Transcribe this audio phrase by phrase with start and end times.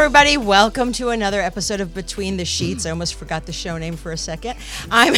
[0.00, 0.38] everybody.
[0.38, 2.86] Welcome to another episode of Between the Sheets.
[2.86, 4.56] I almost forgot the show name for a second.
[4.90, 5.14] I'm.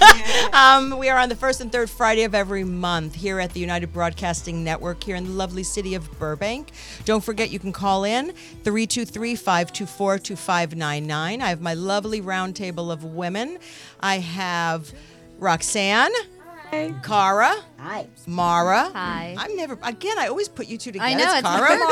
[0.54, 3.60] um, we are on the first and third Friday of every month here at the
[3.60, 6.70] United Broadcasting Network here in the lovely city of Burbank.
[7.04, 8.32] Don't forget you can call in
[8.62, 11.12] 323-524-2599.
[11.12, 13.58] I have my lovely round table of women.
[14.00, 14.90] I have
[15.38, 16.10] Roxanne.
[16.70, 16.94] Hi.
[17.02, 17.54] Cara.
[17.80, 18.06] Hi.
[18.26, 18.90] Mara.
[18.94, 19.36] Hi.
[19.38, 20.18] I'm never again.
[20.18, 21.10] I always put you two together.
[21.10, 21.90] I know, It's it's Cara, works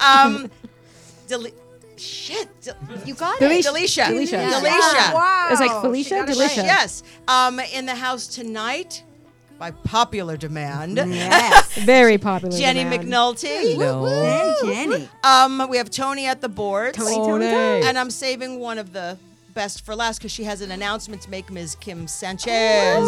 [0.00, 0.26] Mara.
[0.26, 0.50] Um,
[1.28, 1.52] Deli-
[1.96, 2.48] shit.
[2.62, 3.58] De- You got Delicia.
[3.58, 3.66] it.
[3.66, 4.04] Delicia.
[4.06, 4.32] Delicia.
[4.32, 4.50] Yeah.
[4.60, 5.14] Delicia.
[5.14, 5.48] Wow.
[5.50, 6.56] It's like Felicia, She got it Delicia.
[6.58, 6.66] right.
[6.66, 7.02] Yes.
[7.28, 9.02] Um, in the house tonight,
[9.58, 11.72] by popular demand, Yes.
[11.84, 12.56] Very popular.
[12.58, 13.04] Jenny demand.
[13.04, 13.76] McNulty.
[13.76, 14.54] Hey,
[14.86, 15.08] Jenny.
[15.22, 16.96] Um, we have Tony at the boards.
[16.98, 17.46] Tony, Tony.
[17.50, 17.86] Tony.
[17.86, 19.16] And I'm saving one of the
[19.54, 21.76] best for last because she has an announcement to make, Ms.
[21.76, 22.98] Kim Sanchez.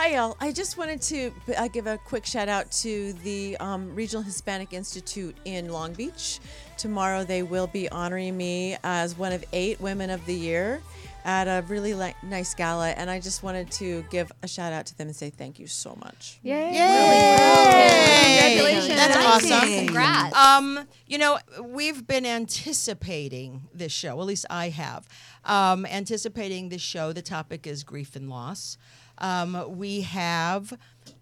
[0.00, 0.36] Hi, y'all.
[0.38, 4.72] I just wanted to uh, give a quick shout out to the um, Regional Hispanic
[4.72, 6.38] Institute in Long Beach.
[6.76, 10.80] Tomorrow, they will be honoring me as one of eight Women of the Year
[11.24, 12.90] at a really li- nice gala.
[12.90, 15.66] And I just wanted to give a shout out to them and say thank you
[15.66, 16.38] so much.
[16.44, 16.74] Yay.
[16.74, 18.54] Yay!
[18.54, 18.88] Congratulations.
[18.88, 19.16] That's
[19.50, 19.84] awesome.
[19.86, 20.36] Congrats.
[20.36, 24.20] Um, you know, we've been anticipating this show.
[24.20, 25.08] At least I have.
[25.44, 27.12] Um, anticipating this show.
[27.12, 28.78] The topic is grief and loss.
[29.18, 30.72] Um, we have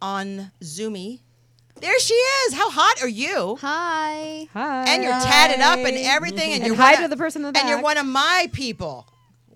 [0.03, 1.21] on Zoomy.
[1.81, 2.55] There she is.
[2.55, 3.57] How hot are you?
[3.61, 4.49] Hi.
[4.53, 4.85] Hi.
[4.89, 7.45] And you're tatted up and everything, and, And you're hi one to of- the person
[7.45, 9.07] in the and you're one of my people.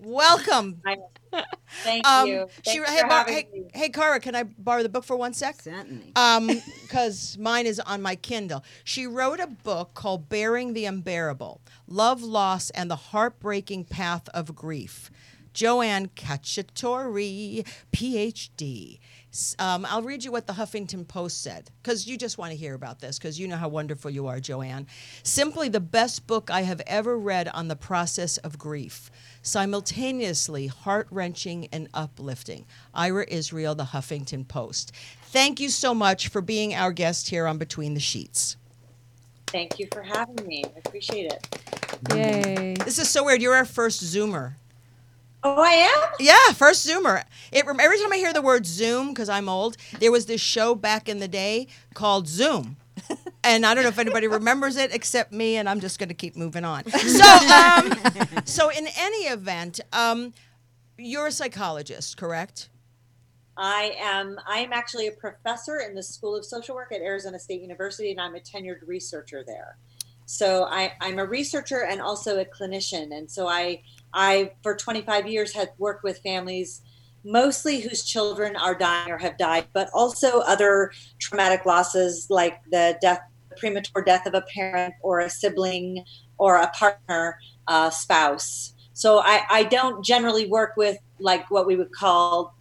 [0.03, 0.81] Welcome.
[1.83, 2.47] Thank Um, you.
[2.65, 3.63] she, Thanks hey, for Bar- having hey, me.
[3.73, 5.61] hey, Cara, can I borrow the book for one sec?
[5.61, 6.11] Certainly.
[6.17, 6.47] um
[6.81, 12.21] because mine is on my kindle she wrote a book called bearing the unbearable love
[12.21, 15.09] loss and the heartbreaking path of grief
[15.53, 18.99] joanne cacciatore phd
[19.59, 22.73] um, i'll read you what the huffington post said because you just want to hear
[22.73, 24.85] about this because you know how wonderful you are joanne
[25.23, 29.09] simply the best book i have ever read on the process of grief
[29.41, 34.91] simultaneously heart-wrenching and uplifting ira israel the huffington post
[35.31, 38.57] Thank you so much for being our guest here on Between the Sheets.
[39.47, 40.65] Thank you for having me.
[40.65, 41.47] I appreciate it.
[42.13, 42.73] Yay.
[42.73, 43.41] This is so weird.
[43.41, 44.55] You're our first Zoomer.
[45.43, 46.09] Oh, I am?
[46.19, 47.23] Yeah, first Zoomer.
[47.51, 50.75] It, every time I hear the word Zoom, because I'm old, there was this show
[50.75, 52.77] back in the day called Zoom.
[53.43, 56.15] And I don't know if anybody remembers it except me, and I'm just going to
[56.15, 56.83] keep moving on.
[56.91, 57.91] So, um,
[58.45, 60.33] so in any event, um,
[60.95, 62.69] you're a psychologist, correct?
[63.57, 67.37] I am I am actually a professor in the School of Social Work at Arizona
[67.39, 69.77] State University and I'm a tenured researcher there.
[70.25, 73.15] So I, I'm a researcher and also a clinician.
[73.15, 73.81] And so I
[74.13, 76.81] I for 25 years had worked with families
[77.23, 82.97] mostly whose children are dying or have died, but also other traumatic losses like the
[83.01, 83.21] death
[83.57, 86.03] premature death of a parent or a sibling
[86.37, 88.73] or a partner, uh, spouse.
[88.93, 92.55] So I, I don't generally work with like what we would call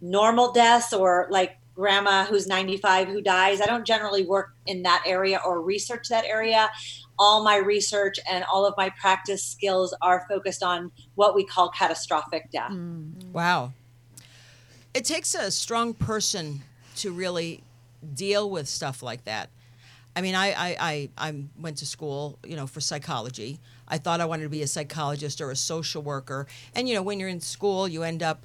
[0.00, 3.60] normal deaths or like grandma who's 95 who dies.
[3.60, 6.70] I don't generally work in that area or research that area.
[7.18, 11.70] All my research and all of my practice skills are focused on what we call
[11.70, 12.70] catastrophic death.
[12.70, 13.32] Mm-hmm.
[13.32, 13.72] Wow.
[14.94, 16.62] It takes a strong person
[16.96, 17.62] to really
[18.14, 19.50] deal with stuff like that.
[20.14, 23.60] I mean, I, I, I, I went to school, you know, for psychology.
[23.86, 26.46] I thought I wanted to be a psychologist or a social worker.
[26.74, 28.42] And, you know, when you're in school, you end up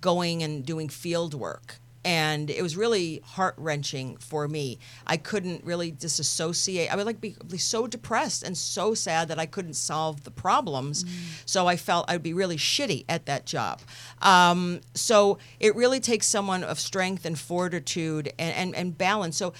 [0.00, 1.76] going and doing field work.
[2.04, 4.78] And it was really heart wrenching for me.
[5.06, 6.92] I couldn't really disassociate.
[6.92, 10.30] I would like be, be so depressed and so sad that I couldn't solve the
[10.30, 11.04] problems.
[11.44, 13.80] So I felt I'd be really shitty at that job.
[14.20, 19.36] Um, so it really takes someone of strength and fortitude and, and, and balance.
[19.36, 19.52] So,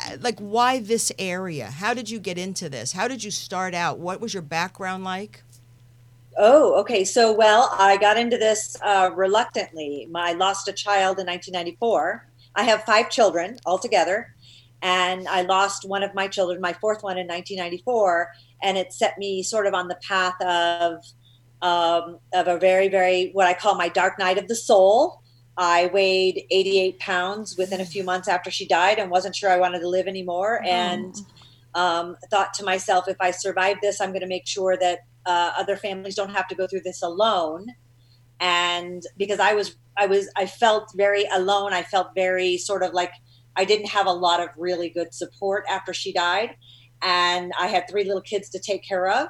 [0.00, 1.66] uh, like, why this area?
[1.70, 2.92] How did you get into this?
[2.92, 3.98] How did you start out?
[3.98, 5.42] What was your background like?
[6.38, 7.04] Oh, okay.
[7.04, 10.08] So, well, I got into this uh, reluctantly.
[10.14, 12.28] I lost a child in 1994.
[12.54, 14.34] I have five children altogether,
[14.82, 18.32] and I lost one of my children, my fourth one, in 1994,
[18.62, 21.02] and it set me sort of on the path of
[21.62, 25.22] um, of a very, very what I call my dark night of the soul.
[25.56, 29.58] I weighed 88 pounds within a few months after she died, and wasn't sure I
[29.58, 31.14] wanted to live anymore, and
[31.74, 35.52] um, thought to myself, if I survive this, I'm going to make sure that uh,
[35.56, 37.66] other families don't have to go through this alone.
[38.40, 41.72] And because i was i was i felt very alone.
[41.72, 43.12] I felt very sort of like
[43.56, 46.56] i didn't have a lot of really good support after she died.
[47.02, 49.28] And i had three little kids to take care of.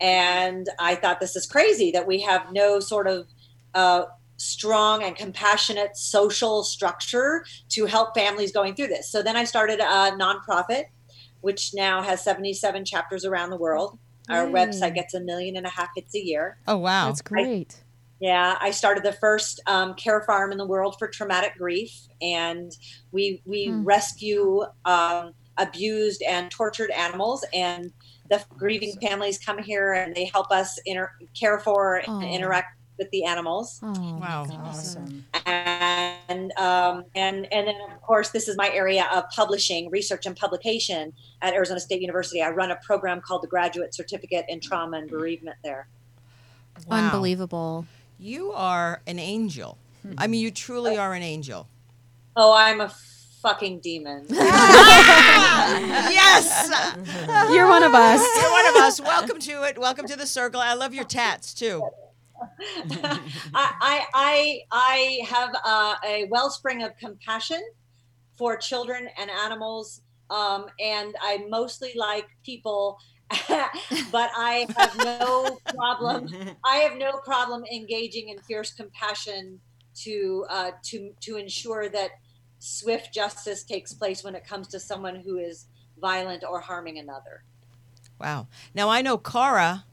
[0.00, 3.26] And i thought this is crazy that we have no sort of
[3.74, 4.04] uh,
[4.38, 9.10] strong and compassionate social structure to help families going through this.
[9.10, 10.84] So then i started a nonprofit
[11.46, 13.98] which now has 77 chapters around the world.
[14.28, 14.52] Our Yay.
[14.52, 16.58] website gets a million and a half hits a year.
[16.66, 17.06] Oh wow.
[17.06, 17.82] That's great.
[18.18, 21.92] Yeah, I started the first um, care farm in the world for traumatic grief,
[22.22, 22.72] and
[23.12, 23.84] we we Hmm.
[23.84, 27.92] rescue um, abused and tortured animals, and
[28.30, 32.20] the grieving families come here and they help us inter- care for Aw.
[32.20, 33.80] and interact with the animals.
[33.82, 34.46] Oh, Wow.
[34.64, 35.24] Awesome.
[35.46, 40.34] And um, and and then of course this is my area of publishing, research, and
[40.36, 41.12] publication
[41.42, 42.42] at Arizona State University.
[42.42, 45.88] I run a program called the Graduate Certificate in Trauma and Bereavement there.
[46.88, 46.96] Wow.
[47.06, 47.86] Unbelievable.
[48.18, 49.78] You are an angel.
[50.18, 51.68] I mean, you truly are an angel.
[52.36, 52.92] Oh, I'm a
[53.42, 54.24] fucking demon.
[56.10, 56.70] yes.
[57.52, 58.20] You're one of us.
[58.40, 59.00] You're one of us.
[59.00, 59.78] Welcome to it.
[59.78, 60.60] Welcome to the circle.
[60.60, 61.82] I love your tats too.
[63.54, 67.62] I, I, I, have uh, a wellspring of compassion
[68.36, 72.98] for children and animals, um, and I mostly like people,
[73.48, 76.28] but I have no problem.
[76.64, 79.60] I have no problem engaging in fierce compassion
[80.02, 82.10] to uh, to to ensure that
[82.58, 85.66] swift justice takes place when it comes to someone who is
[86.00, 87.44] violent or harming another.
[88.20, 88.48] Wow.
[88.74, 89.84] Now I know Cara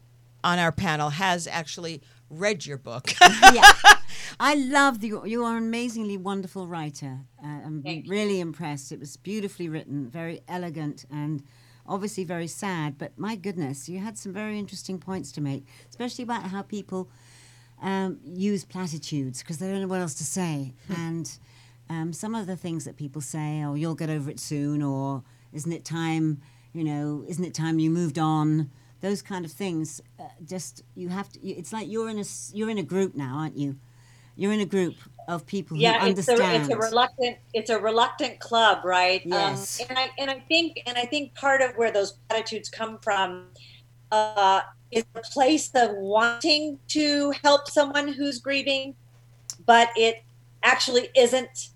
[0.44, 2.01] on our panel has actually
[2.33, 3.12] read your book.
[3.21, 3.71] yeah.
[4.39, 5.21] I love the.
[5.25, 7.19] You are an amazingly wonderful writer.
[7.44, 8.12] Uh, I'm Thank you.
[8.12, 8.91] really impressed.
[8.91, 11.44] It was beautifully written, very elegant, and
[11.88, 12.97] obviously very sad.
[12.97, 17.09] But my goodness, you had some very interesting points to make, especially about how people
[17.81, 20.74] um, use platitudes because they don't know what else to say.
[20.89, 21.30] and
[21.89, 25.24] um, some of the things that people say, "Oh, you'll get over it soon," or
[25.51, 26.41] "Isn't it time?"
[26.74, 28.71] You know, "Isn't it time you moved on?"
[29.03, 30.01] Those kind of things.
[30.17, 31.45] Uh, just you have to.
[31.45, 32.23] you- It's like you're in a
[32.53, 33.75] you're in a group now, aren't you?
[34.38, 34.95] You're in a group
[35.27, 36.63] of people who yeah it's a, understand.
[36.63, 39.79] it's a reluctant it's a reluctant club right Yes.
[39.79, 42.97] um, and i and i think and i think part of where those attitudes come
[43.00, 43.45] from
[44.11, 44.59] uh,
[44.91, 48.95] is a place of wanting to help someone who's grieving
[49.65, 50.23] but it
[50.61, 51.69] actually isn't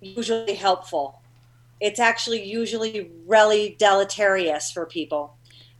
[0.00, 1.20] usually helpful
[1.80, 5.36] it's actually usually really deleterious for people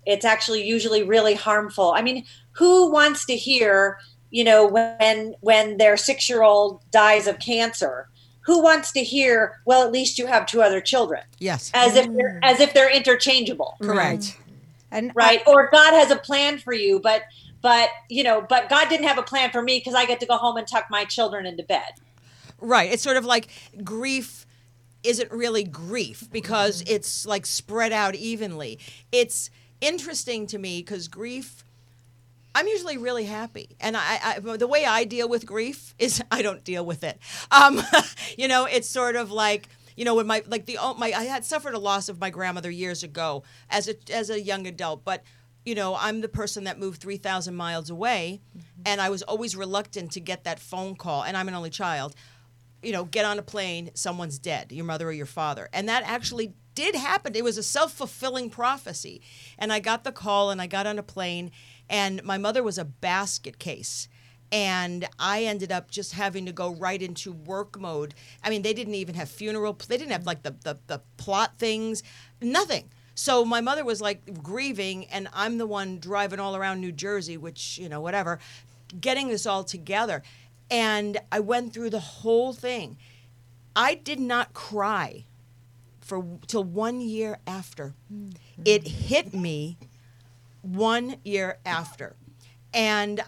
[0.07, 3.99] it's actually usually really harmful i mean who wants to hear
[4.31, 8.09] you know when when their six year old dies of cancer
[8.41, 11.71] who wants to hear well at least you have two other children yes.
[11.75, 13.93] as if they're as if they're interchangeable mm-hmm.
[13.93, 14.39] Correct.
[14.91, 17.23] And uh, right or god has a plan for you but
[17.63, 20.27] but you know but god didn't have a plan for me because i get to
[20.27, 21.93] go home and tuck my children into bed
[22.63, 22.93] Right.
[22.93, 23.49] It's sort of like
[23.83, 24.47] grief
[25.03, 28.79] isn't really grief because it's like spread out evenly.
[29.11, 29.51] It's
[29.83, 31.65] interesting to me because grief.
[32.55, 36.43] I'm usually really happy, and I, I the way I deal with grief is I
[36.43, 37.19] don't deal with it.
[37.51, 37.83] Um,
[38.39, 41.25] you know, it's sort of like you know when my like the oh, my I
[41.25, 45.05] had suffered a loss of my grandmother years ago as a as a young adult,
[45.05, 45.23] but
[45.65, 48.43] you know I'm the person that moved three thousand miles away,
[48.85, 52.15] and I was always reluctant to get that phone call, and I'm an only child
[52.83, 55.69] you know, get on a plane, someone's dead, your mother or your father.
[55.73, 57.35] And that actually did happen.
[57.35, 59.23] It was a self fulfilling prophecy.
[59.59, 61.51] And I got the call and I got on a plane,
[61.89, 64.09] and my mother was a basket case.
[64.51, 68.15] And I ended up just having to go right into work mode.
[68.45, 71.59] I mean, they didn't even have funeral, they didn't have like the, the, the plot
[71.59, 72.03] things,
[72.41, 72.91] nothing.
[73.15, 77.37] So my mother was like grieving, and I'm the one driving all around New Jersey,
[77.37, 78.39] which, you know, whatever,
[79.01, 80.23] getting this all together.
[80.71, 82.97] And I went through the whole thing.
[83.77, 85.25] I did not cry
[86.01, 87.95] for till one year after.
[88.65, 89.79] It hit me
[90.63, 92.17] one year after.
[92.75, 93.21] And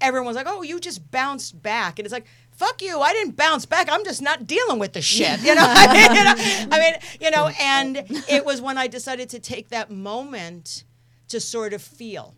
[0.00, 1.98] everyone's like, oh, you just bounced back.
[1.98, 3.88] And it's like, fuck you, I didn't bounce back.
[3.90, 5.40] I'm just not dealing with the shit.
[5.42, 8.86] You know, I mean, you know, I mean, you know, and it was when I
[8.86, 10.84] decided to take that moment
[11.28, 12.34] to sort of feel.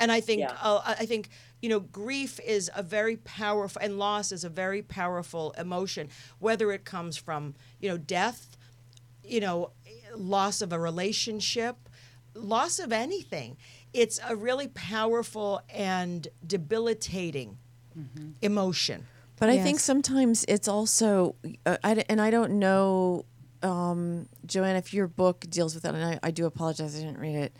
[0.00, 0.56] And I think, Yeah.
[0.60, 1.28] uh, I think,
[1.62, 6.08] you know, grief is a very powerful, and loss is a very powerful emotion,
[6.40, 8.56] whether it comes from, you know, death,
[9.24, 9.70] you know,
[10.16, 11.76] loss of a relationship,
[12.34, 13.56] loss of anything.
[13.94, 17.58] It's a really powerful and debilitating
[18.42, 19.06] emotion.
[19.38, 23.24] But I think sometimes it's also, uh, I, d- and I don't know,
[23.62, 27.18] um, Joanne, if your book deals with that, and I, I do apologize, I didn't
[27.18, 27.56] read it.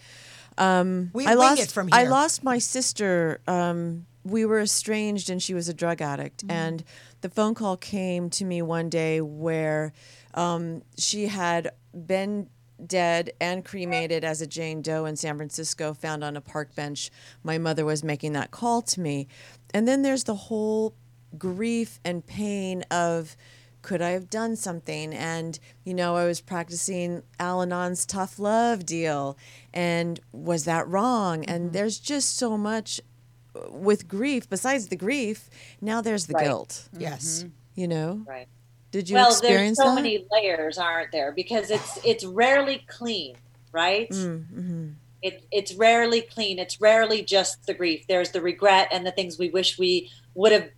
[0.62, 3.40] Um, We I lost, it from I lost my sister.
[3.46, 6.44] Um, we were estranged, and she was a drug addict.
[6.48, 6.84] And
[7.20, 9.92] the phone call came to me one day where
[10.34, 12.48] um, she had been
[12.84, 17.10] dead and cremated as a Jane Doe in San Francisco, found on a park bench.
[17.42, 19.28] My mother was making that call to me.
[19.74, 20.94] And then there's the whole
[21.38, 23.36] grief and pain of
[23.82, 25.12] could I have done something?
[25.12, 29.36] And, you know, I was practicing Al Anon's tough love deal.
[29.74, 31.44] And was that wrong?
[31.44, 33.00] And there's just so much
[33.54, 36.44] uh, with grief, besides the grief, now there's the Right.
[36.44, 37.44] guilt, Yes.
[37.74, 38.22] you know?
[38.26, 38.46] Right.
[38.92, 39.94] Did you well, there's experience so that?
[39.94, 41.32] many layers, aren't there?
[41.32, 43.36] Because it's it's rarely clean,
[43.72, 44.08] right?
[44.10, 44.90] Mm-hmm.
[45.22, 46.58] It, it's rarely clean.
[46.58, 48.06] It's rarely just the grief.
[48.06, 50.68] There's the regret and the things we wish we would have,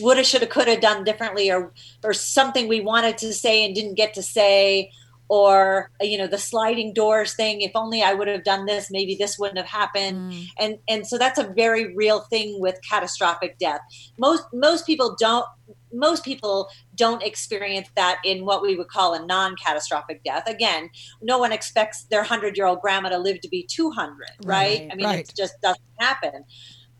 [0.00, 1.72] would have, should have, could have done differently, or
[2.04, 4.90] or something we wanted to say and didn't get to say,
[5.30, 7.60] or uh, you know the sliding doors thing.
[7.62, 10.32] If only I would have done this, maybe this wouldn't have happened.
[10.32, 10.46] Mm.
[10.58, 13.80] And and so that's a very real thing with catastrophic death.
[14.18, 15.46] Most most people don't
[15.92, 20.48] most people don't experience that in what we would call a non-catastrophic death.
[20.48, 20.90] Again,
[21.22, 24.80] no one expects their 100-year-old grandma to live to be 200, right?
[24.80, 25.18] Right, I mean, right.
[25.20, 26.44] it just doesn't happen.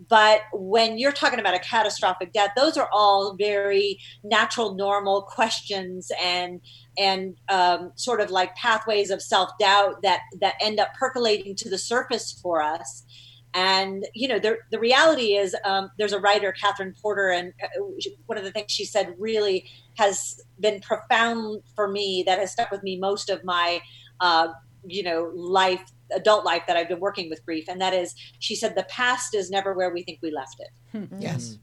[0.08, 6.10] But when you're talking about a catastrophic death, those are all very natural, normal questions
[6.20, 6.60] and
[6.98, 11.68] and um, sort of like pathways of self doubt that that end up percolating to
[11.68, 13.04] the surface for us.
[13.52, 17.82] And you know, the the reality is, um, there's a writer, Katherine Porter, and uh,
[18.26, 22.22] one of the things she said really has been profound for me.
[22.26, 23.80] That has stuck with me most of my,
[24.20, 24.48] uh,
[24.86, 25.82] you know, life,
[26.14, 27.66] adult life that I've been working with grief.
[27.68, 31.08] And that is, she said, the past is never where we think we left it.
[31.18, 31.58] Yes.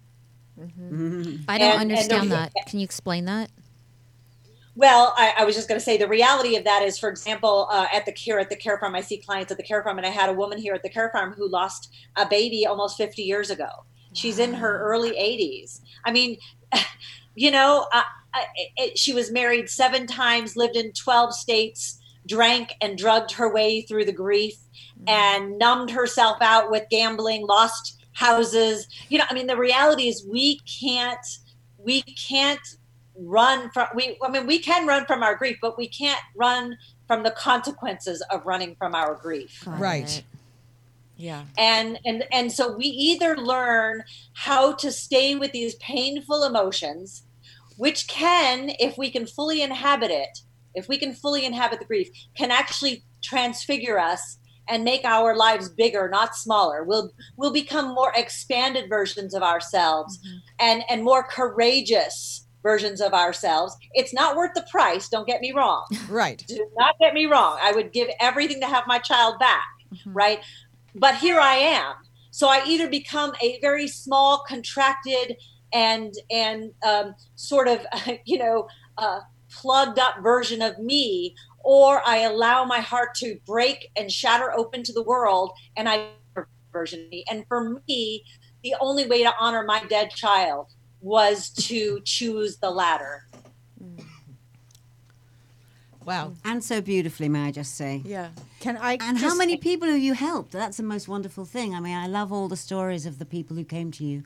[0.59, 0.81] I don't
[1.47, 2.53] And- and understand the- that.
[2.67, 3.51] Can you explain that?
[4.75, 7.67] Well, I, I was just going to say the reality of that is, for example,
[7.71, 9.97] uh, at the care at the care farm, I see clients at the care farm,
[9.97, 12.95] and I had a woman here at the care farm who lost a baby almost
[12.95, 13.69] 50 years ago.
[14.13, 15.81] She's in her early 80s.
[16.05, 16.37] I mean,
[17.35, 18.03] you know, uh,
[18.35, 18.39] uh,
[18.77, 21.96] it, she was married seven times, lived in 12 states,
[22.27, 25.09] drank and drugged her way through the grief, mm-hmm.
[25.09, 28.87] and numbed herself out with gambling, lost houses.
[29.09, 31.25] You know, I mean, the reality is we can't
[31.77, 32.59] we can't
[33.19, 36.77] run from we i mean we can run from our grief but we can't run
[37.07, 40.23] from the consequences of running from our grief Right.
[41.15, 41.45] Yeah.
[41.57, 44.03] and and and so we either learn
[44.33, 47.23] how to stay with these painful emotions
[47.77, 50.41] which can if we can fully inhabit it
[50.75, 54.37] if we can fully inhabit the grief can actually transfigure us
[54.69, 60.19] and make our lives bigger not smaller we'll we'll become more expanded versions of ourselves
[60.59, 65.53] and and more courageous versions of ourselves it's not worth the price don't get me
[65.53, 66.43] wrong Right.
[66.47, 67.57] do not get me wrong.
[67.61, 69.65] I would give everything to have my child back,
[70.05, 70.39] right?
[70.95, 71.93] But here I am.
[72.31, 75.37] So I either become a very small, contracted,
[75.73, 77.85] and and um, sort of
[78.25, 79.19] you know uh,
[79.61, 84.83] plugged up version of me, or I allow my heart to break and shatter open
[84.83, 86.09] to the world, and I
[86.71, 87.25] version of me.
[87.29, 88.23] And for me,
[88.63, 90.67] the only way to honor my dead child
[91.01, 93.27] was to choose the latter.
[93.83, 94.03] Mm.
[96.05, 96.27] Wow.
[96.27, 96.35] Mm.
[96.45, 98.01] And so beautifully, may I just say.
[98.05, 98.29] Yeah.
[98.59, 98.97] Can I?
[99.01, 100.51] And how many people have you helped?
[100.51, 101.75] That's the most wonderful thing.
[101.75, 104.23] I mean, I love all the stories of the people who came to you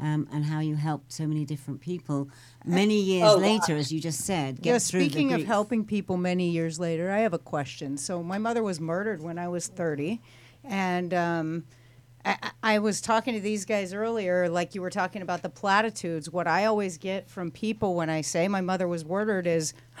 [0.00, 2.28] um, and how you helped so many different people.
[2.64, 5.84] Many years Oh, later, as you just said, get Yeah, through the speaking of helping
[5.84, 7.96] people many years later, I have a question.
[7.96, 10.20] So my mother was murdered when I was 30,
[10.64, 11.64] and um,
[12.24, 15.50] I, I I was talking to these guys earlier, like you were talking about the
[15.50, 16.30] platitudes.
[16.30, 19.74] What I always get from people when I say my mother was murdered is,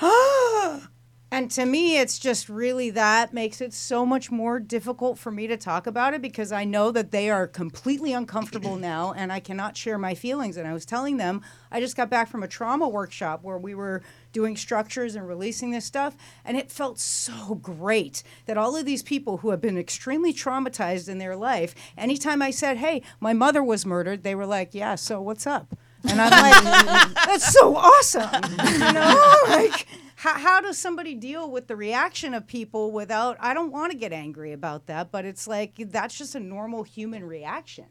[1.34, 5.48] and to me, it's just really that makes it so much more difficult for me
[5.48, 9.40] to talk about it because I know that they are completely uncomfortable now and I
[9.40, 10.56] cannot share my feelings.
[10.56, 13.74] And I was telling them, I just got back from a trauma workshop where we
[13.74, 14.00] were
[14.32, 16.16] doing structures and releasing this stuff.
[16.44, 21.08] And it felt so great that all of these people who have been extremely traumatized
[21.08, 24.94] in their life, anytime I said, Hey, my mother was murdered, they were like, Yeah,
[24.94, 25.76] so what's up?
[26.08, 28.30] And I'm like, That's so awesome.
[28.74, 29.88] You know, like,
[30.24, 33.98] how, how does somebody deal with the reaction of people without i don't want to
[33.98, 37.86] get angry about that but it's like that's just a normal human reaction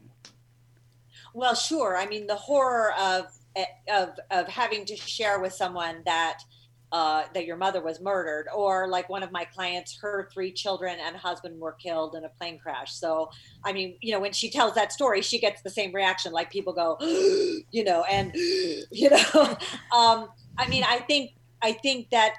[1.33, 1.97] Well, sure.
[1.97, 3.25] I mean, the horror of
[3.91, 6.39] of of having to share with someone that
[6.91, 10.99] uh, that your mother was murdered, or like one of my clients, her three children
[11.03, 12.93] and husband were killed in a plane crash.
[12.93, 13.31] So,
[13.65, 16.31] I mean, you know, when she tells that story, she gets the same reaction.
[16.31, 16.97] Like people go,
[17.71, 19.25] you know, and you know,
[19.91, 21.31] um, I mean, I think
[21.63, 22.36] I think that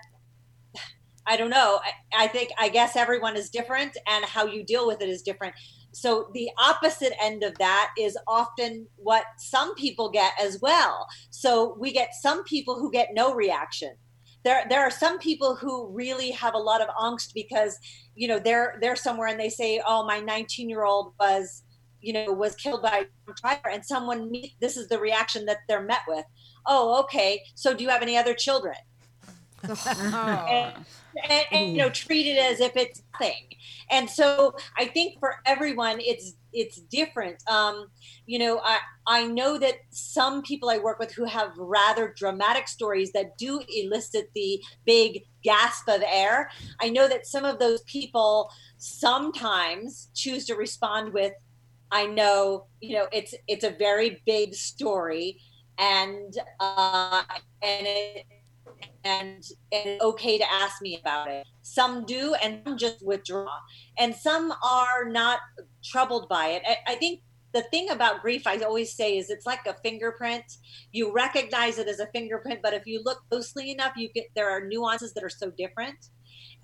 [1.26, 1.80] I don't know.
[1.82, 5.22] I, I think I guess everyone is different, and how you deal with it is
[5.22, 5.54] different
[5.94, 11.76] so the opposite end of that is often what some people get as well so
[11.78, 13.94] we get some people who get no reaction
[14.44, 17.78] there there are some people who really have a lot of angst because
[18.14, 21.62] you know they're they're somewhere and they say oh my 19 year old was
[22.04, 25.58] you know, was killed by a driver, and someone meet this is the reaction that
[25.68, 26.24] they're met with.
[26.66, 27.42] Oh, okay.
[27.54, 28.74] So do you have any other children?
[29.68, 30.74] And,
[31.30, 33.48] and, and, you know treat it as if it's nothing
[33.90, 37.42] and so i think for everyone it's it's different.
[37.48, 37.88] Um,
[38.26, 42.68] you know i i know that some people i work with who have rather dramatic
[42.68, 46.48] stories that do elicit the big gasp of air.
[46.80, 51.32] I know that some of those people sometimes choose to respond with
[51.90, 55.40] i know you know it's it's a very big story.
[55.76, 57.24] And uh
[57.62, 58.26] and it
[59.04, 61.46] and and okay to ask me about it.
[61.62, 63.48] Some do, and some just withdraw,
[63.98, 65.40] and some are not
[65.84, 66.62] troubled by it.
[66.66, 67.20] I, I think
[67.52, 70.44] the thing about grief, I always say, is it's like a fingerprint.
[70.92, 74.50] You recognize it as a fingerprint, but if you look closely enough, you get there
[74.50, 75.96] are nuances that are so different.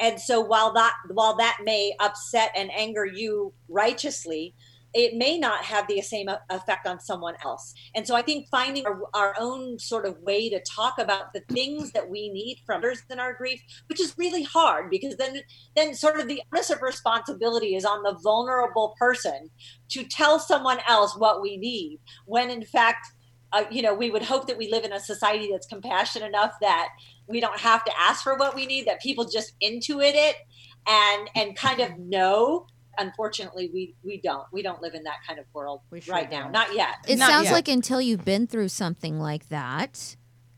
[0.01, 4.55] And so while that while that may upset and anger you righteously,
[4.93, 7.75] it may not have the same effect on someone else.
[7.95, 11.41] And so I think finding our, our, own sort of way to talk about the
[11.53, 15.41] things that we need from others in our grief, which is really hard because then
[15.77, 19.51] then sort of the onus of responsibility is on the vulnerable person
[19.91, 23.07] to tell someone else what we need when in fact
[23.53, 26.53] uh, you know we would hope that we live in a society that's compassionate enough
[26.61, 26.89] that
[27.27, 30.37] we don't have to ask for what we need that people just intuit it
[30.87, 32.67] and and kind of know
[32.99, 36.43] unfortunately we we don't we don't live in that kind of world We right now
[36.45, 36.53] don't.
[36.53, 37.53] not yet It Not sounds yet.
[37.55, 40.17] like until you've been through something like that,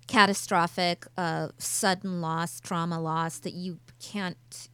[0.08, 4.68] catastrophic, uh, sudden loss, trauma loss, that you can't.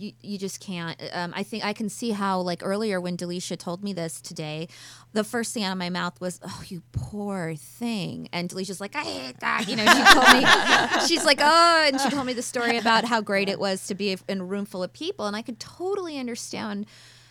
[0.00, 0.98] You, you just can't.
[1.12, 4.68] Um, I think I can see how, like earlier when Delisha told me this today,
[5.12, 8.96] the first thing out of my mouth was, "Oh, you poor thing," and Delisha's like,
[8.96, 12.32] "I hate that." You know, she told me, she's like, "Oh," and she told me
[12.32, 15.26] the story about how great it was to be in a room full of people,
[15.26, 16.86] and I could totally understand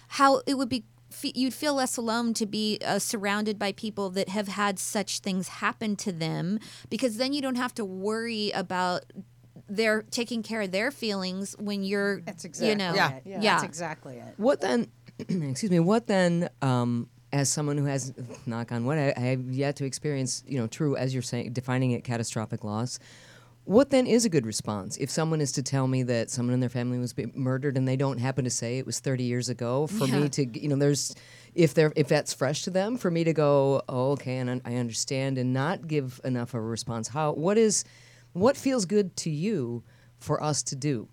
[0.10, 0.84] how it would be
[1.24, 5.48] you'd feel less alone to be uh, surrounded by people that have had such things
[5.48, 9.06] happen to them because then you don't have to worry about
[9.70, 13.12] their taking care of their feelings when you're That's exactly you know Yeah.
[13.16, 13.24] it.
[13.26, 14.34] yeah, That's exactly it.
[14.38, 14.88] What then?
[15.20, 15.80] excuse me.
[15.80, 16.50] What then?
[16.62, 18.12] Um, as someone who has,
[18.48, 21.54] knock on what I, I have yet to experience, you know, true as you're saying,
[21.54, 22.98] defining it catastrophic loss.
[23.66, 26.60] What then is a good response if someone is to tell me that someone in
[26.60, 29.48] their family was be- murdered and they don't happen to say it was 30 years
[29.48, 29.86] ago?
[29.86, 30.22] For Yeah.
[30.22, 31.14] me to, you know, there's
[31.54, 34.62] if they're if that's fresh to them, for me to go, oh, okay, and I-
[34.66, 37.10] I understand, and not give enough of a response.
[37.10, 37.34] How?
[37.34, 37.84] What is?
[38.40, 39.84] What feels good to you
[40.18, 41.10] for us to do?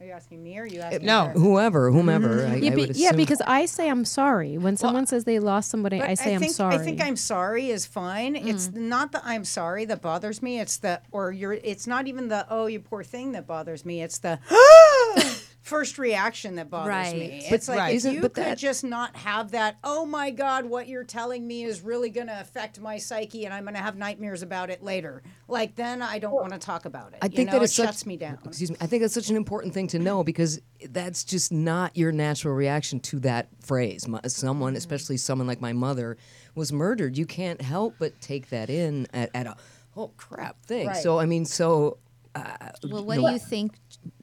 [0.00, 1.26] Are you asking me or are you eh, asking no.
[1.26, 1.32] her?
[1.32, 2.28] Whoever, whomever.
[2.28, 2.52] Mm-hmm.
[2.52, 5.24] I, Yeah, I be- would yeah, assume- because I say I'm sorry when someone says
[5.24, 5.98] they lost somebody.
[5.98, 6.74] But I say think, am sorry.
[6.74, 8.36] I think I'm sorry is fine.
[8.36, 8.74] It's mm.
[8.76, 10.60] not the I'm sorry that bothers me.
[10.60, 11.54] It's the or you're.
[11.54, 14.02] It's not even the oh you poor thing that bothers me.
[14.02, 14.38] It's the
[15.64, 17.16] first reaction that bothers Right.
[17.16, 17.46] me.
[17.48, 17.90] But it's like right.
[17.92, 19.78] if isn't- you but could that- just not have that.
[19.82, 23.54] Oh my God, what you're telling me is really going to affect my psyche, and
[23.54, 25.22] I'm going to have nightmares about it later.
[25.48, 27.18] Like then I don't want to talk about it.
[27.22, 28.38] I you think know, that it is such, shuts me down.
[28.44, 28.76] Excuse me.
[28.78, 32.52] I think that's such an important thing to know because that's just not your natural
[32.54, 34.06] reaction to that phrase.
[34.06, 34.76] My, someone, mm-hmm.
[34.78, 36.18] especially someone like my mother,
[36.54, 37.16] was murdered.
[37.16, 39.56] You can't help but take that in at, at a
[39.96, 40.88] oh crap thing.
[40.88, 40.96] Right.
[41.02, 41.96] So I mean, so
[42.34, 42.52] uh,
[42.86, 43.28] well what No.
[43.28, 43.78] do you think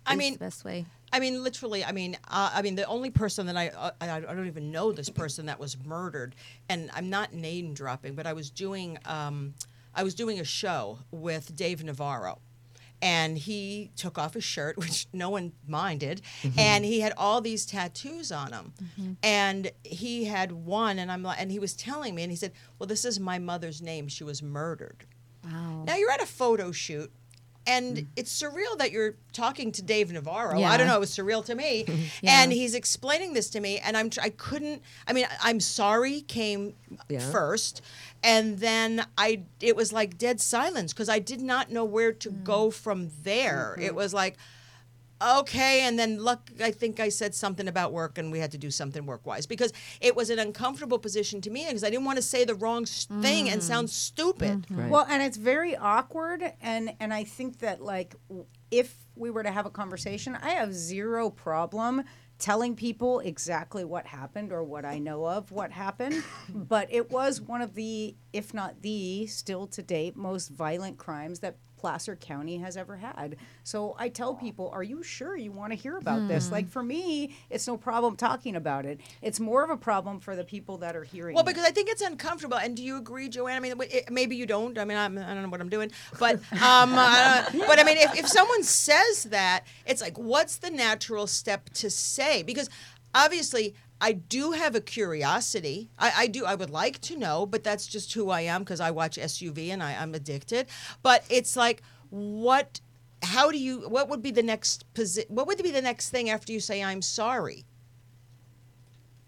[0.06, 1.84] I is mean- the best way I mean, literally.
[1.84, 4.91] I mean, uh, I mean, the only person that I, uh, I don't even know
[4.91, 6.36] this person that was murdered,
[6.69, 9.54] and I'm not name dropping, but I was doing um,
[9.93, 12.39] I was doing a show with Dave Navarro,
[13.02, 16.21] and he took off his shirt, which no one minded,
[16.58, 18.74] and he had all these tattoos on him,
[19.21, 22.54] and he had one, and I'm like, and he was telling me, and he said,
[22.80, 24.08] "Well, this is my mother's name.
[24.08, 25.06] She was murdered."
[25.43, 27.12] wow Now you're at a photo shoot,
[27.67, 28.08] and mm.
[28.15, 30.60] it's surreal that you're talking to Dave Navarro.
[30.60, 30.71] Yeah.
[30.71, 31.86] I don't know, it was surreal to me.
[32.21, 32.43] Yeah.
[32.43, 34.82] And he's explaining this to me, and I'm I couldn't.
[35.08, 36.74] I mean, I'm sorry came
[37.10, 37.19] Yeah.
[37.19, 37.82] first,
[38.24, 42.30] and then I it was like dead silence because I did not know where to
[42.30, 42.43] mm.
[42.43, 43.76] go from there.
[43.80, 43.95] It mm-hmm.
[43.95, 44.38] was like.
[45.22, 48.58] Okay, and then look, I think I said something about work, and we had to
[48.58, 52.06] do something work wise because it was an uncomfortable position to me because I didn't
[52.06, 53.94] want to say the wrong s- thing and sound mm-hmm.
[53.94, 54.62] stupid.
[54.64, 54.80] Mm-hmm.
[54.80, 54.90] right.
[54.90, 58.16] Well, and it's very awkward, and and I think that like
[58.72, 62.04] if we were to have a conversation, I have zero problem
[62.42, 66.24] telling people exactly what happened or what I know of what happened.
[66.54, 71.40] but it was one of the, if not the, still to date most violent crimes
[71.40, 73.38] that Placer County has ever had.
[73.63, 76.52] So I tell people, are you sure you want to hear about this?
[76.52, 79.02] Like for me, it's no problem talking about it.
[79.24, 81.34] It's more of a problem for the people that are hearing.
[81.34, 81.48] Well, it.
[81.48, 82.58] because I think it's uncomfortable.
[82.58, 83.58] And do you agree, Joanne?
[83.58, 84.78] I mean, it, maybe you don't.
[84.78, 87.98] I mean, I'm, I don't know what I'm doing, but um, uh, but I mean,
[87.98, 92.44] if, if someone says that, it's like, what's the natural step to say?
[92.44, 92.70] Because
[93.15, 95.92] obviously, I do have a curiosity.
[95.98, 96.44] I, I do.
[96.44, 99.70] I would like to know, but that's just who I am because I watch SVU
[99.70, 100.68] and I, I'm addicted.
[101.04, 102.82] But it's like, what?
[103.22, 103.88] How do you?
[103.88, 105.34] What would be the next position?
[105.34, 107.66] What would be the next thing after you say I'm sorry?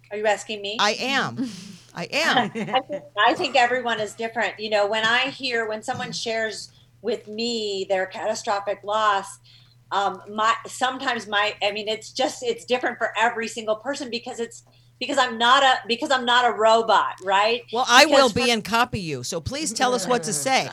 [0.10, 0.78] Are you asking me?
[0.80, 1.48] I am.
[1.94, 2.38] I am.
[2.40, 4.60] I think, I think everyone is different.
[4.60, 6.72] You know, when I hear when someone shares
[7.04, 9.38] with me their catastrophic loss,
[9.94, 14.40] um, my sometimes my I mean it's just it's different for every single person because
[14.40, 14.64] it's
[15.00, 17.62] because I'm not a because I'm not a robot, right?
[17.72, 19.24] Well, I will Because be and copy you.
[19.24, 20.68] So please tell us what to say.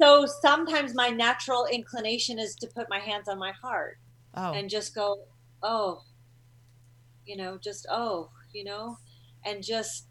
[0.00, 3.98] so sometimes my natural inclination is to put my hands on my heart
[4.34, 5.24] Oh, and just go,
[5.62, 6.02] oh,
[7.26, 8.96] you know, just oh, you know,
[9.44, 10.06] and just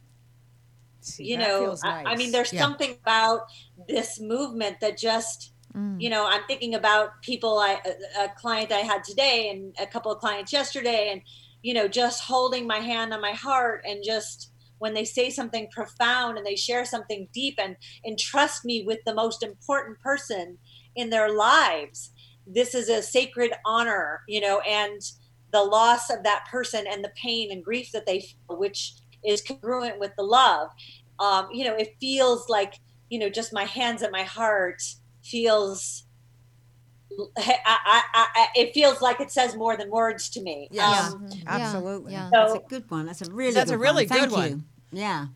[1.02, 2.62] See, you know, feels I, I mean, there's Yeah.
[2.62, 3.42] something about
[3.88, 5.51] this movement that just,
[6.00, 9.86] you know, I'm thinking about people, I, a, a client I had today and a
[9.86, 11.22] couple of clients yesterday, and,
[11.62, 15.68] you know, just holding my hand on my heart and just when they say something
[15.72, 20.58] profound and they share something deep and entrust me with the most important person
[20.96, 22.12] in their lives,
[22.48, 25.00] this is a sacred honor, you know, and
[25.54, 29.42] the loss of that person and the pain and grief that they feel, which is
[29.42, 30.70] congruent with the love.
[31.20, 32.74] Um, you know, it feels like,
[33.10, 34.82] you know, just my hands at my heart
[35.24, 36.04] feels.
[37.38, 40.70] I, I, I, it feels like it says more than words to me.
[40.72, 41.14] Yes.
[41.14, 42.14] Um, Absolutely.
[42.14, 42.30] Yeah.
[42.32, 43.06] That's a good one.
[43.06, 44.18] That's a really That's a good really one.
[44.18, 44.66] Thank good one.
[44.92, 45.00] you.
[45.00, 45.28] Yeah.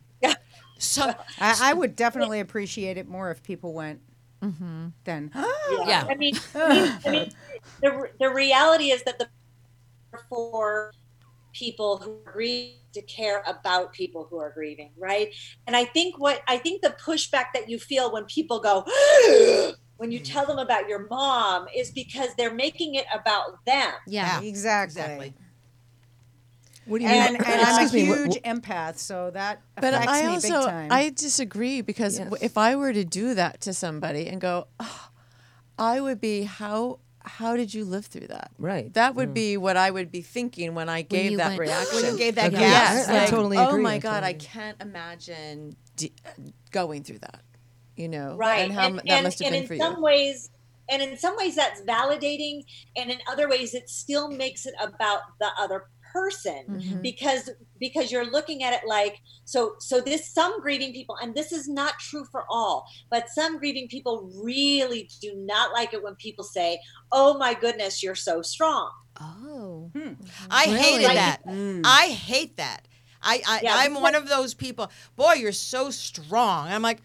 [0.78, 1.02] so
[1.38, 4.00] I, I would definitely appreciate it more if people went.
[4.40, 6.06] Then Yeah.
[6.08, 7.32] I mean, I mean, I mean
[7.82, 9.28] the, the reality is that the
[10.28, 10.92] for
[11.52, 15.32] people who grieve to care about people who are grieving, right?
[15.66, 18.84] And I think what I think the pushback that you feel when people go
[19.96, 20.32] when you mm-hmm.
[20.32, 23.92] tell them about your mom is because they're making it about them.
[24.06, 24.40] Yeah.
[24.42, 25.02] exactly.
[25.02, 25.34] exactly.
[26.86, 27.42] What do you And, mean?
[27.44, 30.48] and I'm a Excuse me, huge what- empath, so that But affects I me also
[30.60, 30.88] big time.
[30.92, 32.32] I disagree because Yes.
[32.40, 35.08] if I were to do that to somebody and go, "Oh,"
[35.78, 38.52] I would be how how did you live through that?
[38.58, 38.92] Right.
[38.94, 39.34] That would mm.
[39.34, 41.96] be what I would be thinking when I gave you that went- reaction.
[41.96, 42.60] When you gave that Agreed.
[42.60, 46.12] gas, Yes, I- I like, totally oh my god, I can't imagine d-
[46.70, 47.40] going through that.
[47.96, 50.50] You know, right And how m- that and, must have and in some ways
[50.88, 52.62] and in some ways that's validating
[52.94, 55.86] and in other ways it still makes it about the other
[56.16, 57.00] person Mm-hmm.
[57.08, 57.44] because
[57.84, 61.64] because you're looking at it like so so this some grieving people and this is
[61.68, 62.76] not true for all
[63.10, 64.14] but some grieving people
[64.50, 66.78] really do not like it when people say
[67.12, 69.90] oh my goodness you're so strong Oh.
[69.94, 69.98] Hmm.
[69.98, 70.24] Mm-hmm.
[70.50, 71.14] I hated Really?
[71.14, 71.38] that.
[71.46, 71.80] Mm.
[71.86, 72.82] I hate that.
[73.22, 74.90] I, I Yeah, I'm because- one of those people.
[75.16, 76.68] Boy, you're so strong.
[76.68, 77.00] I'm like,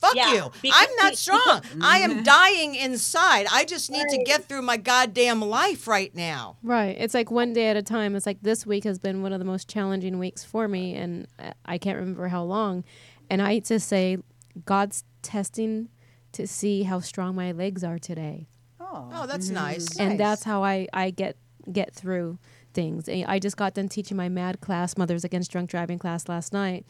[0.00, 0.50] fuck Yeah, you.
[0.62, 1.62] because- I'm not because- strong.
[1.82, 2.22] I am mm-hmm.
[2.22, 3.46] dying inside.
[3.52, 6.56] I just need to get through my goddamn life right now.
[6.62, 6.96] Right.
[6.98, 8.16] It's like one day at a time.
[8.16, 11.26] It's like this week has been one of the most challenging weeks for me, and
[11.38, 12.84] I- I can't remember how long.
[13.30, 14.18] And I just say,
[14.64, 15.88] God's testing
[16.32, 18.48] to see how strong my legs are today.
[18.80, 19.54] oh, Oh, that's mm.
[19.54, 19.96] nice.
[19.98, 20.18] and Nice.
[20.18, 21.36] that's how I, I get
[21.70, 22.38] get through
[22.72, 23.08] things.
[23.08, 26.52] And I just got done teaching my MADD class, Mothers Against Drunk Driving class last
[26.52, 26.86] night,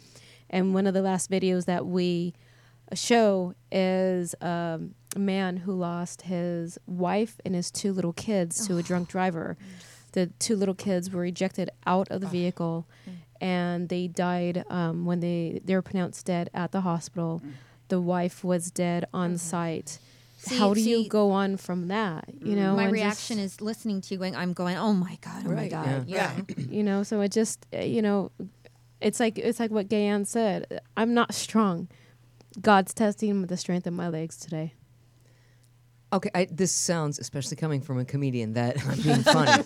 [0.49, 2.33] and one of the last videos that we
[2.95, 8.77] show is um, a man who lost his wife and his two little kids to
[8.79, 9.57] a drunk driver.
[10.13, 12.87] The two little kids were ejected out of the vehicle,
[13.41, 17.43] and they died um, when they they were pronounced dead at the hospital.
[17.89, 19.99] The wife was dead on site.
[20.39, 22.27] See- How do see- you go on from that?
[22.43, 25.45] You know, My reaction just- is listening to you going, I'm going, oh my God,
[25.47, 26.07] oh my God.
[26.09, 26.33] yeah.
[26.57, 28.31] you know so it just uh, you know
[29.01, 31.87] it's like it's like what Gayanne said i'm not strong
[32.61, 34.75] god's testing the strength of my legs today
[36.11, 39.63] Okay, I, this sounds, especially coming from a comedian, that I'm being funny.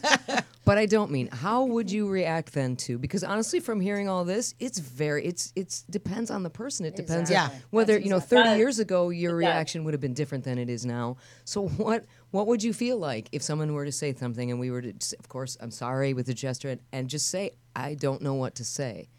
[0.65, 1.29] but I don't mean.
[1.29, 2.99] How would you react then to?
[2.99, 6.85] Because honestly, from hearing all this, it's very, it's, it's depends on the person.
[6.85, 7.61] It depends on Exactly.
[7.71, 9.39] whether you know, 30 years ago your does.
[9.39, 11.17] reaction would have been different than it is now.
[11.45, 14.73] So what, what would you feel like if someone were to say something and we
[14.73, 17.95] were to, s- of course, I'm sorry with a gesture and, and just say, I
[17.95, 19.11] don't know what to say.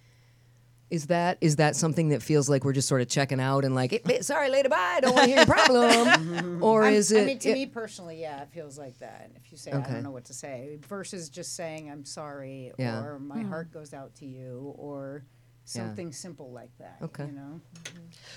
[0.89, 3.73] Is that is that something that feels like we're just sort of checking out and
[3.73, 7.11] like, "Eh, sorry, later, bye, I don't want to hear your problem, or I'm- is
[7.11, 7.23] it?
[7.23, 9.31] I mean, to yeah- me personally, yeah, it feels like that.
[9.35, 9.93] If you say I Okay.
[9.93, 13.01] don't know what to say, versus just saying I'm sorry Yeah.
[13.03, 15.23] or my heart goes out to you or
[15.65, 16.97] something simple like that.
[17.01, 17.25] Okay.
[17.25, 17.61] You know.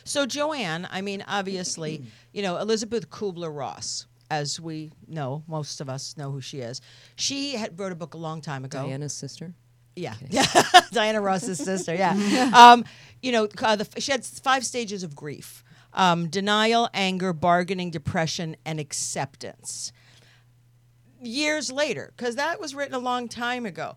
[0.04, 5.90] So Joanne, I mean, obviously, you know Elizabeth Kubler Ross, as we know, most of
[5.90, 6.80] us know who she is.
[7.16, 8.82] She had wrote a book a long time ago.
[8.82, 9.52] Diana's sister.
[9.96, 10.14] Yeah,
[10.92, 11.94] Diana Ross's sister.
[11.94, 12.84] Yeah, um,
[13.22, 18.56] you know, uh, the, she had five stages of grief: um, denial, anger, bargaining, depression,
[18.66, 19.92] and acceptance.
[21.22, 23.96] years later, because that was written a long time ago.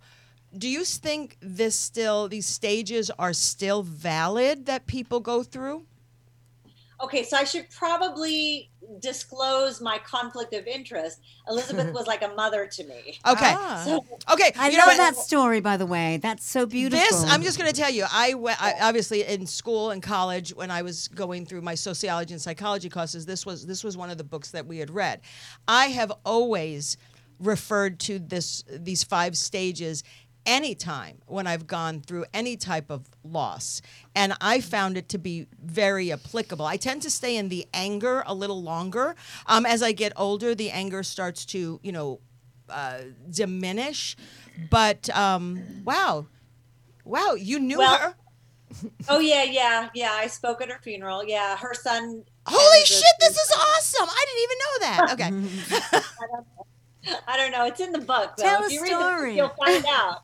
[0.58, 5.86] Do you think this still these stages are still valid that people go through?
[7.02, 11.20] Okay, so I should probably disclose my conflict of interest.
[11.48, 13.20] Elizabeth was like a mother to me.
[13.28, 13.54] Okay.
[13.56, 13.84] Ah.
[13.86, 14.52] So Okay.
[14.58, 14.98] I you love know what?
[14.98, 16.18] that story, by the way.
[16.18, 17.00] That's so beautiful.
[17.00, 20.56] This, I'm just going to tell you, I, went, I obviously in school and college
[20.56, 24.10] when I was going through my sociology and psychology courses, this was this was one
[24.10, 25.22] of the books that we had read.
[25.68, 26.98] I have always
[27.40, 30.04] referred to this these five stages
[30.50, 33.82] anytime when I've gone through any type of loss.
[34.16, 36.66] And I found it to be very applicable.
[36.66, 39.16] I tend to stay in the anger a little longer.
[39.46, 42.20] Um, as I get older, the anger starts to, you know,
[42.68, 44.18] uh, diminish.
[44.72, 46.26] But um, wow,
[47.06, 48.14] wow, you knew Well, her.
[49.10, 50.12] Oh yeah, yeah, yeah.
[50.12, 51.24] I spoke at her funeral.
[51.26, 52.24] Yeah, her son.
[52.46, 54.08] Holy a- shit, this is awesome!
[54.08, 55.94] I didn't even know that.
[55.94, 56.02] Okay.
[57.28, 57.66] I don't know.
[57.66, 58.36] It's in the book.
[58.38, 58.44] Though.
[58.44, 59.36] Tell if a you read the book, story.
[59.38, 60.22] you'll find out.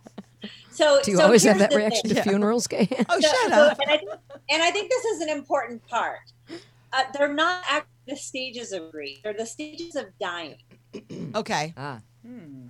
[0.76, 2.16] So Do you so always have that reaction thing.
[2.18, 2.88] to funerals, Kay?
[3.10, 3.80] oh, So- shut so- up.
[3.80, 4.10] and I think,
[4.50, 6.20] and I think this is an important part.
[6.94, 10.58] Uh, they're not actually the stages of grief; they're the stages of dying.
[11.36, 11.74] Okay.
[11.76, 12.00] Ah,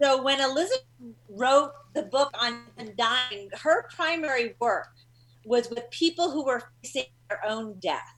[0.02, 0.84] So when Elizabeth
[1.30, 2.64] wrote the book on
[2.98, 4.88] dying, her primary work
[5.46, 8.16] was with people who were facing their own death.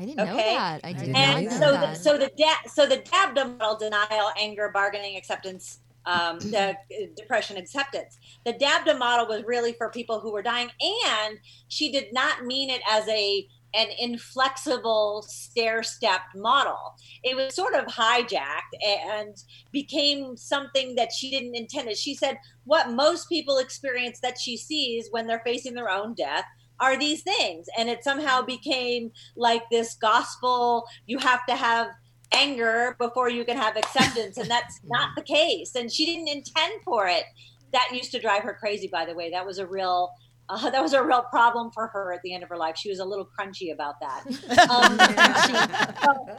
[0.00, 0.80] I didn't know that.
[0.84, 1.58] I did didn't and know either.
[1.58, 1.96] so the, that.
[1.98, 6.74] so the da- so the DABDA model denial anger bargaining acceptance um, the uh,
[7.16, 8.18] depression acceptance.
[8.44, 10.70] The DABDA model was really for people who were dying
[11.06, 16.94] and she did not mean it as a an inflexible stair stepped model.
[17.22, 19.36] It was sort of hijacked and
[19.72, 21.88] became something that she didn't intend.
[21.88, 26.14] It she said what most people experience that she sees when they're facing their own
[26.14, 26.46] death
[26.80, 31.88] are these things and it somehow became like this gospel you have to have
[32.32, 35.74] anger before you can have acceptance and that's not the case.
[35.74, 37.24] And she didn't intend for it.
[37.72, 39.30] That used to drive her crazy by the way.
[39.30, 40.10] That was a real
[40.48, 42.76] uh, that was a real problem for her at the end of her life.
[42.76, 44.24] She was a little crunchy about that.
[44.70, 44.98] Um,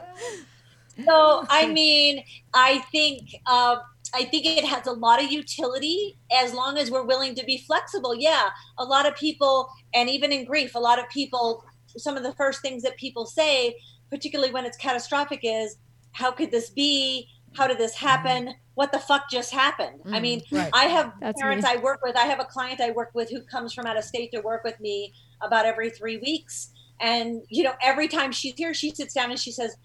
[1.06, 2.22] so i mean
[2.52, 3.76] i think uh,
[4.14, 7.58] I think it has a lot of utility as long as we're willing to be
[7.58, 8.14] flexible.
[8.14, 11.64] Yeah, a lot of people, and even in grief, a lot of people,
[11.96, 13.76] some of the first things that people say,
[14.10, 15.76] particularly when it's catastrophic, is
[16.12, 17.28] how could this be?
[17.56, 18.54] How did this happen?
[18.74, 20.00] What the fuck just happened?
[20.06, 20.70] I mm, mean, Right.
[20.72, 21.72] I have That's parents me.
[21.72, 22.16] I work with.
[22.16, 24.62] I have a client I work with who comes from out of state to work
[24.64, 26.70] with me about every three weeks.
[27.00, 29.76] And, you know, every time she's here, she sits down and she says,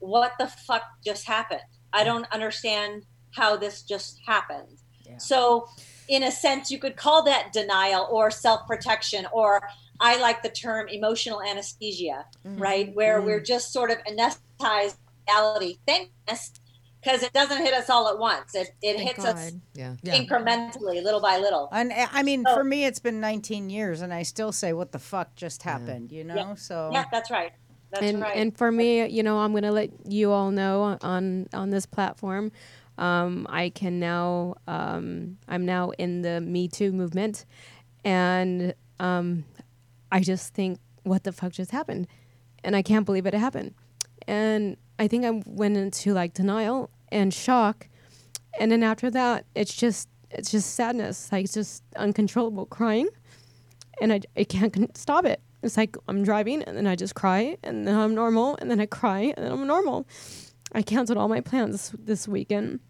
[0.00, 1.62] What the fuck just happened?
[1.92, 4.78] I don't understand how this just happened.
[5.18, 5.68] So,
[6.08, 9.62] in a sense, you could call that denial or self protection, or
[10.00, 12.94] I like the term emotional anesthesia, right?
[12.94, 14.96] Where we're just sort of anesthetized
[15.28, 15.78] reality.
[15.86, 16.52] Thank goodness,
[17.00, 18.54] because it doesn't hit us all at once.
[18.54, 19.60] It, it Thank hits us God.
[19.74, 19.94] yeah.
[20.02, 20.14] Yeah.
[20.18, 21.68] incrementally, little by little.
[21.72, 24.72] And uh, I mean, So- for me, it's been 19 years, and I still say,
[24.72, 26.54] "What the fuck just happened?" You know.
[26.56, 27.52] So Yeah, that's right.
[27.90, 28.36] That's and right.
[28.36, 32.50] and for me, you know, I'm gonna let you all know on on this platform.
[32.98, 34.54] Um, I can now.
[34.66, 37.44] Um, I'm now in the Me Too movement,
[38.04, 39.44] and um,
[40.14, 42.06] I just think, what the fuck just happened,
[42.62, 43.74] and I can't believe it happened,
[44.28, 47.88] and I think I went into like denial and shock,
[48.60, 53.08] and then after that, it's just it's just sadness, like it's just uncontrollable crying,
[54.00, 55.40] and I, I can't con- stop it.
[55.64, 58.80] It's like I'm driving and then I just cry and then I'm normal and then
[58.80, 60.06] I cry and then I'm normal.
[60.72, 62.80] I canceled all my plans this weekend.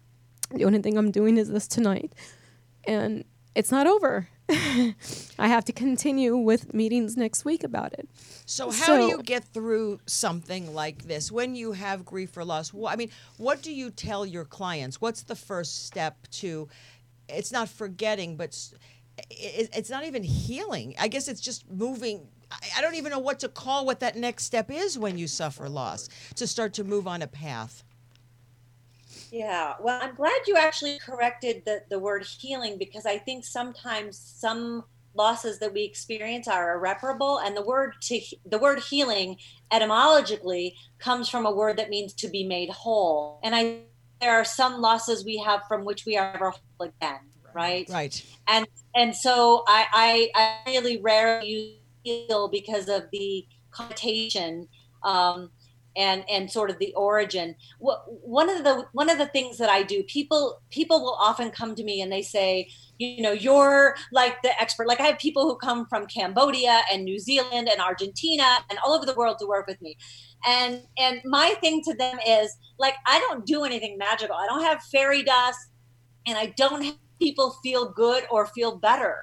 [0.51, 2.13] The only thing I'm doing is this tonight,
[2.85, 3.23] and
[3.55, 4.27] it's not over.
[4.49, 8.07] I have to continue with meetings next week about it.
[8.45, 12.71] So how do you get through something like this when you have grief or loss?
[12.87, 15.01] I mean, what do you tell your clients?
[15.01, 16.67] What's the first step to?
[17.27, 18.55] It's not forgetting, but
[19.31, 20.93] it, it's not even healing.
[20.99, 22.27] I guess it's just moving.
[22.77, 25.67] I don't even know what to call what that next step is when you suffer
[25.67, 27.83] loss to start to move on a path.
[29.35, 34.17] Yeah, well, I'm glad you actually corrected the, the word healing because I think sometimes
[34.17, 39.35] some losses that we experience are irreparable, and the word to the word healing
[39.73, 43.41] etymologically comes from a word that means to be made whole.
[43.43, 43.79] And I
[44.21, 47.19] there are some losses we have from which we are never whole again,
[47.53, 47.89] right?
[47.89, 48.23] Right.
[48.47, 54.69] and and so I, I I really rarely use heal because of the connotation.
[55.03, 55.51] Um,
[55.95, 57.55] and and sort of the origin.
[57.79, 61.51] What one of the one of the things that I do, people people will often
[61.51, 64.87] come to me and they say, you know, you're like the expert.
[64.87, 68.93] Like I have people who come from Cambodia and New Zealand and Argentina and all
[68.93, 69.97] over the world to work with me.
[70.45, 74.35] And and my thing to them is like I don't do anything magical.
[74.35, 75.59] I don't have fairy dust
[76.27, 79.17] and I don't have people feel good or feel better.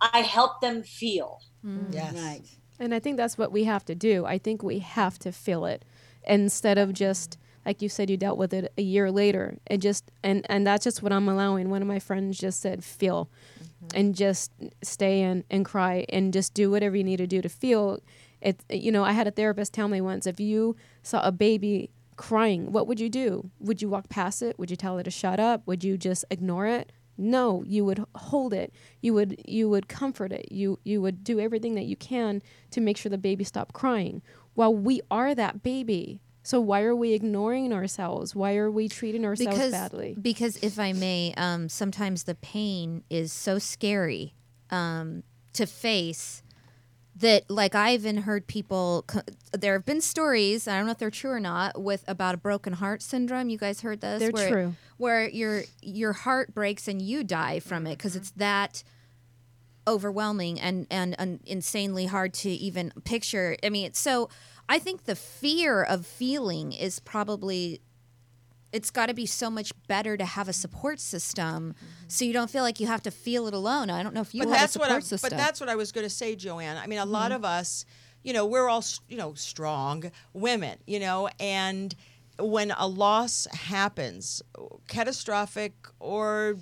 [0.00, 1.38] I help them feel.
[1.64, 1.92] Mm.
[1.92, 2.14] Yes.
[2.14, 2.42] Right.
[2.84, 4.24] And I think that's what we have to do.
[4.26, 5.84] I think we have to feel it
[6.26, 10.10] instead of just like you said you dealt with it a year later and just
[10.22, 11.70] and and that's just what I'm allowing.
[11.70, 13.98] One of my friends just said feel mm-hmm.
[13.98, 17.48] and just stay in and cry and just do whatever you need to do to
[17.48, 18.00] feel
[18.40, 21.90] it you know, I had a therapist tell me once if you saw a baby
[22.16, 23.50] crying, what would you do?
[23.60, 24.58] Would you walk past it?
[24.58, 25.66] Would you tell it to shut up?
[25.66, 26.92] Would you just ignore it?
[27.16, 28.72] No, you would hold it.
[29.00, 30.50] You would you would comfort it.
[30.50, 34.22] You you would do everything that you can to make sure the baby stopped crying.
[34.54, 36.20] Well, we are that baby.
[36.42, 38.34] So why are we ignoring ourselves?
[38.34, 40.14] Why are we treating ourselves because badly?
[40.20, 44.34] because if I may, um, sometimes the pain is so scary
[44.70, 45.22] um,
[45.54, 46.42] to face
[47.16, 49.04] that like I even heard people.
[49.06, 49.22] co-
[49.52, 50.66] There have been stories.
[50.66, 51.80] I don't know if they're true or not.
[51.80, 53.48] With about a broken heart syndrome.
[53.48, 54.20] You guys heard this?
[54.20, 54.74] They're where, true.
[54.96, 58.82] Where your your heart breaks and you die from it because it's that
[59.86, 63.56] overwhelming and, and and insanely hard to even picture.
[63.62, 64.30] I mean, so
[64.68, 67.80] I think the fear of feeling is probably
[68.74, 71.74] it's got to be so much better to have a support system
[72.08, 73.88] so you don't feel like you have to feel it alone.
[73.88, 75.30] I don't know if you but have a support what I, system.
[75.30, 76.76] but that's what I was going to say, Joanne.
[76.76, 77.36] I mean, a lot Mm-hmm.
[77.36, 77.84] of us,
[78.22, 81.94] you know, we're all you know strong women, you know, and
[82.38, 84.42] when a loss happens,
[84.88, 86.56] catastrophic or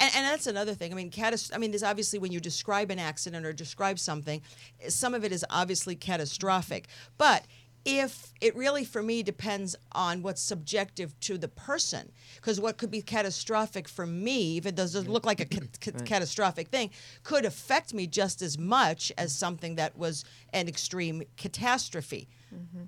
[0.00, 0.92] and, and that's another thing.
[0.92, 4.42] I mean, catas- I mean, there's obviously when you describe an accident or describe something,
[4.88, 6.88] some of it is obviously catastrophic.
[7.16, 7.44] But
[7.84, 12.90] if it really, for me, depends on what's subjective to the person, because what could
[12.90, 16.90] be catastrophic for me, if it doesn't look like a ca- ca- catastrophic thing,
[17.22, 22.28] could affect me just as much as something that was an extreme catastrophe.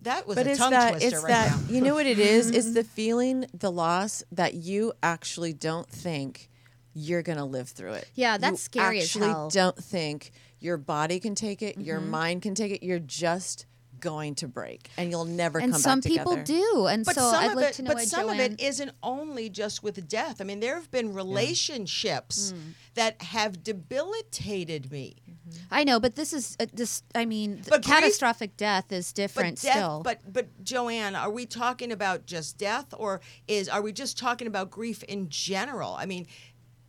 [0.03, 1.75] That was but a it's tongue that twister it's right that now.
[1.75, 6.49] you know what it is it's the feeling the loss that you actually don't think
[6.95, 9.49] you're gonna live through it Yeah, that's you scary as actually hell.
[9.51, 12.11] don't think your body can take it your Mm-hmm.
[12.11, 13.67] mind can take it you're just
[14.01, 16.61] going to break and you'll never and come some back people together.
[16.61, 18.41] do, and But so some I'd of like it, to know but some Joanne.
[18.41, 20.41] of it isn't only just with death.
[20.41, 22.75] I mean, there have been relationships mm.
[22.95, 25.17] that have debilitated me.
[25.29, 25.63] Mm-hmm.
[25.71, 27.03] I know, but this is uh, this.
[27.15, 30.01] I mean, th- But grief- catastrophic death is different but death, still.
[30.03, 34.47] But but Joanne, are we talking about just death, or is are we just talking
[34.47, 35.95] about grief in general?
[35.95, 36.27] I mean,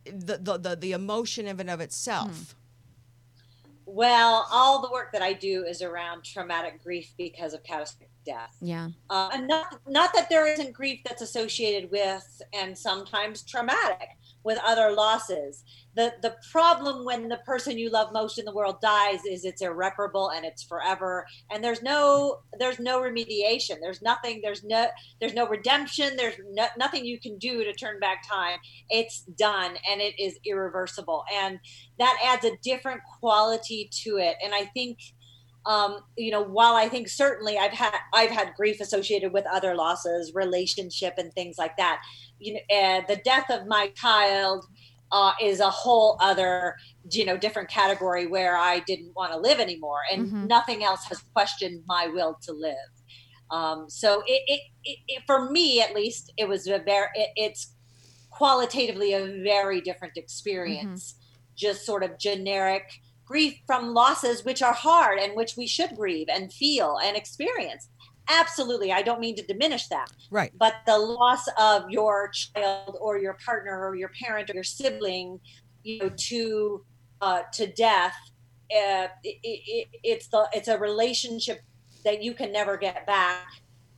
[0.04, 2.30] the the the, the emotion of and of itself.
[2.52, 2.56] Hmm.
[3.94, 8.56] Well, all the work that I do is around traumatic grief because of catastrophic death.
[8.62, 14.08] yeah, Uh, and not not that there isn't grief that's associated with and sometimes traumatic
[14.44, 15.64] with other losses.
[15.94, 19.62] The the problem when the person you love most in the world dies is it's
[19.62, 23.76] irreparable and it's forever and there's no there's no remediation.
[23.80, 24.88] There's nothing there's no
[25.20, 26.16] there's no redemption.
[26.16, 28.58] There's no, nothing you can do to turn back time.
[28.88, 31.58] It's done and it is irreversible and
[31.98, 34.36] that adds a different quality to it.
[34.42, 34.98] And I think
[35.64, 39.74] um, you know, while I think certainly I've had I've had grief associated with other
[39.74, 42.02] losses, relationship, and things like that.
[42.42, 44.64] You know, uh, the death of my child
[45.12, 46.76] uh, is a whole other,
[47.10, 50.48] you know, different category where I didn't want to live anymore, and Mhm.
[50.48, 52.92] nothing else has questioned my will to live.
[53.50, 57.30] Um, so it, it, it, it, for me at least, it was a very it,
[57.36, 57.74] it's
[58.30, 61.16] qualitatively a very different experience.
[61.54, 62.84] Just sort of generic
[63.26, 67.88] grief from losses which are hard and which we should grieve and feel and experience
[68.28, 68.92] absolutely.
[68.92, 70.10] I don't mean to diminish that.
[70.30, 70.52] Right.
[70.56, 75.40] but the loss of your child or your partner or your parent or your sibling
[75.82, 76.84] you know to
[77.20, 78.16] uh, to death
[78.72, 81.60] uh, it, it, it's the it's a relationship
[82.04, 83.46] that you can never get back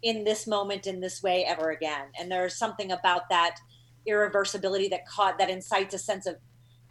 [0.03, 2.07] in this moment in this way ever again.
[2.19, 3.57] And there's something about that
[4.07, 6.37] irreversibility that caught that incites a sense of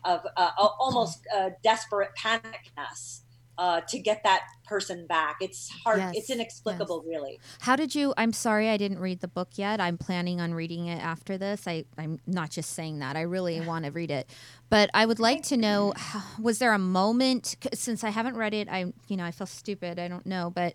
[0.06, 3.22] of uh, al- almost uh, desperate panicness
[3.58, 5.38] uh, to get that person back.
[5.41, 5.99] It's hard.
[5.99, 7.39] Yes, It's inexplicable, really.
[7.62, 8.14] How did you?
[8.18, 9.80] I'm sorry, I didn't read the book yet.
[9.80, 11.68] I'm planning on reading it after this.
[11.68, 13.16] I, I'm not just saying that.
[13.16, 14.30] I really want to read it,
[14.70, 15.93] but I would like to know:
[16.39, 17.56] was there a moment?
[17.74, 19.99] Since I haven't read it, I, you know, I feel stupid.
[19.99, 20.74] I don't know, but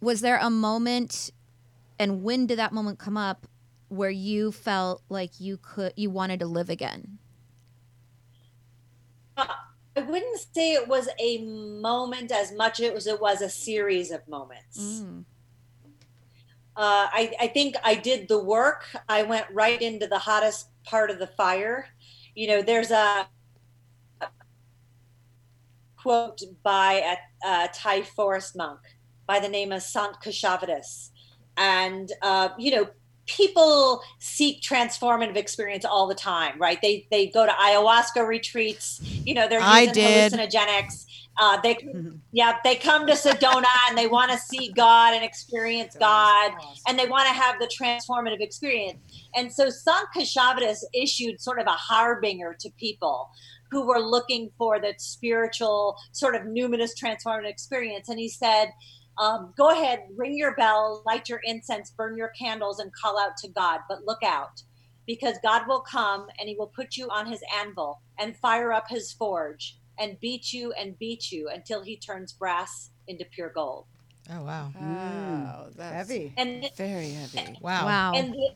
[0.00, 1.30] was there a moment,
[1.98, 3.46] and when did that moment come up,
[3.88, 7.18] where you felt like you could, you wanted to live again?
[9.96, 14.26] I wouldn't say it was a moment as much as it was a series of
[14.28, 14.78] moments.
[14.78, 15.24] Mm.
[16.76, 18.84] Uh, I, I think I did the work.
[19.08, 21.88] I went right into the hottest part of the fire.
[22.34, 23.26] You know, there's a
[25.96, 28.80] quote by a, a Thai forest monk
[29.26, 31.10] by the name of Sant Keshavadas.
[31.56, 32.88] And, uh, you know,
[33.26, 36.80] people seek transformative experience all the time, right?
[36.80, 40.32] They, they go to ayahuasca retreats, you know, they're I using did.
[40.32, 41.06] hallucinogenics.
[41.38, 41.76] Uh, they,
[42.32, 46.52] yeah, they come to Sedona and they want to see God and experience God,
[46.88, 48.98] and they want to have the transformative experience.
[49.34, 53.28] And so Sant Keshavadas issued sort of a harbinger to people
[53.70, 58.08] who were looking for that spiritual, sort of numinous transformative experience.
[58.08, 58.72] And he said,
[59.18, 63.36] um, go ahead, ring your bell, light your incense, burn your candles, and call out
[63.38, 63.80] to God.
[63.88, 64.62] But look out,
[65.06, 68.86] because God will come and he will put you on his anvil and fire up
[68.88, 73.86] his forge and beat you and beat you until he turns brass into pure gold.
[74.30, 74.70] Oh wow.
[74.78, 76.32] Wow, that's Heavy.
[76.36, 77.56] And very heavy.
[77.60, 77.86] Wow.
[77.86, 78.12] Wow.
[78.16, 78.50] and the,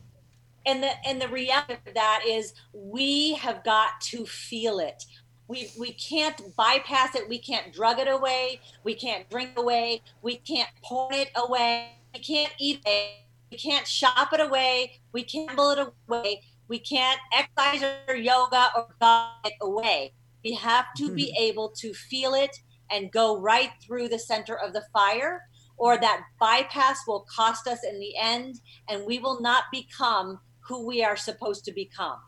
[0.65, 5.03] and the and the reality of that is we have got to feel it
[5.51, 7.27] we we can't bypass it.
[7.27, 8.61] We can't drug it away.
[8.85, 10.01] We can't drink away.
[10.21, 11.89] We can't porn it away.
[12.13, 13.11] We can't eat it.
[13.51, 15.01] We can't shop it away.
[15.11, 16.41] We can't gamble it away.
[16.69, 20.13] We can't exercise or yoga or God it away.
[20.41, 21.43] We have to be mm-hmm.
[21.43, 22.55] able to feel it
[22.89, 25.41] and go right through the center of the fire
[25.75, 30.87] or that bypass will cost us in the end and we will not become who
[30.87, 32.19] we are supposed to become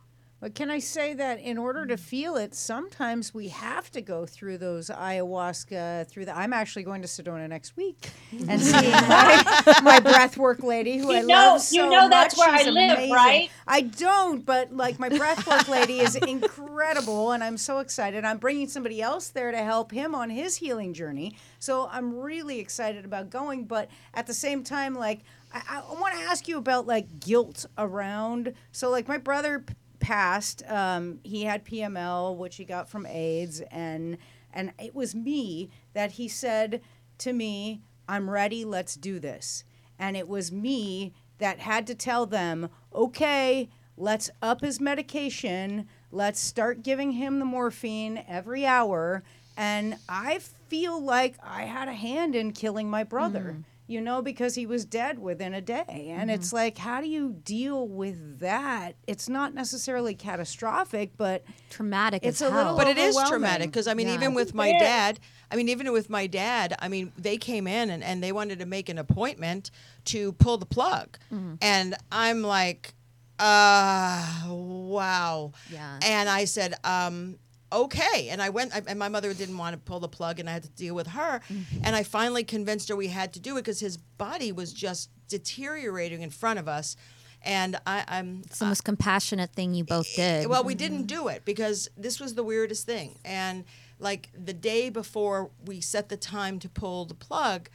[0.43, 4.25] But can I say that in order to feel it, sometimes we have to go
[4.25, 6.37] through those ayahuasca, through the.
[6.37, 8.09] I'm actually going to Sedona next week
[8.49, 12.09] and seeing my, my breath work lady who You I know- love you so know
[12.09, 12.45] that's much.
[12.45, 13.11] where I live, amazing.
[13.13, 13.49] right?
[13.65, 18.25] I don't, but like my breath work lady is incredible, and I'm so excited.
[18.25, 21.37] I'm bringing somebody else there to help him on his healing journey.
[21.59, 25.21] So I'm really excited about going, but at the same time, like
[25.53, 28.53] I, I want to ask you about like guilt around.
[28.73, 29.73] So like my brother p-
[30.03, 30.61] passed.
[30.69, 34.17] Um, he had PML, which he got from AIDS, and
[34.53, 36.81] and it was me that he said
[37.19, 38.63] to me, "I'm ready.
[38.65, 39.63] Let's do this."
[39.97, 45.87] And it was me that had to tell them, "Okay, let's up his medication.
[46.11, 49.23] Let's start giving him the morphine every hour."
[49.55, 54.55] And I feel like I had a hand in killing my brother you know, because
[54.55, 56.09] he was dead within a day.
[56.15, 58.95] And it's like, how do you deal with that?
[59.07, 63.87] It's not necessarily catastrophic, but Traumatic It's as a little but it is traumatic because
[63.87, 64.15] I mean, Yeah.
[64.15, 64.81] even with my It is.
[64.81, 65.19] dad,
[65.51, 68.59] I mean, even with my dad, I mean, they came in and, and they wanted
[68.59, 69.69] to make an appointment
[70.05, 71.17] to pull the plug,
[71.61, 72.93] and I'm like,
[73.39, 75.99] uh, wow, Yeah.
[76.01, 77.37] and I said, um.
[77.73, 80.47] Okay, and I went, I, and my mother didn't want to pull the plug, and
[80.47, 81.41] I had to deal with her.
[81.49, 81.81] Mm-hmm.
[81.83, 85.09] And I finally convinced her we had to do it because his body was just
[85.27, 86.95] deteriorating in front of us.
[87.41, 90.47] And I, I'm it's the most compassionate thing you both did.
[90.47, 91.23] well, we didn't mm-hmm.
[91.23, 93.19] do it because this was the weirdest thing.
[93.25, 93.65] And
[93.99, 97.69] like the day before we set the time to pull the plug,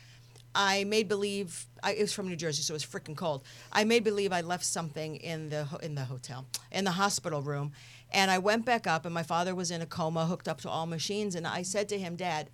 [0.55, 3.45] I made believe I, it was from New Jersey, so it was freaking cold.
[3.73, 7.73] I made believe I left something in the in the hotel, in the hospital room,
[8.11, 10.71] and I went back up, and my father was in a coma, hooked up to
[10.71, 12.51] all machines, and I said to him, Dad,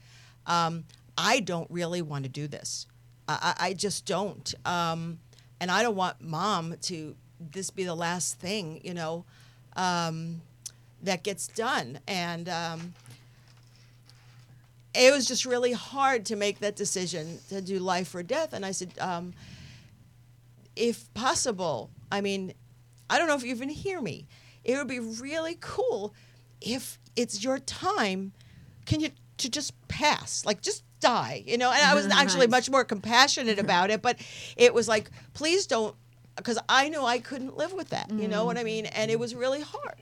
[0.46, 0.84] um,
[1.16, 2.86] I don't really want to do this.
[3.28, 5.18] I, I just don't, um,
[5.60, 7.14] and I don't want Mom to
[7.52, 9.24] this be the last thing, you know,
[9.76, 10.42] um,
[11.02, 12.48] that gets done, and.
[12.48, 12.94] Um,
[14.94, 18.52] it was just really hard to make that decision to do life or death.
[18.52, 19.34] And I said, um,
[20.76, 22.54] if possible, I mean,
[23.10, 24.26] I don't know if you even hear me.
[24.64, 26.14] It would be really cool
[26.60, 28.32] if it's your time.
[28.86, 31.70] Can you to just pass, like just die, you know?
[31.70, 33.64] And I was actually much more compassionate mm-hmm.
[33.64, 34.18] about it, but
[34.56, 35.94] it was like, please don't,
[36.36, 38.10] because I knew I couldn't live with that.
[38.10, 38.66] You know what I mm.
[38.66, 38.86] mean?
[38.86, 40.00] And it was really hard,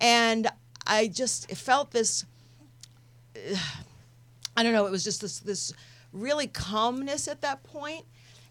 [0.00, 0.48] and
[0.86, 2.24] I just felt this.
[4.56, 4.86] I don't know.
[4.86, 5.72] It was just this this
[6.12, 8.04] really calmness at that point.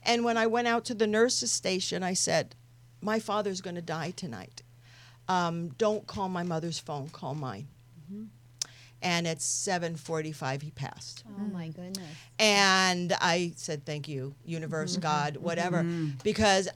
[0.04, 2.56] And when I went out to the nurses' station, I said,
[3.02, 4.62] "My father's going to die tonight.
[5.32, 7.10] Um, don't call my mother's phone.
[7.10, 7.68] Call mine."
[8.12, 8.26] Mm-hmm.
[9.04, 11.24] And at 7:45, he passed.
[11.28, 11.76] oh my mm.
[11.76, 12.16] goodness.
[12.40, 15.02] And I said, "Thank you, universe, mm-hmm.
[15.02, 16.18] God, whatever," mm-hmm.
[16.24, 16.70] because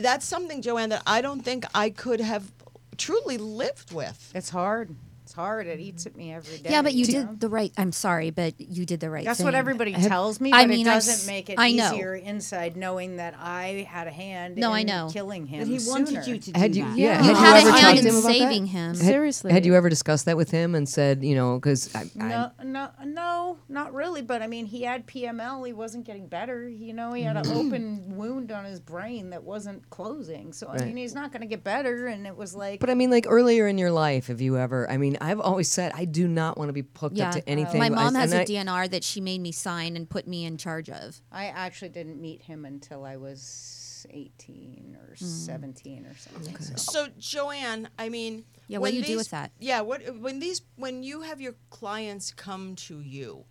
[0.00, 2.50] that's something, Joanne, that I don't think I could have
[2.96, 4.32] truly lived with.
[4.34, 4.94] it's hard.
[5.34, 5.66] It's hard.
[5.66, 6.70] It eats at me every day.
[6.70, 7.26] Yeah, but you know?
[7.26, 7.72] did the right.
[7.76, 9.24] I'm sorry, but you did the right.
[9.24, 9.44] That's thing.
[9.44, 11.92] what everybody tells me, but I mean, it doesn't s- make it I know.
[11.92, 15.08] easier inside knowing that I had a hand No, in I know.
[15.12, 15.58] killing him.
[15.58, 16.22] But he wanted sooner.
[16.22, 16.96] you to do Had you, that.
[16.96, 18.32] yeah, You had had you a ever hand talked to in him about that?
[18.38, 18.86] saving him.
[18.94, 19.52] Had- Seriously.
[19.52, 22.50] Had you ever discussed that with him and said, you know, because I, I, No,
[22.62, 24.22] no, no, not really.
[24.22, 25.66] But I mean, he had PML.
[25.66, 26.68] He wasn't getting better.
[26.68, 27.56] You know, he had an mm-hmm.
[27.56, 30.52] open wound on his brain that wasn't closing.
[30.52, 30.86] So I Right.
[30.86, 32.06] mean, he's not going to get better.
[32.06, 34.88] And it was like, But I mean, like earlier in your life, have you ever?
[34.88, 37.48] I mean, I've always said I do not want to be hooked Yeah, up to
[37.48, 37.78] anything.
[37.80, 40.26] my I- mom has and a I- DNR that she made me sign and put
[40.28, 41.20] me in charge of.
[41.32, 46.58] I actually didn't meet him until I was 18 or 17 or something.
[46.60, 46.74] So.
[46.76, 49.52] So Joanne, I mean, Yeah, what when do you do these- with that?
[49.58, 53.46] Yeah, what when these when you have your clients come to you,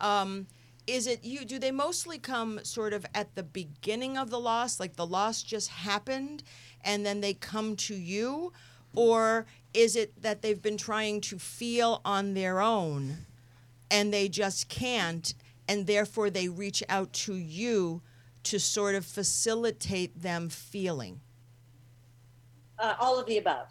[0.00, 0.46] um,
[0.86, 1.44] is it you?
[1.44, 5.42] Do they mostly come sort of at the beginning of the loss, like the loss
[5.42, 6.42] just happened,
[6.82, 8.52] and then they come to you,
[8.96, 13.26] or is it that they've been trying to feel on their own,
[13.90, 15.34] and they just can't,
[15.68, 18.02] and therefore they reach out to you
[18.42, 21.20] to sort of facilitate them feeling?
[22.80, 23.68] uh, all of the above.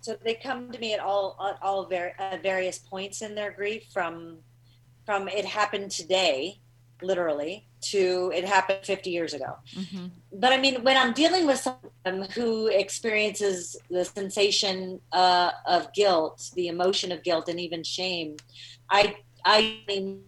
[0.00, 3.52] So they come to me at all at all ver- uh, various points in their
[3.52, 4.38] grief, from
[5.06, 6.58] from it happened today,
[7.02, 9.56] literally, to it happened 50 years ago.
[10.32, 16.50] But I mean, when I'm dealing with someone who experiences the sensation uh, of guilt,
[16.54, 18.36] the emotion of guilt, and even shame,
[18.90, 20.22] I I mean,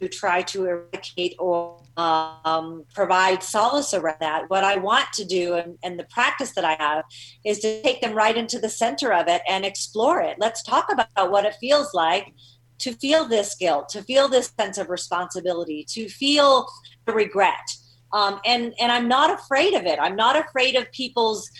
[0.00, 4.48] to try to eradicate or um, provide solace around that.
[4.48, 7.04] What I want to do, and, and the practice that I have,
[7.44, 10.36] is to take them right into the center of it and explore it.
[10.38, 12.32] Let's talk about what it feels like
[12.80, 16.66] to feel this guilt, to feel this sense of responsibility, to feel
[17.06, 17.76] the regret.
[18.12, 19.98] Um, and and I'm not afraid of it.
[20.00, 21.50] I'm not afraid of people's.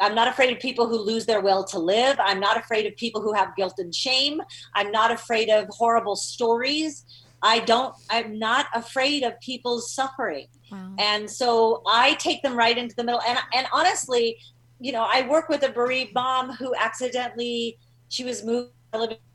[0.00, 2.16] I'm not afraid of people who lose their will to live.
[2.18, 4.42] I'm not afraid of people who have guilt and shame.
[4.74, 7.04] I'm not afraid of horrible stories.
[7.42, 7.94] I don't.
[8.10, 10.48] I'm not afraid of people's suffering.
[10.72, 10.94] Wow.
[10.98, 13.20] And so I take them right into the middle.
[13.26, 14.38] And and honestly,
[14.80, 18.72] you know, I work with a bereaved mom who accidentally she was moved,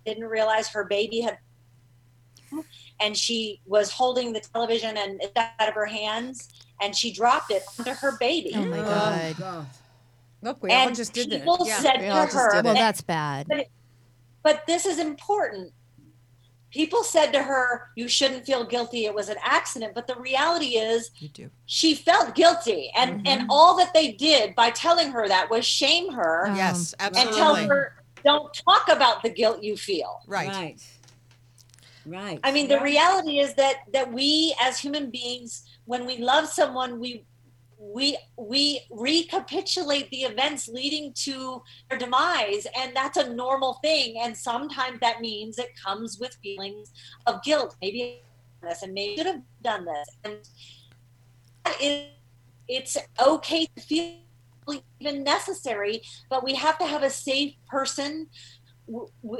[0.06, 1.38] didn't realize her baby had,
[3.00, 6.50] and she was holding the television and it got out of her hands,
[6.82, 8.52] and she dropped it onto her baby.
[8.56, 9.36] Oh my god.
[9.38, 9.66] Oh, god.
[10.42, 11.40] Look, we all and just did that.
[11.42, 13.48] people Yeah, said we to all her, Well, that's bad.
[14.44, 15.74] but this is important.
[16.72, 19.06] People said to her, "You shouldn't feel guilty.
[19.06, 21.50] It was an accident." But the reality is, You do.
[21.66, 23.50] she felt guilty, and and Mm-hmm.
[23.50, 27.28] all that they did by telling her that was shame her Yes, absolutely.
[27.32, 30.48] and tell her, "Don't talk about the guilt you feel." right.
[30.48, 30.82] Right.
[32.06, 32.40] Right.
[32.44, 37.00] I mean, the reality is that that we as human beings, when we love someone,
[37.00, 37.26] we
[37.78, 44.18] we we recapitulate the events leading to their demise, and that's a normal thing.
[44.22, 46.92] And sometimes that means it comes with feelings
[47.28, 47.76] of guilt.
[47.82, 50.38] Maybe I did this, and maybe I should have done this, and
[51.80, 52.10] it,
[52.68, 54.16] it's okay to feel
[55.00, 58.28] even necessary, but we have to have a safe person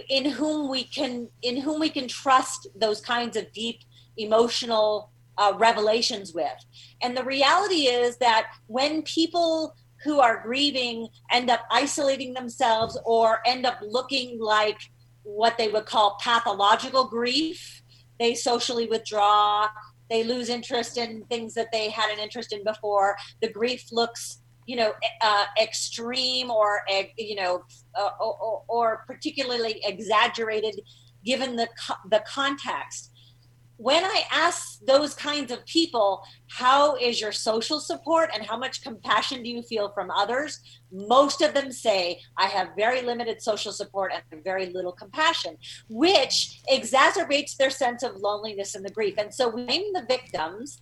[0.10, 3.80] in whom we can in whom we can trust those kinds of deep
[4.18, 6.66] emotional uh, revelations with.
[7.02, 9.74] And the reality is that when people
[10.04, 14.80] who are grieving end up isolating themselves or end up looking like
[15.24, 17.82] what they would call pathological grief
[18.20, 19.68] they socially withdraw
[20.10, 24.39] they lose interest in things that they had an interest in before the grief looks
[24.70, 27.64] you know uh, extreme or uh, you know
[28.00, 30.80] uh, or, or particularly exaggerated
[31.26, 33.12] given the co- the context.
[33.90, 36.22] When i ask those kinds of people
[36.62, 40.60] how is your social support and how much compassion do you feel from others?
[40.92, 45.54] most of them say i have very limited social support and very little compassion
[45.88, 46.36] which
[46.78, 49.16] exacerbates their sense of loneliness and the grief.
[49.18, 50.82] And so we blame the victims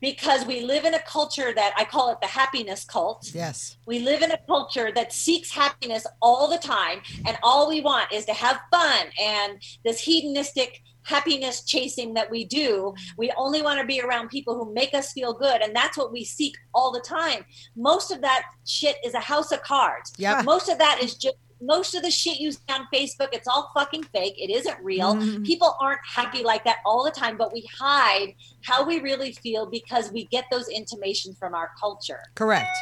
[0.00, 3.30] because we live in a culture that I call it the happiness cult.
[3.34, 3.76] Yes.
[3.86, 8.12] We live in a culture that seeks happiness all the time, and all we want
[8.12, 12.94] is to have fun and this hedonistic happiness chasing that we do.
[13.16, 16.12] We only want to be around people who make us feel good, and that's what
[16.12, 17.44] we seek all the time.
[17.76, 20.12] Most of that shit is a house of cards.
[20.18, 20.44] Yep.
[20.44, 23.70] Most of that is just most of the shit you see on Facebook, it's all
[23.74, 24.34] fucking fake.
[24.38, 25.14] It isn't real.
[25.14, 25.42] Mm-hmm.
[25.42, 29.66] People aren't happy like that all the time, but we hide how we really feel
[29.66, 32.22] because we get those intimations from our culture.
[32.34, 32.76] Correct.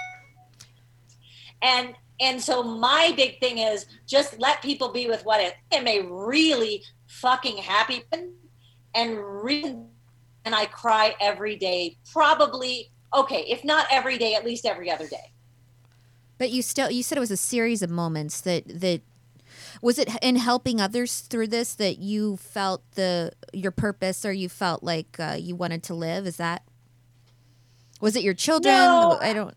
[1.62, 5.86] And and so my big thing is just let people be with what it am
[5.86, 8.32] a really fucking happy and
[10.44, 15.06] and I cry every day, probably okay, if not every day, at least every other
[15.06, 15.32] day.
[16.38, 19.02] But you still you said it was a series of moments that that
[19.82, 24.48] Was it in helping others through this that you felt the your purpose, or you
[24.48, 26.26] felt like uh, you wanted to live?
[26.26, 26.62] Is that
[28.00, 28.74] was it your children?
[28.74, 29.18] No.
[29.20, 29.54] I don't.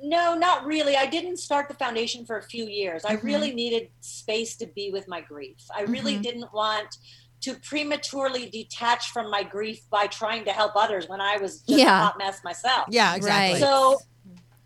[0.00, 0.96] No, not really.
[0.96, 3.04] I didn't start the foundation for a few years.
[3.04, 3.26] I Mm-hmm.
[3.26, 5.56] really needed space to be with my grief.
[5.76, 6.22] I really Mm-hmm.
[6.22, 6.96] didn't want
[7.40, 11.78] to prematurely detach from my grief by trying to help others when I was just
[11.80, 12.00] Yeah.
[12.00, 12.86] a hot mess myself.
[12.90, 13.54] Yeah, exactly.
[13.54, 13.60] Right.
[13.60, 13.98] So,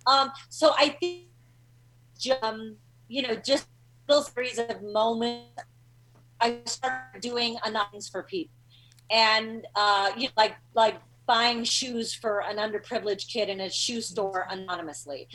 [0.07, 1.27] um, so I think,
[2.43, 2.77] um,
[3.09, 3.67] you know, just
[4.09, 5.63] little series of moments.
[6.41, 8.55] I started doing anonymous for people,
[9.11, 14.01] and uh, you know, like like buying shoes for an underprivileged kid in a shoe
[14.01, 15.29] store anonymously,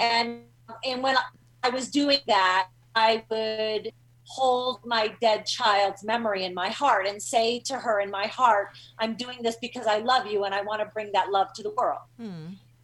[0.00, 0.42] and
[0.84, 1.16] and when
[1.62, 3.92] I was doing that, I would
[4.26, 8.68] hold my dead child's memory in my heart and say to her in my heart,
[8.98, 11.62] I'm doing this because I love you and I want to bring that love to
[11.62, 12.00] the world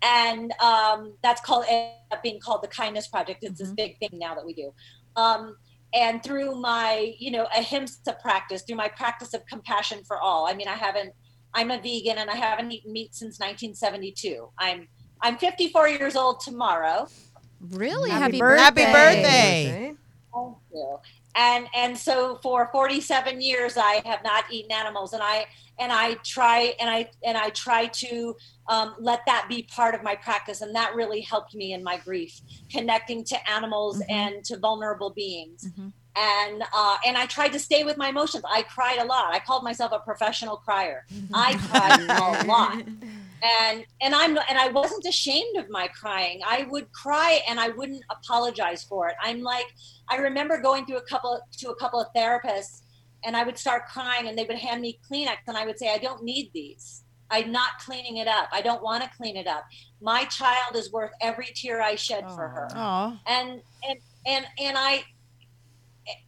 [0.02, 4.10] and um, that's called ended up being called the kindness project it's this big thing
[4.12, 4.72] now that we do
[5.16, 5.56] um,
[5.94, 10.54] and through my you know ahimsa practice through my practice of compassion for all i
[10.54, 11.12] mean i haven't
[11.54, 14.86] i'm a vegan and i haven't eaten meat since 1972 i'm
[15.22, 17.06] i'm 54 years old tomorrow
[17.60, 18.10] Really?
[18.10, 18.92] Happy Happy birthday.
[18.92, 19.94] birthday.
[20.34, 20.98] Thank you.
[21.36, 25.46] And and so for 47 years I have not eaten animals and I
[25.80, 28.36] and I try and I and I try to
[28.68, 31.96] um, let that be part of my practice and that really helped me in my
[31.96, 35.66] grief connecting to animals and to vulnerable beings.
[36.16, 38.44] And uh, and I tried to stay with my emotions.
[38.48, 39.32] I cried a lot.
[39.32, 41.06] I called myself a professional crier.
[41.32, 42.84] I cried a lot
[43.42, 47.68] and and i'm and i wasn't ashamed of my crying i would cry and i
[47.68, 49.66] wouldn't apologize for it i'm like
[50.10, 52.82] i remember going through a couple to a couple of therapists
[53.24, 55.92] and i would start crying and they would hand me kleenex and i would say
[55.92, 59.46] i don't need these i'm not cleaning it up i don't want to clean it
[59.46, 59.64] up
[60.00, 64.76] my child is worth every tear i shed for her Oh, and and and and
[64.78, 65.04] I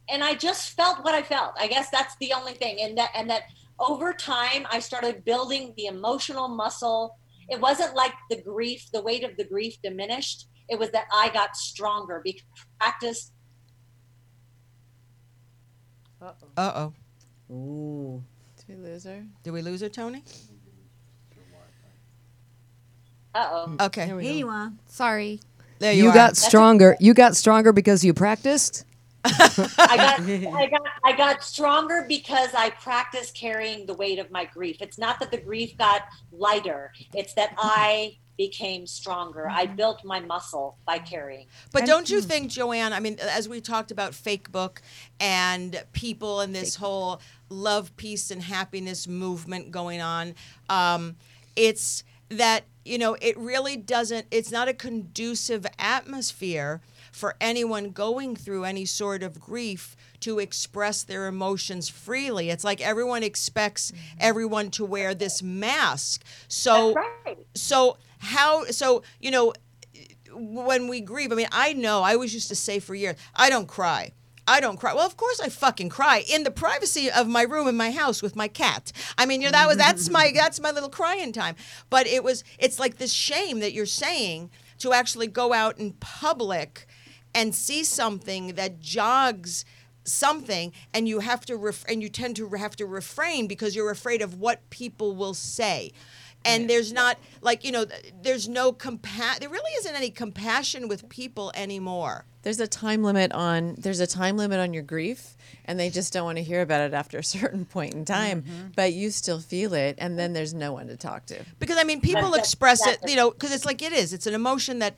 [0.09, 1.53] and I just felt what I felt.
[1.59, 2.79] I guess that's the only thing.
[2.81, 3.43] And that and that
[3.79, 7.15] over time I started building the emotional muscle.
[7.49, 10.47] It wasn't like the grief, the weight of the grief diminished.
[10.69, 13.32] It was that I got stronger because I practiced
[16.57, 16.93] uh oh.
[17.53, 18.23] Ooh.
[18.57, 19.23] Did we lose her?
[19.43, 20.23] Did we lose her, Tony?
[23.35, 23.75] uh oh.
[23.81, 24.05] Okay.
[24.07, 24.37] There we Here go.
[24.39, 24.71] you are.
[24.87, 25.39] Sorry.
[25.79, 26.13] There you, You are.
[26.13, 26.95] got stronger.
[26.99, 28.85] You got stronger because you practiced.
[29.25, 34.45] I got I got I got stronger because I practiced carrying the weight of my
[34.45, 34.77] grief.
[34.81, 36.91] It's not that the grief got lighter.
[37.13, 39.47] It's that I became stronger.
[39.49, 39.75] I mm-hmm.
[39.75, 41.47] built my muscle by carrying.
[41.71, 42.93] But don't you think, Joanne?
[42.93, 44.81] I mean, as we talked about fake book
[45.19, 50.35] and people and this whole love, peace, and happiness movement going on,
[50.69, 51.15] um,
[51.55, 54.25] it's that you know it really doesn't.
[54.31, 56.81] It's not a conducive atmosphere
[57.11, 62.49] for anyone going through any sort of grief to express their emotions freely.
[62.49, 66.23] It's like everyone expects everyone to wear this mask.
[66.47, 67.37] So That's right.
[67.53, 69.53] so how so you know
[70.33, 73.49] when we grieve i mean i know i always used to say for years i
[73.49, 74.11] don't cry
[74.45, 74.93] I don't cry.
[74.93, 78.21] Well, of course I fucking cry in the privacy of my room in my house
[78.21, 78.91] with my cat.
[79.17, 81.55] I mean, you know that was that's my that's my little crying time.
[81.89, 85.93] But it was it's like this shame that you're saying to actually go out in
[85.93, 86.87] public
[87.33, 89.65] and see something that jogs
[90.03, 93.91] something and you have to ref- and you tend to have to refrain because you're
[93.91, 95.91] afraid of what people will say
[96.45, 97.85] and there's not like you know
[98.21, 102.25] there's no compa- there really isn't any compassion with people anymore.
[102.43, 105.35] There's a time limit on there's a time limit on your grief
[105.65, 108.41] and they just don't want to hear about it after a certain point in time,
[108.41, 108.67] mm-hmm.
[108.75, 111.43] but you still feel it and then there's no one to talk to.
[111.59, 114.27] because i mean people That's- express it you know because it's like it is it's
[114.27, 114.95] an emotion that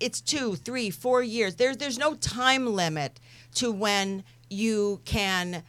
[0.00, 3.20] it's two three four years there's there's no time limit
[3.54, 5.62] to when you can m-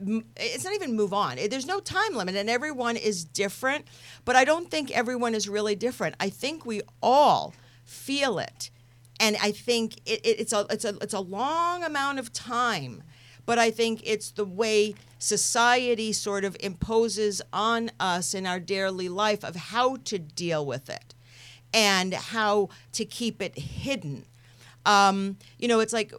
[0.00, 1.36] it's not even move on.
[1.50, 3.86] There's no time limit, and everyone is different.
[4.24, 6.14] But I don't think everyone is really different.
[6.20, 8.70] I think we all feel it,
[9.18, 13.02] and I think it, it, it's a it's a it's a long amount of time.
[13.44, 19.08] But I think it's the way society sort of imposes on us in our daily
[19.08, 21.14] life of how to deal with it
[21.72, 24.26] and how to keep it hidden.
[24.84, 26.12] Um, you know, it's like,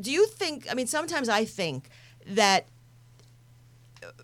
[0.00, 0.66] do you think?
[0.70, 1.88] I mean, sometimes I think
[2.26, 2.66] that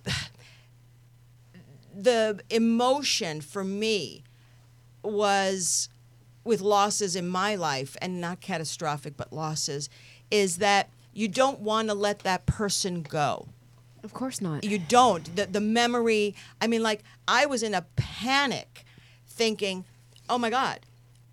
[1.94, 4.22] the emotion for me
[5.02, 5.88] was
[6.44, 9.88] with losses in my life and not catastrophic but losses
[10.30, 13.48] is that you don't want to let that person go.
[14.04, 14.64] Of course not.
[14.64, 15.34] you don't.
[15.36, 18.84] The, the memory i mean like i was in a panic
[19.26, 19.84] thinking
[20.28, 20.80] oh my god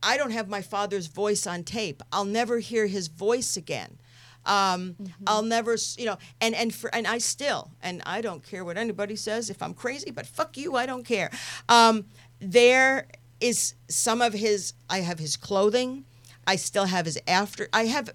[0.01, 2.01] i don't have my father's voice on tape.
[2.11, 3.97] I'll never hear his voice again
[4.45, 8.63] Um, I'll never, you know, and and for and I still, and I don't care
[8.63, 11.29] what anybody says if I'm crazy, but fuck you, I don't care.
[11.69, 12.05] Um,
[12.39, 13.07] there
[13.39, 14.73] is some of his.
[14.89, 16.05] I have his clothing.
[16.47, 17.67] I still have his after.
[17.73, 18.11] I have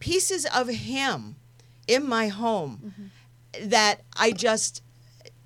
[0.00, 1.36] pieces of him
[1.86, 3.10] in my home
[3.62, 4.82] that I just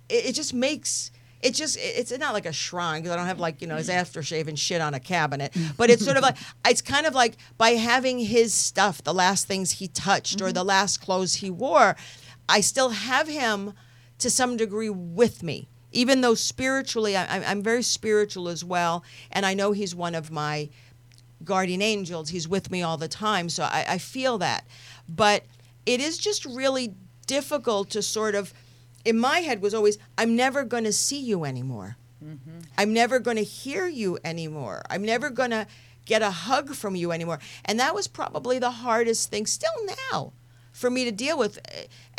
[0.09, 1.11] it, it just makes
[1.45, 3.88] it just it's not like a shrine because I don't have like you know his
[3.88, 4.01] mm-hmm.
[4.01, 6.36] aftershave and shit on a cabinet, but it's sort of like
[6.66, 10.61] it's kind of like by having his stuff, the last things he touched or the
[10.61, 10.68] mm-hmm.
[10.68, 11.97] last clothes he wore,
[12.49, 13.74] I still have him
[14.18, 15.68] to some degree with me.
[15.92, 20.16] Even though spiritually, I, I'm- I'm very spiritual as well, and I know he's one
[20.16, 20.70] of my
[21.45, 22.30] guardian angels.
[22.30, 23.49] He's with me all the time.
[23.49, 24.66] So I, I feel that.
[25.09, 25.45] But
[25.86, 26.95] it is just really
[27.26, 28.53] difficult to sort of,
[29.05, 31.96] in my head, was always, I'm never going to see you anymore.
[32.24, 32.61] Mm-hmm.
[32.78, 34.82] I'm never going to hear you anymore.
[34.88, 35.66] I'm never going to
[36.05, 37.38] get a hug from you anymore.
[37.64, 39.70] And that was probably the hardest thing still
[40.12, 40.32] now
[40.72, 41.59] for me to deal with.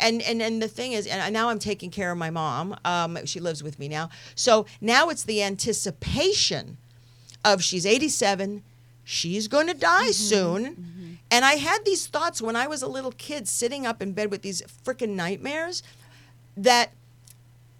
[0.00, 2.76] And and and the thing is, and now I'm taking care of my mom.
[2.84, 4.10] Um, she lives with me now.
[4.34, 6.78] So now it's the anticipation
[7.44, 8.62] of she's 87,
[9.04, 10.10] she's going to die mm-hmm.
[10.10, 10.64] soon.
[10.64, 11.12] Mm-hmm.
[11.30, 14.30] And I had these thoughts when I was a little kid sitting up in bed
[14.30, 15.82] with these freaking nightmares
[16.56, 16.92] that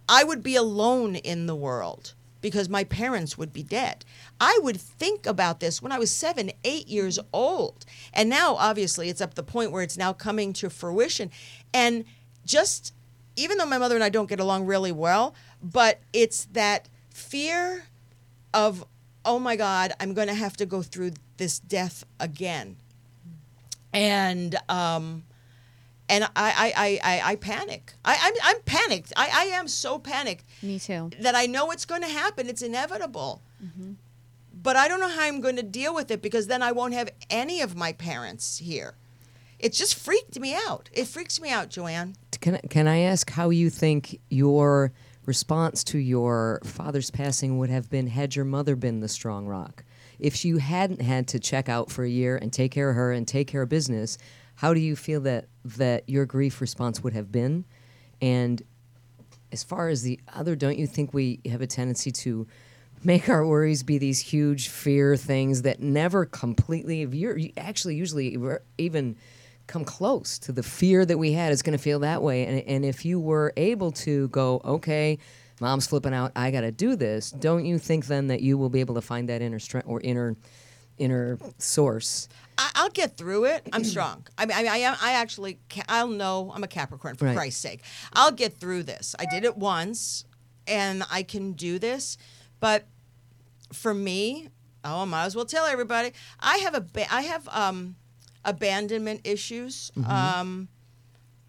[0.09, 4.05] I would be alone in the world because my parents would be dead.
[4.41, 7.85] I would think about this when I was seven, eight years old.
[8.13, 11.31] And now, obviously, it's up the point where it's now coming to fruition.
[11.75, 12.05] And
[12.45, 12.95] just,
[13.35, 17.87] even though my mother and I don't get along really well, but it's that fear
[18.55, 18.85] of,
[19.25, 22.77] oh my God, I'm going to have to go through this death again.
[23.93, 25.25] And, um,
[26.09, 27.93] and I, I, I, I, I panic.
[28.05, 29.13] I, I'm, I'm panicked.
[29.17, 31.11] I, I am so panicked Me too.
[31.21, 32.49] that I know it's going to happen.
[32.49, 33.43] It's inevitable.
[33.65, 33.93] Mm-hmm.
[34.63, 36.95] But I don't know how I'm going to deal with it because then I won't
[36.95, 38.95] have any of my parents here.
[39.59, 40.91] It just freaked me out.
[40.93, 42.17] It freaks me out, Joanne.
[42.41, 44.93] Can can I ask how you think your
[45.25, 49.83] response to your father's passing would have been had your mother been the strong rock?
[50.19, 53.13] If you hadn't had to check out for a year and take care of her
[53.13, 54.19] and take care of business,
[54.57, 57.65] how do you feel that that your grief response would have been?
[58.21, 58.63] And
[59.53, 62.47] as far as the other, don't you think we have a tendency to
[63.05, 67.95] make our worries be these huge fear things that never completely, if you're you actually
[67.95, 68.37] usually
[68.79, 69.17] even
[69.67, 72.47] come close to the fear that we had is going to feel that way.
[72.47, 75.19] And, and if you were able to go, okay,
[75.61, 78.69] mom's flipping out, I got to do this, don't you think then that you will
[78.69, 80.37] be able to find that inner strength or inner
[80.99, 82.29] inner source?
[82.59, 83.67] I, I'll get through it.
[83.73, 84.27] I'm strong.
[84.39, 84.97] I mean, I, I am.
[85.01, 85.59] I actually.
[85.89, 86.53] I'll know.
[86.55, 87.37] I'm a Capricorn for Right.
[87.37, 87.83] Christ's sake.
[88.13, 89.15] I'll get through this.
[89.19, 90.25] I did it once,
[90.67, 92.17] and I can do this.
[92.61, 92.87] But
[93.73, 94.49] for me,
[94.85, 96.13] oh, I might as well tell everybody.
[96.41, 97.97] I have a, I have um,
[98.45, 99.91] abandonment issues.
[100.07, 100.69] Um,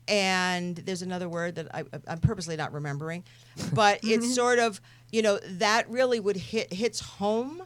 [0.10, 3.24] and there's another word that I, I'm purposely not remembering,
[3.74, 4.80] but it's sort of
[5.12, 7.64] you know that really would hit hits home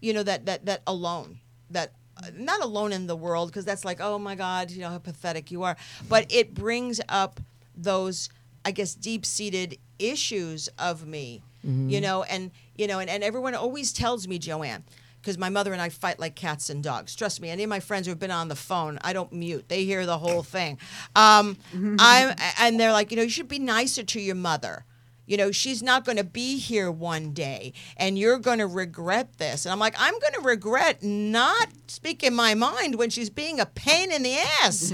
[0.00, 1.38] you know that that that alone
[1.70, 1.92] that
[2.36, 5.50] not alone in the world because that's like oh my god you know how pathetic
[5.50, 5.76] you are
[6.08, 7.40] but it brings up
[7.76, 8.28] those
[8.64, 11.42] i guess deep-seated issues of me
[11.90, 14.84] you know and you know and, and everyone always tells me joanne
[15.20, 17.16] because my mother and I fight like cats and dogs.
[17.16, 19.70] Trust me, any of my friends who've been on the phone, I don't mute.
[19.70, 20.76] They hear the whole thing.
[21.16, 21.56] Um,
[21.98, 24.84] I'm, and they're like, you know, you should be nicer to your mother.
[25.26, 29.38] You know, she's not going to be here one day and you're going to regret
[29.38, 29.64] this.
[29.64, 33.66] And I'm like, I'm going to regret not speaking my mind when she's being a
[33.66, 34.92] pain in the ass.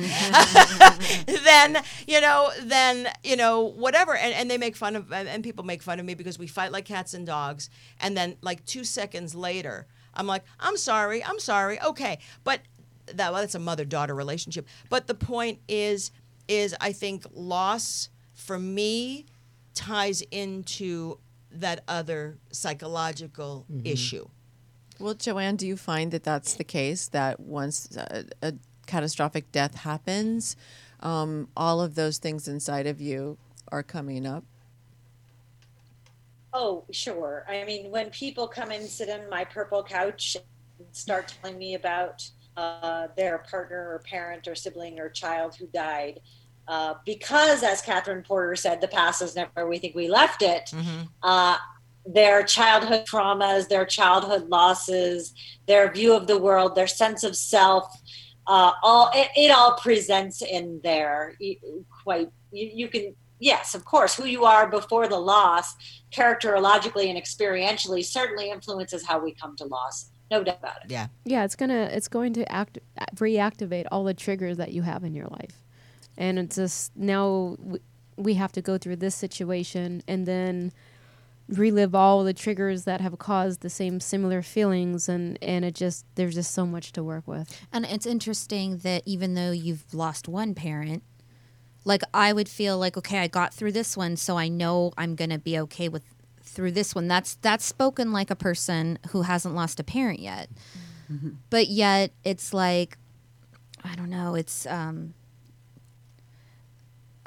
[1.44, 4.14] then, you know, then, you know, whatever.
[4.14, 6.70] And, and they make fun of, and, people make fun of me because we fight
[6.70, 7.70] like cats and dogs.
[8.00, 12.18] And then, like, two seconds later, I'm like, I'm sorry, I'm sorry, okay.
[12.44, 12.60] But
[13.06, 14.66] that, well, that's a mother daughter relationship.
[14.88, 16.10] But the point is,
[16.46, 19.26] is I think loss for me
[19.74, 21.18] ties into
[21.52, 24.28] that other psychological issue.
[24.98, 27.08] Well, Joanne, do you find that that's the case?
[27.08, 28.54] That once a, a
[28.86, 30.56] catastrophic death happens,
[31.00, 33.38] um, all of those things inside of you
[33.72, 34.44] are coming up?
[36.52, 37.46] Oh, sure.
[37.48, 41.74] I mean, when people come and sit on my purple couch and start telling me
[41.74, 46.20] about uh, their partner or parent or sibling or child who died,
[46.70, 50.40] uh, because, as Katherine Porter said, the past is never where we think we left
[50.40, 50.72] it.
[51.20, 51.56] Uh,
[52.06, 55.34] their childhood traumas, their childhood losses,
[55.66, 57.84] their view of the world, their sense of self,
[58.46, 61.34] uh, all it, it all presents in there.
[62.04, 65.74] Quite, you, you can, yes, of course, who you are before the loss,
[66.12, 70.90] characterologically and experientially, certainly influences how we come to loss No doubt about it.
[70.92, 71.08] Yeah.
[71.24, 72.78] yeah it's gonna it's going to act
[73.16, 75.59] reactivate all the triggers that you have in your life
[76.20, 77.82] and it's just now w-
[78.16, 80.72] we have to go through this situation and then
[81.48, 86.04] relive all the triggers that have caused the same similar feelings and and it just
[86.14, 90.28] there's just so much to work with And it's interesting that even though you've lost
[90.28, 91.02] one parent,
[91.84, 95.16] like I would feel like, okay, I got through this one, so I know I'm
[95.16, 96.04] gonna be okay with
[96.44, 97.08] through this one.
[97.08, 100.48] That's that's spoken like a person who hasn't lost a parent yet.
[101.48, 102.96] But yet it's like
[103.82, 105.14] I don't know, it's um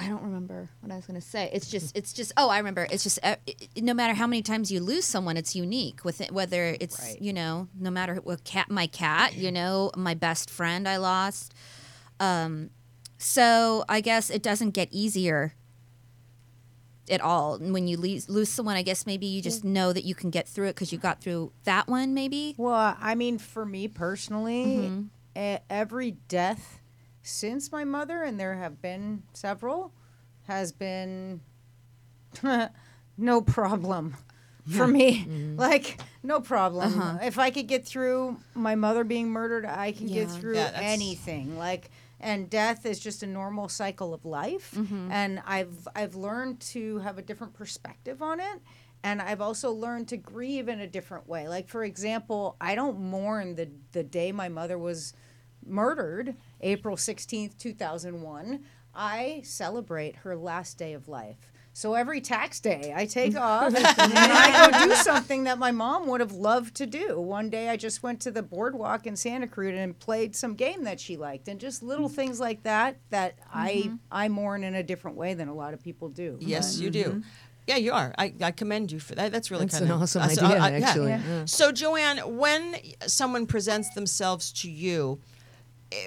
[0.04, 1.50] I don't remember what I was going to say.
[1.54, 2.32] It's just, it's just.
[2.36, 2.88] Oh, I remember.
[2.92, 6.04] It's just, uh, it, no matter how many times you lose someone, it's unique.
[6.04, 7.22] With it, whether it's, Right.
[7.22, 11.54] you know, no matter what cat, my cat, you know, my best friend I lost.
[12.20, 12.70] Um,
[13.18, 15.54] so I guess it doesn't get easier
[17.10, 18.76] at all when you lose, lose someone.
[18.76, 21.22] I guess maybe you just know that you can get through it because you got
[21.22, 22.14] through that one.
[22.14, 22.56] Maybe.
[22.58, 24.66] Well, I mean, for me personally,
[25.36, 25.56] Mm-hmm.
[25.70, 26.80] every death
[27.24, 29.94] since my mother, and there have been several,
[30.48, 31.42] has been
[33.18, 34.16] no problem
[34.70, 35.26] for me.
[35.28, 35.54] Mm-hmm.
[35.64, 37.00] Like, no problem.
[37.00, 37.20] Uh-huh.
[37.24, 41.58] If I could get through my mother being murdered, I can get through Yeah, anything.
[41.58, 44.74] Like, and death is just a normal cycle of life.
[44.76, 45.12] Mm-hmm.
[45.12, 48.62] And I've I've learned to have a different perspective on it.
[49.04, 51.48] And I've also learned to grieve in a different way.
[51.48, 55.14] Like for example, I don't mourn the the day my mother was
[55.66, 58.64] murdered, April 16th, 2001.
[58.96, 61.52] I celebrate her last day of life.
[61.76, 66.08] So every tax day, I take off and I go do something that my mom
[66.08, 67.20] would have loved to do.
[67.20, 70.84] One day, I just went to the boardwalk in Santa Cruz and played some game
[70.84, 72.16] that she liked, and just little mm-hmm.
[72.16, 73.96] things like that that I mm-hmm.
[74.12, 76.38] I mourn in a different way than a lot of people do.
[76.40, 77.04] Yes, But- you do.
[77.06, 77.20] Mm-hmm.
[77.66, 78.14] Yeah, you are.
[78.18, 79.32] I, I commend you for that.
[79.32, 80.86] That's really That's kind an of awesome that's- idea, I- I- yeah.
[80.86, 81.10] actually.
[81.12, 81.46] Yeah.
[81.46, 82.76] So, Joanne, when
[83.08, 85.22] someone presents themselves to you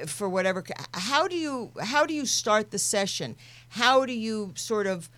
[0.07, 0.64] for whatever,
[0.95, 3.37] how do you how do you start the session?
[3.70, 5.09] How do you sort of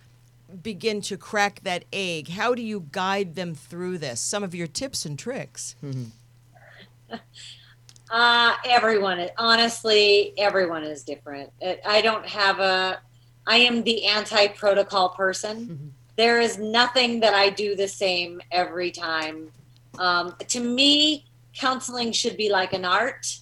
[0.63, 2.29] begin to crack that egg?
[2.29, 4.19] How do you guide them through this?
[4.19, 5.75] Some of your tips and tricks.
[8.11, 11.51] Uh, everyone, honestly, everyone is different.
[11.85, 12.99] I don't have a,
[13.45, 15.93] I am the anti protocol person.
[16.15, 19.51] There is nothing that I do the same every time.
[19.99, 23.37] Um, to me, counseling should be like an art.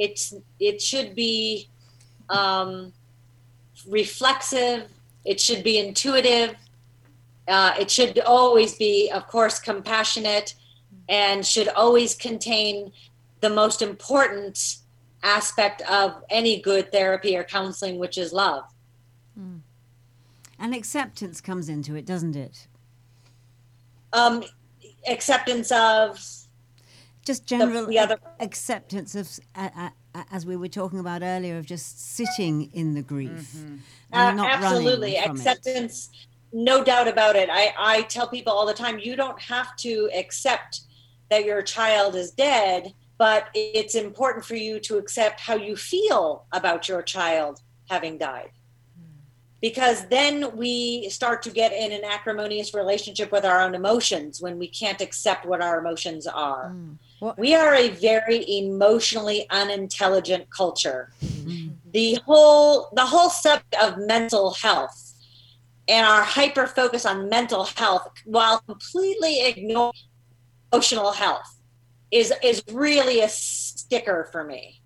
[0.00, 1.68] It's, it should be
[2.28, 2.92] um,
[3.86, 4.88] reflexive,
[5.24, 6.54] it should be intuitive,
[7.46, 10.54] uh, it should always be, of course, compassionate
[11.08, 12.92] and should always contain
[13.40, 14.78] the most important
[15.22, 18.64] aspect of any good therapy or counseling, which is love.
[20.60, 22.66] And acceptance comes into it, doesn't it?
[24.12, 24.44] Um,
[25.08, 26.22] acceptance of
[27.30, 31.64] Just general the other- acceptance of, uh, uh, as we were talking about earlier, of
[31.66, 33.80] just sitting in the grief and
[34.12, 35.14] Uh, not absolutely.
[35.14, 35.38] running from it.
[35.38, 36.10] acceptance
[36.52, 37.48] no doubt about it.
[37.48, 40.80] I, I tell people all the time you don't have to accept
[41.28, 46.46] that your child is dead but it's important for you to accept how you feel
[46.52, 47.60] about your child
[47.90, 48.48] having died.
[49.60, 54.58] Because then we start to get in an acrimonious relationship with our own emotions when
[54.58, 56.74] we can't accept what our emotions are
[57.20, 61.12] Well- we are a very emotionally unintelligent culture.
[61.92, 65.14] The whole the whole subject of mental health
[65.88, 69.92] and our hyper focus on mental health while completely ignoring
[70.72, 71.60] emotional health
[72.10, 74.80] is is really a sticker for me.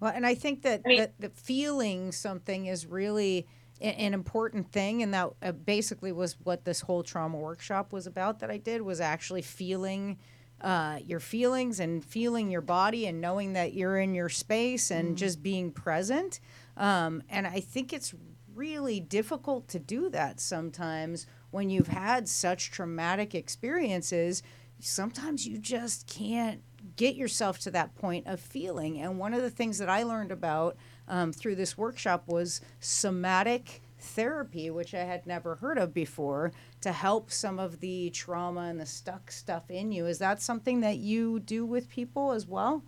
[0.00, 3.46] Well, and I think that I mean- that, that feeling something is really
[3.80, 8.38] an important thing, and that uh, basically was what this whole trauma workshop was about.
[8.40, 10.18] That I did was actually feeling
[10.62, 15.18] uh, your feelings and feeling your body and knowing that you're in your space and
[15.18, 16.40] just being present.
[16.76, 18.14] Um, and I think it's
[18.54, 24.42] really difficult to do that sometimes when you've had such traumatic experiences.
[24.78, 26.62] Sometimes you just can't
[26.96, 29.00] get yourself to that point of feeling.
[29.00, 30.76] And one of the things that I learned about
[31.08, 36.92] um, through this workshop was somatic therapy, which I had never heard of before, to
[36.92, 40.06] help some of the trauma and the stuck stuff in you.
[40.06, 42.82] Is that something that you do with people as well?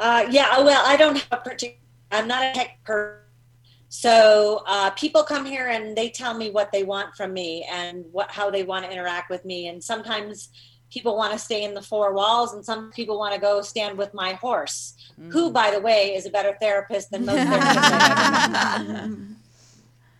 [0.00, 1.76] uh, yeah well i don't have a particular
[2.10, 3.18] i'm not a tech person
[3.92, 8.04] so uh, people come here and they tell me what they want from me and
[8.12, 10.50] what how they want to interact with me and sometimes
[10.90, 13.96] people want to stay in the four walls and some people want to go stand
[13.98, 14.94] with my horse
[15.30, 19.26] who by the way is a better therapist than most therapists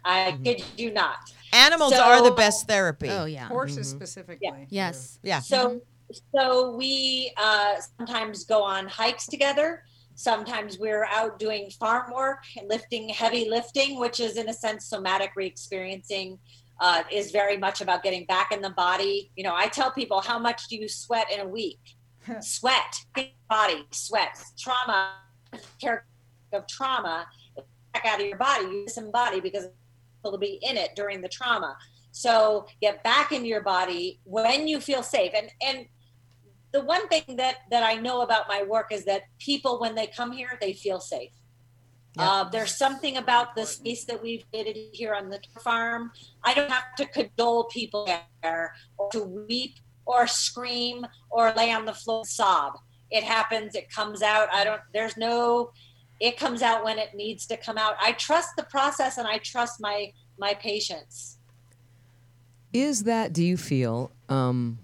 [0.04, 0.48] I've ever met.
[0.48, 3.08] i kid you not Animals are the best therapy.
[3.08, 3.48] Oh yeah.
[3.48, 4.48] Horses specifically.
[4.70, 4.90] Yeah.
[4.90, 5.18] Yes.
[5.22, 5.40] Yeah.
[5.40, 5.80] So
[6.34, 9.84] so we uh, sometimes go on hikes together.
[10.14, 14.86] Sometimes we're out doing farm work and lifting heavy lifting, which is in a sense
[14.86, 16.38] somatic re-experiencing.
[16.82, 19.30] Uh, is very much about getting back in the body.
[19.36, 21.78] You know, I tell people, how much do you sweat in a week?
[22.40, 22.96] sweat,
[23.50, 25.16] body, sweat, trauma,
[25.78, 26.06] care
[26.54, 27.26] of trauma,
[27.92, 28.64] back out of your body.
[28.64, 29.66] You disembody because
[30.22, 31.76] will be in it during the trauma.
[32.12, 35.32] So get back into your body when you feel safe.
[35.34, 35.86] And and
[36.72, 40.06] the one thing that that I know about my work is that people when they
[40.06, 41.32] come here they feel safe.
[42.18, 46.10] Uh, there's something about the space that we've created here on the farm.
[46.42, 48.04] I don't have to cajole people
[48.42, 52.72] there or to weep or scream or lay on the floor and sob.
[53.10, 53.74] It happens.
[53.74, 54.48] It comes out.
[54.52, 54.80] I don't.
[54.92, 55.70] There's no.
[56.20, 57.94] It comes out when it needs to come out.
[58.00, 61.38] I trust the process and I trust my my patients.
[62.72, 64.78] Is that, do you feel, um,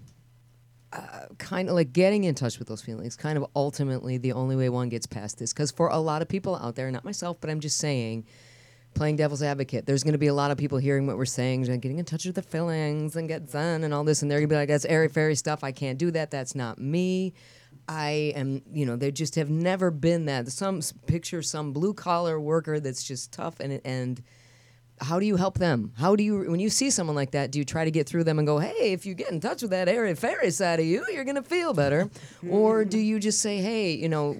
[0.91, 4.57] uh, kind of like getting in touch with those feelings, kind of ultimately the only
[4.57, 5.53] way one gets past this?
[5.53, 8.25] Because for a lot of people out there, not myself, but I'm just saying,
[8.93, 11.69] playing devil's advocate, there's going to be a lot of people hearing what we're saying
[11.69, 14.39] and getting in touch with the feelings and get zen and all this, and they're
[14.39, 15.63] going to be like, that's airy fairy stuff.
[15.63, 16.29] I can't do that.
[16.29, 17.33] That's not me.
[17.87, 20.47] I am, you know, they just have never been that.
[20.49, 24.21] Some picture some blue collar worker that's just tough and and
[24.99, 25.93] how do you help them?
[25.97, 28.23] How do you, when you see someone like that, do you try to get through
[28.23, 30.85] them and go, hey, if you get in touch with that airy fairy side of
[30.85, 32.09] you, you're going to feel better?
[32.49, 34.35] or do you just say, hey, you know,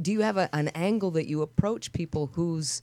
[0.00, 2.82] do you have a, an angle that you approach people whose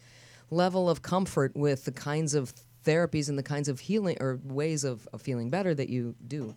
[0.49, 2.53] level of comfort with the kinds of
[2.85, 6.55] therapies and the kinds of healing or ways of, of feeling better that you do?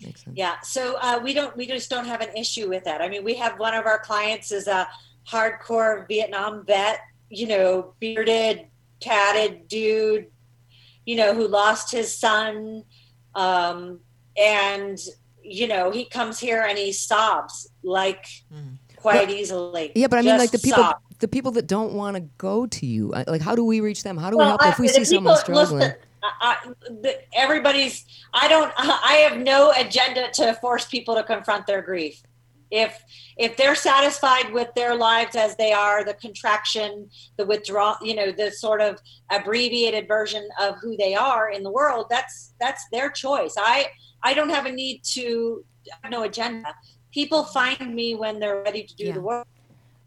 [0.00, 0.36] That makes sense.
[0.36, 0.60] Yeah.
[0.62, 3.00] So uh, we don't, we just don't have an issue with that.
[3.00, 4.88] I mean, we have one of our clients is a
[5.28, 8.66] hardcore Vietnam vet, you know, bearded,
[9.00, 10.26] tatted dude,
[11.06, 12.84] you know, who lost his son.
[13.34, 14.00] Um,
[14.36, 14.98] and,
[15.42, 18.26] you know, he comes here and he sobs like
[18.96, 19.92] quite easily.
[19.94, 20.96] Yeah, but I mean, like the people, sob.
[21.20, 24.16] the people that don't want to go to you, like, how do we reach them?
[24.16, 25.92] How do we help I- if we see someone people- listen, struggling?
[26.24, 26.56] I,
[27.04, 28.04] I, everybody's.
[28.32, 28.72] I don't.
[28.78, 32.22] I have no agenda to force people to confront their grief.
[32.70, 33.00] If
[33.36, 38.32] if they're satisfied with their lives as they are, the contraction, the withdrawal, you know,
[38.32, 38.98] the sort of
[39.30, 43.54] abbreviated version of who they are in the world, that's that's their choice.
[43.58, 43.90] I
[44.22, 46.74] I don't have a need to I have no agenda.
[47.12, 49.12] People find me when they're ready to do Yeah.
[49.12, 49.46] the work.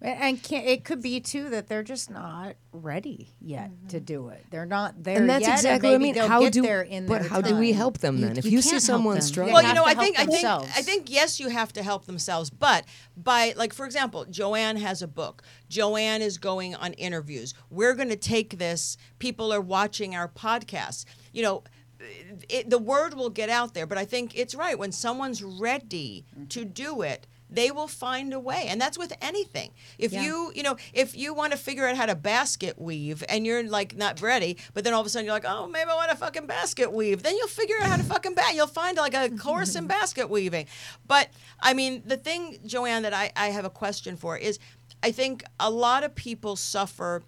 [0.02, 4.06] And and can, it could be too that they're just not ready yet to mm-hmm.
[4.06, 4.46] do it.
[4.52, 5.22] They're not there yet.
[5.22, 6.16] and that's yet, exactly what I mean.
[6.16, 8.38] How do there in but their how do we help them You- then?
[8.38, 10.46] If you you, see someone struggling, Well, you know, I think I think.
[10.46, 12.86] I think yes, you have to help themselves, but
[13.16, 15.42] by like for example, Joanne has a book.
[15.70, 17.54] Joanne is going on interviews.
[17.70, 18.98] We're going to take this.
[19.20, 21.06] People are watching our podcast.
[21.34, 21.64] You know,
[22.50, 26.26] it, the word will get out there, but I think it's right when someone's ready
[26.50, 26.70] to mm-hmm.
[26.70, 27.28] do it.
[27.50, 29.72] They will find a way, and that's with anything.
[29.98, 33.46] If you, you know, if you want to figure out how to basket weave, and
[33.46, 35.96] you're like not ready, but then all of a sudden you're like, oh, maybe I
[35.96, 37.24] want to fucking basket weave.
[37.24, 38.54] Then you'll figure out how to fucking bat.
[38.54, 40.66] You'll find like a course in basket weaving.
[41.08, 41.30] But
[41.60, 44.60] I mean, the thing, Joanne, that I, I have a question for is,
[45.02, 47.24] I think a lot of people suffer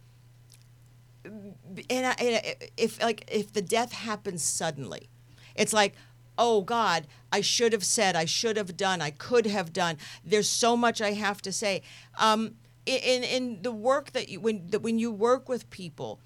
[1.26, 1.56] and,
[1.90, 5.10] I, and I- if like if the death happens suddenly,
[5.56, 5.96] it's like,
[6.40, 9.98] oh God, I should have said, I should have done, I could have done.
[10.26, 11.84] There's so much I have to say.
[12.18, 12.56] Um,
[12.88, 16.20] in in the work that you when that when you work with people,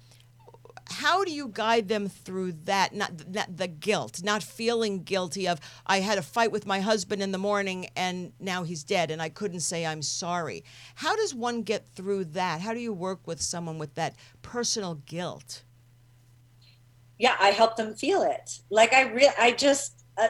[0.88, 5.58] how do you guide them through that not that the guilt not feeling guilty of
[5.86, 9.22] i had a fight with my husband in the morning and now he's dead and
[9.22, 10.62] i couldn't say i'm sorry
[10.96, 14.96] how does one get through that how do you work with someone with that personal
[15.06, 15.62] guilt
[17.18, 20.28] yeah i help them feel it like i re- i just uh,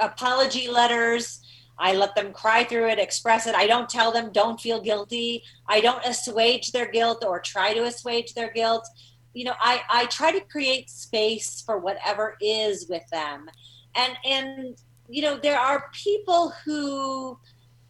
[0.00, 1.40] apology letters.
[1.78, 3.54] I let them cry through it express it.
[3.54, 5.42] I don't tell them don't feel guilty.
[5.66, 8.86] I don't assuage their guilt or try to assuage their guilt.
[9.32, 13.48] You know i i try to create space for whatever is with them.
[13.96, 14.76] And and
[15.08, 17.38] you know there are people who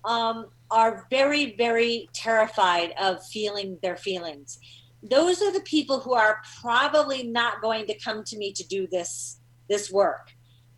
[0.04, 4.58] um, are very very terrified of feeling their feelings.
[5.02, 8.86] Those are the people who are probably not going to come to me to do
[8.86, 10.33] this this work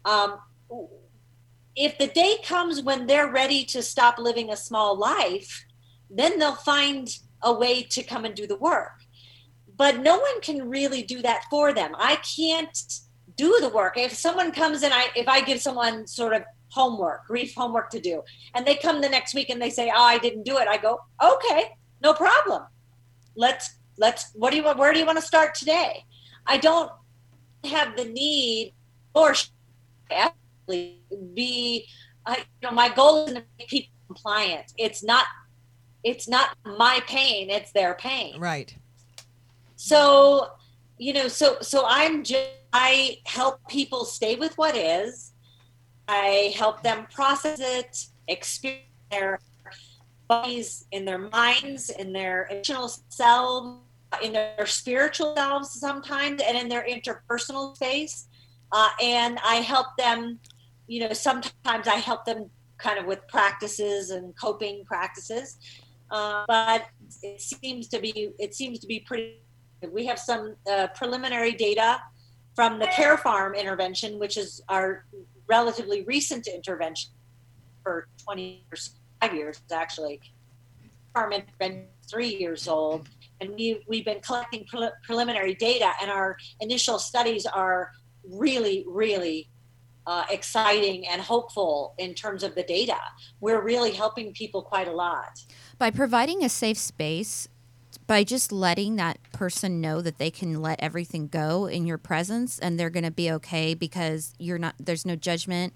[0.07, 0.39] um,
[1.75, 5.67] if the day comes when they're ready to stop living a small life
[6.09, 7.09] then they'll find
[7.43, 8.93] a way to come and do the work.
[9.77, 11.93] But no one can really do that for them.
[11.99, 12.79] I can't
[13.37, 13.99] do the work.
[13.99, 18.01] If someone comes and i if i give someone sort of homework grief homework to
[18.01, 18.23] do
[18.55, 20.77] and they come the next week and they say oh i didn't do it i
[20.77, 21.71] go okay
[22.03, 22.63] no problem.
[23.35, 26.05] Let's let's what do you want where do you want to start today?
[26.47, 26.91] I don't
[27.65, 28.75] have the need
[29.15, 29.35] or
[31.35, 31.87] be
[32.27, 34.73] I, you know my goal is to make people compliant.
[34.77, 35.27] It's not
[36.05, 38.39] it's not my pain it's their pain.
[38.39, 38.75] Right.
[39.77, 40.51] so
[40.99, 45.33] you know so so i'm just i help people stay with what is.
[46.09, 49.41] I help them process it experience their
[50.29, 53.81] bodies in their minds in their emotional selves
[54.23, 58.29] in their spiritual selves sometimes and in their interpersonal space
[58.73, 60.39] uh, and i help them
[60.87, 65.59] you know sometimes i help them kind of with practices and coping practices.
[66.11, 66.87] Uh, but
[67.23, 69.43] it seems to be it seems to be pretty
[69.91, 72.01] we have some uh, preliminary data
[72.55, 75.05] from the care farm intervention which is our
[75.49, 77.11] relatively recent intervention
[77.83, 80.21] for 20 years five years actually.
[81.13, 83.09] Farm intervention three years old.
[83.41, 87.91] And we, we've been collecting pre- preliminary data and our initial studies are
[88.31, 89.49] really really
[90.07, 92.99] uh, exciting and hopeful in terms of the data.
[93.41, 95.41] We're really helping people quite a lot.
[95.79, 97.49] By providing a safe space
[98.07, 102.59] by just letting that person know that they can let everything go in your presence
[102.59, 105.73] and they're going to be okay because you're not there's no judgment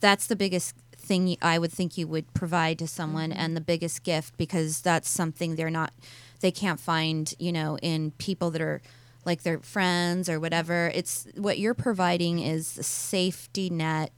[0.00, 4.02] that's the biggest thing i would think you would provide to someone and the biggest
[4.04, 5.92] gift because that's something they're not
[6.40, 8.80] they can't find you know in people that are
[9.24, 14.10] like their friends or whatever it's what you're providing is a safety net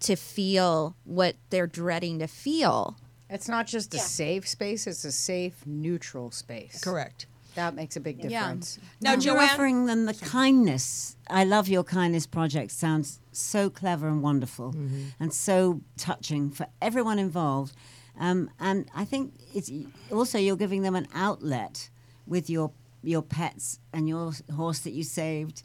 [0.00, 2.96] to feel what they're dreading to feel
[3.30, 4.02] It's not just a Yeah.
[4.02, 6.80] safe space; it's a safe, neutral space.
[6.84, 7.26] Correct.
[7.54, 8.28] That makes a big Yeah.
[8.42, 8.78] difference.
[9.00, 9.48] Now, you're Joanne.
[9.48, 11.16] offering them the kindness.
[11.28, 12.70] I love your kindness project.
[12.70, 14.74] Sounds so clever and wonderful,
[15.18, 17.74] and so touching for everyone involved.
[18.20, 19.70] Um, and I think it's
[20.12, 21.88] also you're giving them an outlet
[22.26, 22.70] with your
[23.06, 25.62] your pets and your horse that you saved.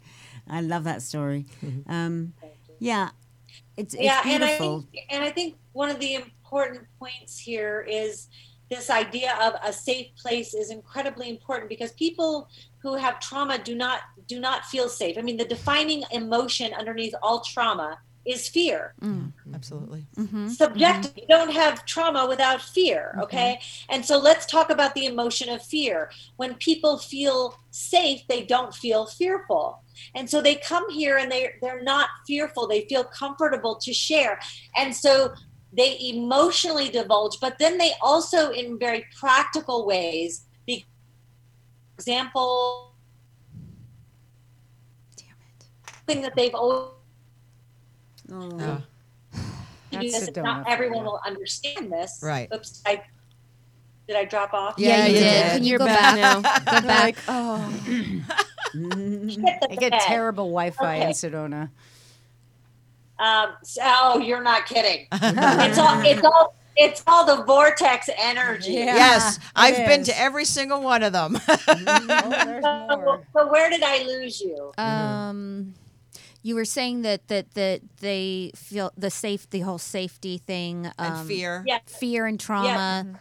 [0.48, 1.46] I love that story.
[1.88, 2.34] Um,
[2.78, 3.10] yeah,
[3.76, 4.86] it's it's yeah and i beautiful.
[4.92, 8.28] think and i think one of the important points here is
[8.68, 13.74] this idea of a safe place is incredibly important because people who have trauma do
[13.74, 17.98] not do not feel safe i mean the defining emotion underneath all trauma
[18.30, 19.32] is fear mm.
[19.54, 20.06] Absolutely.
[20.16, 20.48] Mm-hmm.
[20.48, 21.12] subjective.
[21.16, 23.22] You don't have trauma without fear, mm-hmm.
[23.22, 23.60] okay?
[23.88, 26.10] And so let's talk about the emotion of fear.
[26.36, 29.82] When people feel safe, they don't feel fearful.
[30.14, 32.66] And so they come here and they they're not fearful.
[32.66, 34.38] They feel comfortable to share.
[34.76, 35.34] And so
[35.72, 40.86] they emotionally divulge, but then they also in very practical ways be
[41.96, 42.90] example
[46.06, 46.99] thing that they've always
[48.32, 48.48] Oh.
[48.58, 48.82] Do
[49.92, 50.30] That's this.
[50.30, 51.04] Sedona Not for everyone you.
[51.04, 52.20] will understand this.
[52.22, 52.48] Right.
[52.54, 53.02] Oops, I
[54.06, 54.74] did I drop off?
[54.76, 55.42] Yeah, you you did.
[55.42, 55.52] did.
[55.52, 56.42] Can you go back back?
[56.42, 56.80] now.
[56.80, 57.16] Go back.
[57.28, 57.58] Oh,
[58.72, 60.00] Hit the I get bed.
[60.02, 61.12] terrible Wi-Fi in Okay.
[61.12, 61.70] Sedona.
[63.18, 65.06] Um, so, oh, you're not kidding.
[65.12, 66.00] it's all.
[66.02, 66.54] It's all.
[66.76, 68.72] It's all the vortex energy.
[68.72, 68.94] Yeah.
[68.94, 70.08] yes, I've been is.
[70.08, 71.36] to every single one of them.
[71.46, 73.22] Oh, there's So, more.
[73.36, 74.72] so where did I lose you?
[74.78, 75.74] Um,
[76.42, 80.92] you were saying that that that they feel the safe, the whole safety thing, um,
[80.98, 81.64] and fear.
[81.66, 81.78] Yeah.
[81.86, 83.20] fear and trauma.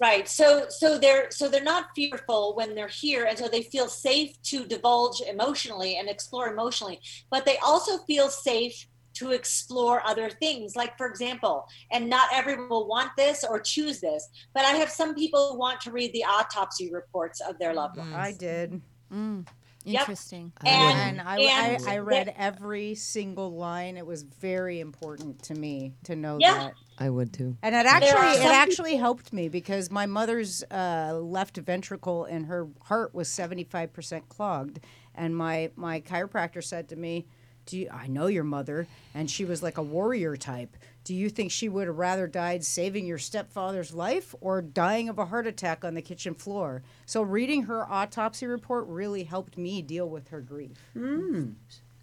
[0.00, 0.26] Right.
[0.28, 4.40] So so they're so they're not fearful when they're here and so they feel safe
[4.44, 7.00] to divulge emotionally and explore emotionally,
[7.30, 10.74] but they also feel safe to explore other things.
[10.74, 14.88] Like for example, and not everyone will want this or choose this, but I have
[14.90, 18.14] some people who want to read the autopsy reports of their loved ones.
[18.14, 18.80] I did.
[19.12, 19.46] Mm,
[19.84, 20.00] Yep.
[20.00, 20.52] interesting.
[20.64, 23.96] And- And I, and I, I read there- every single line.
[23.96, 26.54] It was very important to me to know Yeah.
[26.54, 26.74] that.
[26.98, 27.56] I would too.
[27.62, 32.44] And it actually it some actually helped me because my mother's uh, left ventricle and
[32.46, 34.80] her heart was seventy five percent clogged,
[35.14, 37.26] and my my chiropractor said to me,
[37.66, 40.76] "Do you, I know your mother?" And she was like a warrior type.
[41.04, 45.18] Do you think she would have rather died saving your stepfather's life or dying of
[45.18, 46.82] a heart attack on the kitchen floor?
[47.06, 50.76] So reading her autopsy report really helped me deal with her grief.
[50.92, 51.52] Hmm.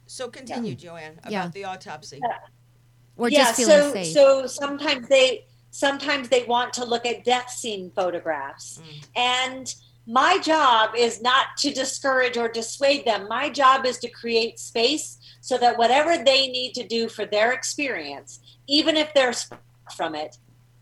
[0.08, 1.48] So continue, Joanne, about Yeah.
[1.50, 2.20] the autopsy.
[3.18, 4.14] Or yeah, just feeling so safe.
[4.14, 8.80] so sometimes they sometimes they want to look at death scene photographs.
[8.80, 9.08] Mm.
[9.16, 9.76] And
[10.08, 13.28] my job is not to discourage or dissuade them.
[13.28, 15.17] My job is to create space
[15.48, 19.64] so that whatever they need to do for their experience, even if they're sp-
[19.96, 20.36] from it,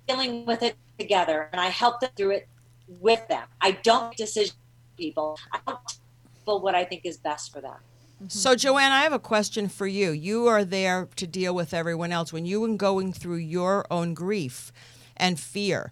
[0.08, 2.48] dealing with it together, and I help them through it
[2.88, 3.48] with them.
[3.62, 5.38] I don't make decisions for people.
[5.54, 6.00] I don't tell
[6.40, 7.76] people what I think is best for them.
[7.76, 8.28] Mm-hmm.
[8.30, 10.10] So, Joanne, I have a question for you.
[10.10, 12.34] You are there to deal with everyone else.
[12.34, 14.72] When you were going through your own grief
[15.16, 15.92] and fear,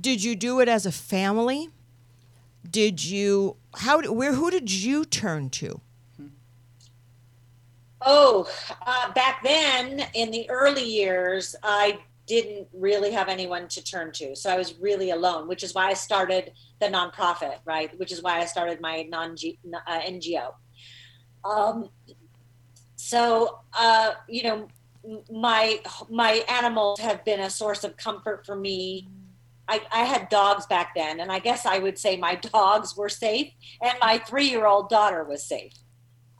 [0.00, 1.68] did you do it as a family?
[2.68, 5.82] Did you how did, where who did you turn to?
[8.06, 8.48] Oh,
[8.86, 14.34] uh, back then in the early years, I didn't really have anyone to turn to.
[14.34, 17.98] So I was really alone, which is why I started the nonprofit, right?
[17.98, 20.52] Which is why I started my non uh, NGO.
[21.44, 21.90] Um,
[22.96, 24.68] so, uh, you know,
[25.30, 29.08] my my animals have been a source of comfort for me.
[29.66, 33.08] I, I had dogs back then, and I guess I would say my dogs were
[33.08, 33.52] safe,
[33.82, 35.72] and my three year old daughter was safe.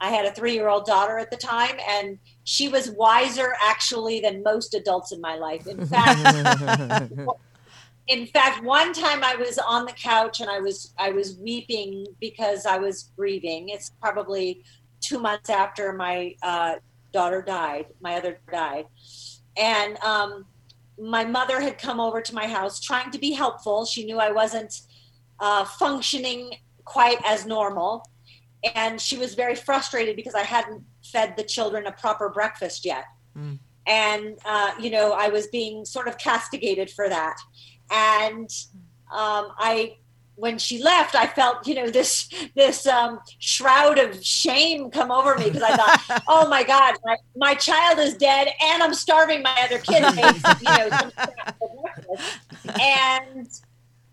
[0.05, 4.21] I had a three year old daughter at the time, and she was wiser actually
[4.21, 5.67] than most adults in my life.
[5.67, 7.11] In fact,
[8.09, 12.07] in fact, one time I was on the couch and I was I was weeping
[12.21, 13.71] because I was grieving.
[13.71, 14.63] It's probably
[15.01, 16.75] two months after my uh,
[17.11, 17.87] daughter died.
[18.03, 18.85] My other died,
[19.57, 20.45] and um,
[20.99, 23.87] my mother had come over to my house trying to be helpful.
[23.87, 24.83] She knew I wasn't
[25.41, 28.05] uh, functioning quite as normal
[28.75, 33.05] and she was very frustrated because I hadn't fed the children a proper breakfast yet.
[33.37, 33.59] Mm.
[33.87, 37.37] And, uh, you know, I was being sort of castigated for that.
[37.91, 38.49] And
[39.13, 39.97] um, I,
[40.37, 45.37] when she left, I felt, you know, this this um, shroud of shame come over
[45.37, 49.43] me because I thought, oh my God, my, my child is dead, and I'm starving
[49.43, 50.03] my other kid.
[50.61, 51.11] you know,
[52.81, 53.49] and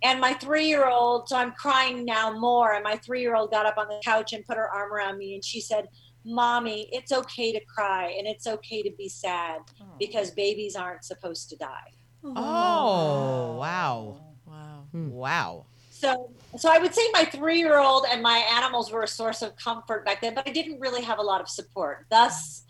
[0.03, 2.73] and my three year old, so I'm crying now more.
[2.73, 5.18] And my three year old got up on the couch and put her arm around
[5.18, 5.88] me and she said,
[6.26, 9.86] Mommy, it's okay to cry and it's okay to be sad oh.
[9.99, 11.91] because babies aren't supposed to die.
[12.23, 14.22] Oh, oh wow.
[14.45, 14.84] Wow.
[14.91, 15.10] Hmm.
[15.10, 15.65] Wow.
[15.90, 20.03] So, so I would say my three-year-old and my animals were a source of comfort
[20.03, 22.07] back then, but I didn't really have a lot of support.
[22.10, 22.64] Thus,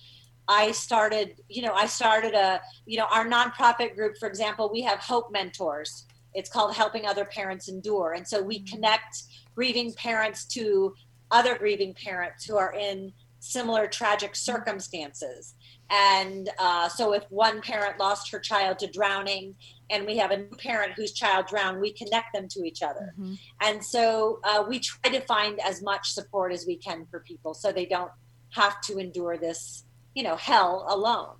[0.49, 4.81] I started, you know, I started a, you know, our nonprofit group, for example, we
[4.81, 8.13] have Hope Mentors, it's called Helping Other Parents Endure.
[8.13, 8.75] And so we mm-hmm.
[8.75, 9.23] connect
[9.55, 10.93] grieving parents to
[11.29, 15.55] other grieving parents who are in similar tragic circumstances.
[15.89, 19.55] And uh, so, if one parent lost her child to drowning,
[19.89, 23.13] and we have a new parent whose child drowned, we connect them to each other.
[23.19, 23.33] Mm-hmm.
[23.59, 27.53] And so, uh, we try to find as much support as we can for people
[27.53, 28.11] so they don't
[28.51, 29.83] have to endure this,
[30.13, 31.35] you know, hell alone.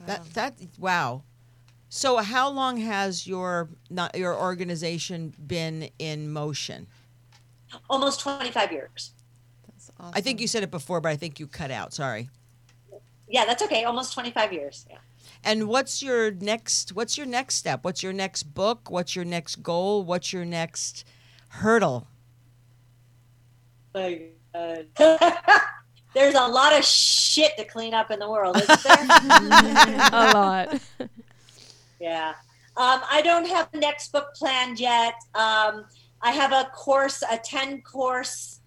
[0.00, 1.22] That that wow.
[1.88, 6.88] So, how long has your not, your organization been in motion?
[7.88, 9.12] Almost 25 years.
[9.66, 10.12] That's awesome.
[10.14, 11.92] I think you said it before, but I think you cut out.
[11.94, 12.28] Sorry.
[13.28, 13.84] Yeah, that's okay.
[13.84, 14.86] Almost 25 years.
[14.90, 14.98] Yeah.
[15.44, 17.84] And what's your next what's your next step?
[17.84, 18.90] What's your next book?
[18.90, 20.04] What's your next goal?
[20.04, 21.04] What's your next
[21.48, 22.08] hurdle?
[23.94, 24.16] Oh,
[24.58, 24.84] My
[26.14, 28.96] There's a lot of shit to clean up in the world, isn't there?
[30.12, 30.80] a lot.
[32.00, 32.34] Yeah.
[32.76, 35.14] Um, I don't have the next book planned yet.
[35.34, 35.86] Um,
[36.20, 38.60] I have a course, a 10 course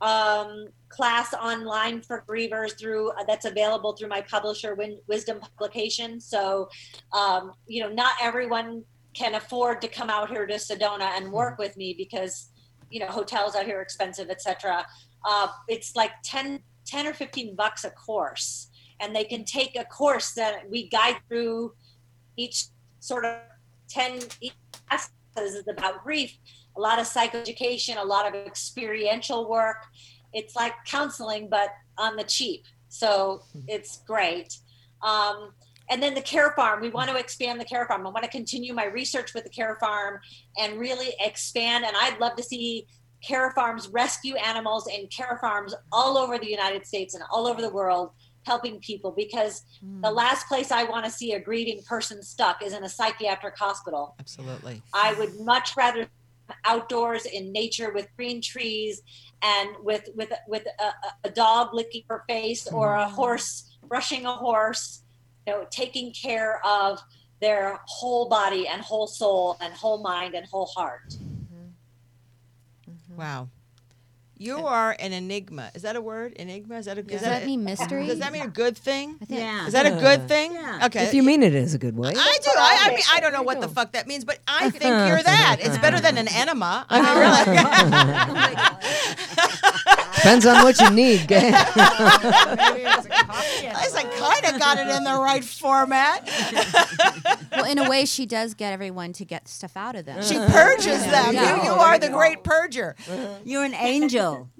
[0.00, 6.20] um, class online for grievers through uh, that's available through my publisher Win- wisdom publication
[6.20, 6.68] so
[7.12, 8.84] um, you know not everyone
[9.14, 12.50] can afford to come out here to sedona and work with me because
[12.90, 14.86] you know hotels out here are expensive etc
[15.24, 18.68] uh, it's like 10, 10 or 15 bucks a course
[19.00, 21.72] and they can take a course that we guide through
[22.36, 22.66] each
[23.06, 23.36] sort of
[23.88, 24.20] 10
[24.88, 26.36] classes is about grief,
[26.76, 29.84] a lot of psychoeducation, a lot of experiential work.
[30.32, 32.64] It's like counseling, but on the cheap.
[32.88, 34.58] So it's great.
[35.02, 35.52] Um,
[35.88, 38.06] and then the care farm, we want to expand the care farm.
[38.06, 40.18] I want to continue my research with the care farm
[40.58, 41.84] and really expand.
[41.84, 42.86] And I'd love to see
[43.22, 47.62] care farms rescue animals in care farms all over the United States and all over
[47.62, 48.10] the world
[48.46, 50.00] helping people because mm.
[50.00, 53.58] the last place I want to see a grieving person stuck is in a psychiatric
[53.58, 54.14] hospital.
[54.20, 54.82] Absolutely.
[54.94, 56.06] I would much rather
[56.64, 59.02] outdoors in nature with green trees
[59.42, 63.14] and with with with a, a dog licking her face or a hmm.
[63.14, 65.02] horse brushing a horse
[65.46, 67.00] you know taking care of
[67.40, 72.90] their whole body and whole soul and whole mind and whole heart mm-hmm.
[72.90, 73.16] Mm-hmm.
[73.16, 73.48] wow
[74.38, 75.70] you are an enigma.
[75.74, 76.34] Is that a word?
[76.34, 76.76] Enigma?
[76.76, 77.02] Is that a?
[77.02, 78.06] Does that, that mean mystery?
[78.06, 79.16] Does that mean a good thing?
[79.28, 79.66] Yeah.
[79.66, 80.54] Is that a good thing?
[80.54, 80.86] Yeah.
[80.86, 81.04] Okay.
[81.04, 82.12] If you mean it is a good way.
[82.16, 82.50] I do.
[82.56, 85.22] I, I mean, I don't know what the fuck that means, but I think you're
[85.22, 85.58] that.
[85.60, 86.86] It's better than an enema.
[86.90, 87.14] I mean,
[88.34, 89.86] really.
[89.88, 91.52] Oh Depends on what you need, gang.
[91.54, 96.28] At least I kind of got it in the right format.
[97.52, 100.22] well, in a way, she does get everyone to get stuff out of them.
[100.22, 101.34] She purges them.
[101.34, 101.56] Yeah.
[101.56, 102.94] You, you are the great purger.
[103.44, 104.50] You're an angel.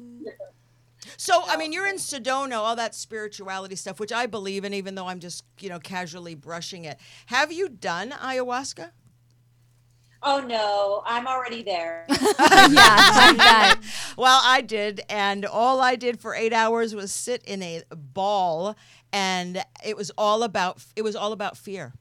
[1.19, 4.97] So, I mean, you're in Sedona, all that spirituality stuff, which I believe in, even
[4.97, 6.99] though I'm just, you know, casually brushing it.
[7.27, 8.91] Have you done ayahuasca?
[10.23, 12.07] Oh no, I'm already there.
[12.09, 13.79] yeah, like.
[14.17, 18.77] Well, I did, and all I did for eight hours was sit in a ball,
[19.13, 21.93] and it was all about it was all about fear.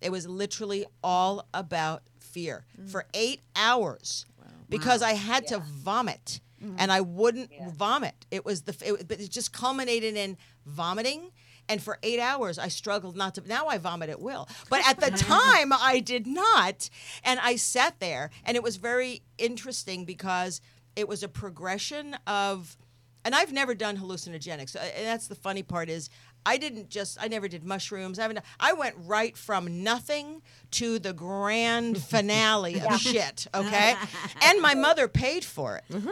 [0.00, 2.90] It was literally all about fear mm.
[2.90, 4.26] for eight hours
[4.68, 6.74] because I had to vomit, mm.
[6.78, 8.26] and I wouldn't vomit.
[8.30, 10.36] It was the it, but it just culminated in
[10.66, 11.30] vomiting.
[11.68, 13.42] And for eight hours, I struggled not to.
[13.46, 16.90] Now I vomit at will, but at the time I did not.
[17.24, 20.60] And I sat there, and it was very interesting because
[20.96, 22.76] it was a progression of
[23.24, 24.74] and I've never done hallucinogenics.
[24.74, 26.10] uh, And that's the funny part is
[26.44, 28.18] I didn't just I never did mushrooms.
[28.18, 30.42] I haven't I went right from nothing
[30.72, 33.94] to the grand finale of shit, okay?
[34.42, 35.84] And my mother paid for it.
[35.90, 36.08] Mm-hmm.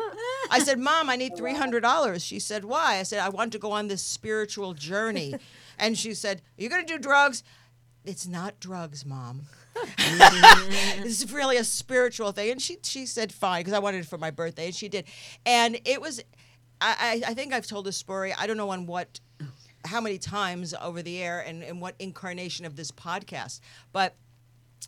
[0.50, 3.72] I said, "Mom, I need $300." She said, "Why?" I said, "I want to go
[3.72, 5.34] on this spiritual journey."
[5.78, 7.42] And she said, "Are you going to do drugs?"
[8.04, 9.42] It's not drugs, Mom.
[9.74, 11.02] Mm-hmm.
[11.02, 12.50] this is really a spiritual thing.
[12.50, 15.04] And she she said fine because I wanted it for my birthday, and she did.
[15.46, 16.20] And it was,
[16.80, 18.32] I I I think I've told this story.
[18.32, 19.20] I don't know on what,
[19.84, 23.60] how many times over the air, and and what incarnation of this podcast,
[23.92, 24.14] but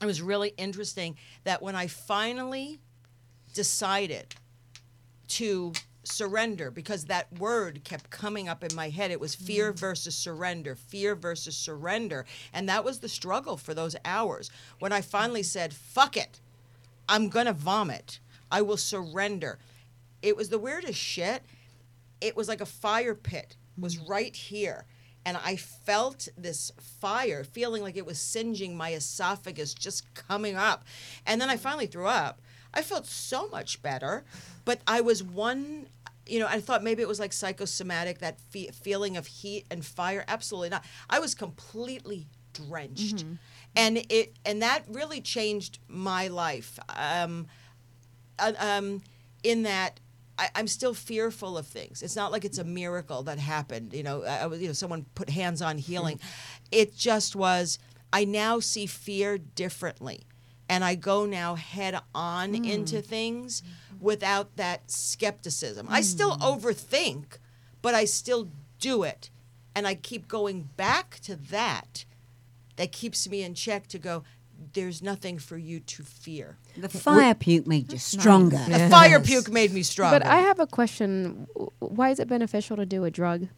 [0.00, 2.80] it was really interesting that when I finally
[3.54, 4.34] decided
[5.28, 5.72] to
[6.04, 9.78] surrender because that word kept coming up in my head it was fear mm.
[9.78, 12.26] versus surrender fear versus surrender.
[12.52, 14.50] And that was the struggle for those hours.
[14.80, 16.40] When i finally said fuck it
[17.08, 18.18] i'm gonna vomit.
[18.50, 19.58] I will surrender.
[20.20, 21.42] It was the weirdest shit.
[22.20, 24.84] It was like a fire pit was right here
[25.24, 30.84] and i felt this fire feeling like it was singeing my esophagus just coming up.
[31.26, 32.40] And then i finally threw up.
[32.74, 34.24] I felt so much better
[34.64, 35.86] but i was one
[36.26, 39.84] you know i thought maybe it was like psychosomatic that fe- feeling of heat and
[39.84, 40.24] fire.
[40.28, 40.84] Absolutely not.
[41.10, 43.24] I was completely drenched.
[43.74, 46.78] And it and that really changed my life.
[46.90, 47.46] Um,
[48.38, 49.02] uh, um,
[49.42, 49.98] in that
[50.42, 52.02] I, I'm still fearful of things.
[52.02, 53.92] It's not like it's a miracle that happened.
[53.92, 56.18] You know, I, you know, someone put hands on healing.
[56.18, 56.62] Mm-hmm.
[56.72, 57.78] It just was.
[58.12, 60.26] I now see fear differently,
[60.68, 62.68] and I go now head on mm.
[62.68, 64.04] into things mm-hmm.
[64.04, 65.86] without that skepticism.
[65.88, 66.40] I still mm.
[66.40, 67.38] overthink,
[67.80, 68.48] but I still
[68.80, 69.30] do it,
[69.76, 72.04] and I keep going back to that.
[72.76, 74.24] That keeps me in check to go.
[74.72, 76.58] There's nothing for you to fear.
[76.76, 78.58] The fire puke made you stronger.
[78.68, 80.18] The fire puke made me stronger.
[80.18, 81.46] But I have a question.
[81.80, 83.48] Why is it beneficial to do a drug?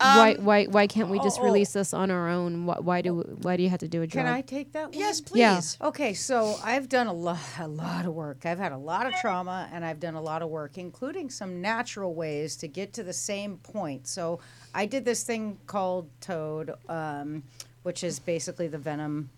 [0.00, 1.46] why why why can't we just oh, oh.
[1.46, 2.66] release this on our own?
[2.66, 4.24] Why, why do why do you have to do a drug?
[4.24, 4.98] Can I take that one?
[4.98, 5.56] yes, Yeah.
[5.56, 5.76] please.
[5.80, 8.46] Okay, so I've done a lot, a lot of work.
[8.46, 11.60] I've had a lot of trauma, and I've done a lot of work, including some
[11.60, 14.06] natural ways to get to the same point.
[14.06, 14.38] So
[14.72, 17.42] I did this thing called Toad, um,
[17.82, 19.30] which is basically the venom,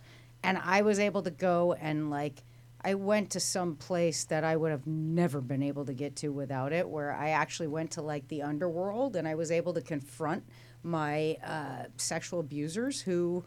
[0.43, 2.43] and I was able to go and like.
[2.83, 6.29] I went to some place that I would have never been able to get to
[6.31, 9.83] without it, where I actually went to like the underworld and I was able to
[9.83, 10.45] confront
[10.83, 13.45] my uh, sexual abusers who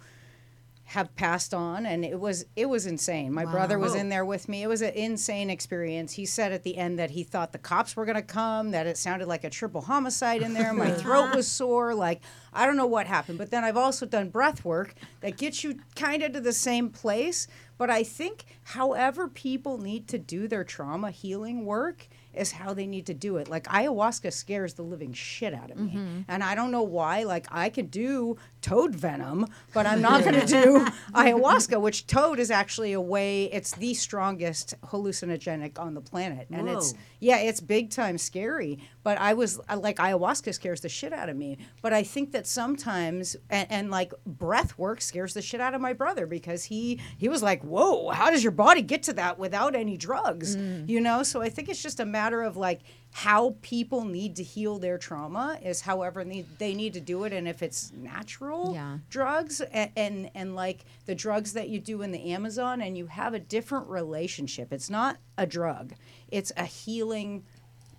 [0.86, 3.34] have passed on and it was it was insane.
[3.34, 4.64] My brother was in there with me.
[4.64, 6.12] It was an insane experience.
[6.12, 8.86] He said at the end that he thought the cops were going to come that
[8.86, 10.74] it sounded like a triple homicide in there.
[10.74, 11.96] My throat was sore.
[11.96, 13.38] Like i don't know what happened.
[13.38, 16.90] But then i've also done breath work that gets you kind of to the same
[16.90, 17.48] place
[17.84, 22.88] but i think however people need to do their trauma healing work is how they
[22.88, 23.48] need to do it.
[23.48, 25.92] Like ayahuasca scares the living shit out of me.
[25.92, 26.22] Mm-hmm.
[26.28, 27.24] And I don't know why.
[27.24, 32.40] Like I could do toad venom, but I'm not going to do ayahuasca, which toad
[32.40, 36.48] is actually a way, it's the strongest hallucinogenic on the planet.
[36.50, 38.80] And it's, yeah, it's big time scary.
[39.04, 41.58] But I was like, ayahuasca scares the shit out of me.
[41.82, 45.82] But I think that sometimes, and, and like breath work scares the shit out of
[45.82, 49.38] my brother because he he was like, whoa, how does your body get to that
[49.38, 50.56] without any drugs?
[50.56, 50.88] Mm.
[50.88, 51.22] You know.
[51.24, 52.80] So I think it's just a matter of like
[53.14, 57.32] how people need to heal their trauma is however need, they need to do it,
[57.34, 58.98] and if it's natural Yeah.
[59.10, 63.06] drugs and, and and like the drugs that you do in the Amazon, and you
[63.08, 64.74] have a different relationship.
[64.74, 65.94] It's not a drug;
[66.32, 67.44] it's a healing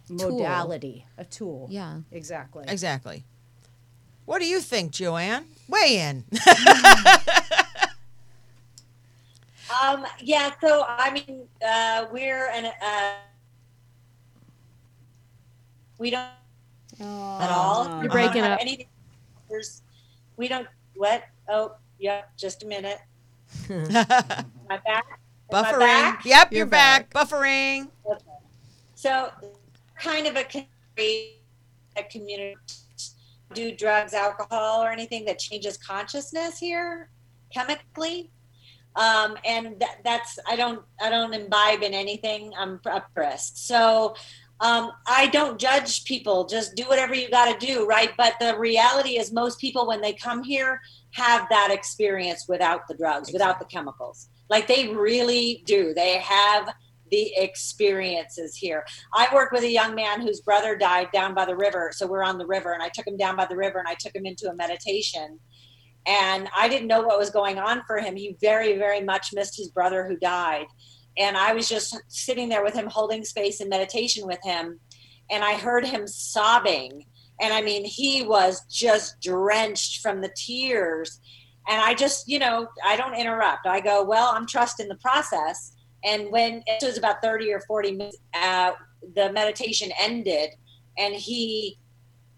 [0.08, 1.68] modality, a tool.
[1.70, 2.00] Yeah.
[2.10, 2.64] exactly.
[2.68, 3.24] Exactly.
[4.24, 5.46] What do you think, Joanne?
[5.68, 6.24] Weigh in.
[9.82, 13.12] Um, yeah, so I mean, uh, we're an uh,
[15.98, 16.28] we don't
[17.00, 18.00] at all.
[18.02, 18.60] You're breaking We don't have up.
[18.60, 18.86] Anything.
[19.48, 19.82] There's,
[20.36, 20.66] we don't.
[20.96, 21.24] What?
[21.48, 22.30] Oh, yep.
[22.36, 22.98] Just a minute.
[23.68, 25.04] my back.
[25.52, 25.78] Am I Buffering.
[25.78, 26.24] back?
[26.24, 27.10] Yep, you're, back.
[27.10, 27.88] Buffering.
[28.94, 29.30] So,
[29.98, 31.42] kind of a community,
[31.96, 32.56] a community
[33.52, 37.08] do drugs, alcohol, or anything that changes consciousness here
[37.52, 38.30] chemically.
[38.96, 42.52] um, and that, that's I don't I don't imbibe in anything.
[42.58, 44.14] I'm oppressed, so
[44.60, 46.46] um, I don't judge people.
[46.46, 48.10] Just do whatever you got to do, right?
[48.16, 50.80] But the reality is, most people when they come here
[51.12, 54.28] have that experience without the drugs, without the chemicals.
[54.48, 55.92] Like they really do.
[55.94, 56.72] They have
[57.10, 58.84] the experiences here.
[59.12, 61.90] I work with a young man whose brother died down by the river.
[61.94, 63.94] So we're on the river, and I took him down by the river and I
[63.94, 65.38] took him into a meditation.
[66.06, 68.14] And I didn't know what was going on for him.
[68.14, 70.66] He very, very much missed his brother who died.
[71.16, 74.80] And I was just sitting there with him, holding space in meditation with him.
[75.30, 77.06] And I heard him sobbing.
[77.40, 81.20] And I mean, he was just drenched from the tears.
[81.68, 83.66] And I just, you know, I don't interrupt.
[83.66, 85.72] I go, well, I'm trusting the process.
[86.04, 88.72] And when it was about 30 or 40 minutes, uh,
[89.14, 90.50] the meditation ended
[90.98, 91.78] and he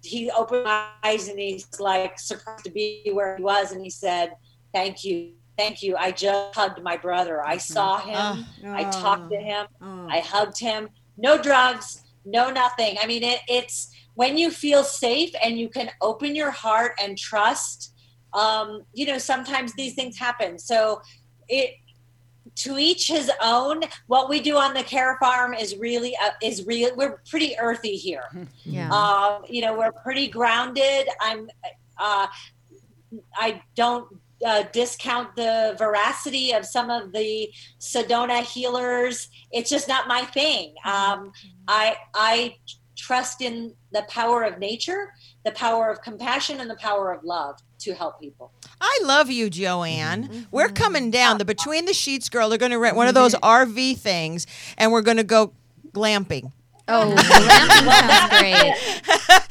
[0.03, 3.91] he opened my eyes and he's like surprised to be where he was and he
[3.91, 4.33] said
[4.73, 5.97] thank you thank you.
[5.97, 7.45] I just hugged my brother.
[7.45, 8.47] I saw him.
[8.67, 9.67] I talked to him.
[9.81, 10.07] Oh.
[10.11, 10.89] i hugged him.
[11.17, 12.97] No drugs no nothing.
[13.01, 17.17] I mean it, it's when you feel safe and you can open your heart and
[17.17, 17.95] trust
[18.35, 20.59] um, you know sometimes these things happen.
[20.59, 21.01] So
[21.49, 21.75] it
[22.57, 26.67] to each his own what we do on the care farm is really uh, is
[26.67, 28.25] real we're pretty earthy here.
[28.65, 28.91] Yeah.
[28.91, 31.09] um, you know, we're pretty grounded.
[31.21, 31.49] I'm,
[31.99, 32.27] uh,
[33.37, 34.09] I don't
[34.45, 37.49] uh, discount the veracity of some of the
[37.81, 39.29] Sedona healers.
[39.53, 40.75] It's just not my thing.
[40.85, 41.33] Um,
[41.69, 42.57] I I
[42.97, 45.13] trust in the power of nature,
[45.45, 48.53] the power of compassion, and the power of love to help people.
[48.81, 50.47] I love you, Joanne.
[50.51, 51.39] We're coming down.
[51.39, 54.47] The Between the Sheets girl, they're going to rent one of those RV things,
[54.77, 55.53] and we're going to go
[55.93, 56.53] glamping.
[56.89, 58.75] oh, glamping sounds great.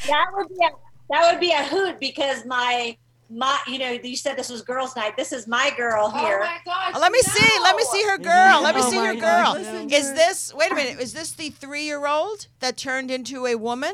[0.08, 0.70] That would be a,
[1.10, 2.98] that would be a hoot because my
[3.30, 5.18] my you know you said this was girls' night.
[5.18, 6.48] This is my girl oh here.
[6.68, 7.60] Oh, let me see.
[7.62, 8.62] Let me see her girl.
[8.62, 9.62] Let me Oh see my her gosh, girl.
[9.62, 10.54] listen Is this?
[10.54, 11.00] Wait a minute.
[11.00, 13.94] Is this the three-year-old that turned into a woman?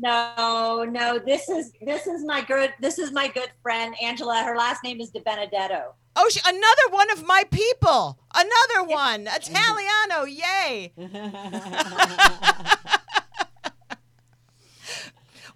[0.00, 4.42] No, no, this is this is my good this is my good friend Angela.
[4.44, 5.94] Her last name is De Benedetto.
[6.20, 8.18] Oh, she, another one of my people.
[8.34, 9.28] Another one.
[9.28, 10.24] Italiano.
[10.24, 10.92] Yay.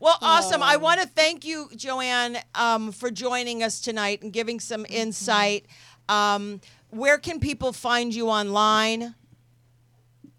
[0.03, 0.63] Well, awesome.
[0.65, 5.67] I want to thank you, Joanne, um, for joining us tonight and giving some insight.
[6.09, 6.61] Um,
[6.91, 9.15] where can people find you online?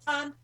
[0.06, 0.34] Um,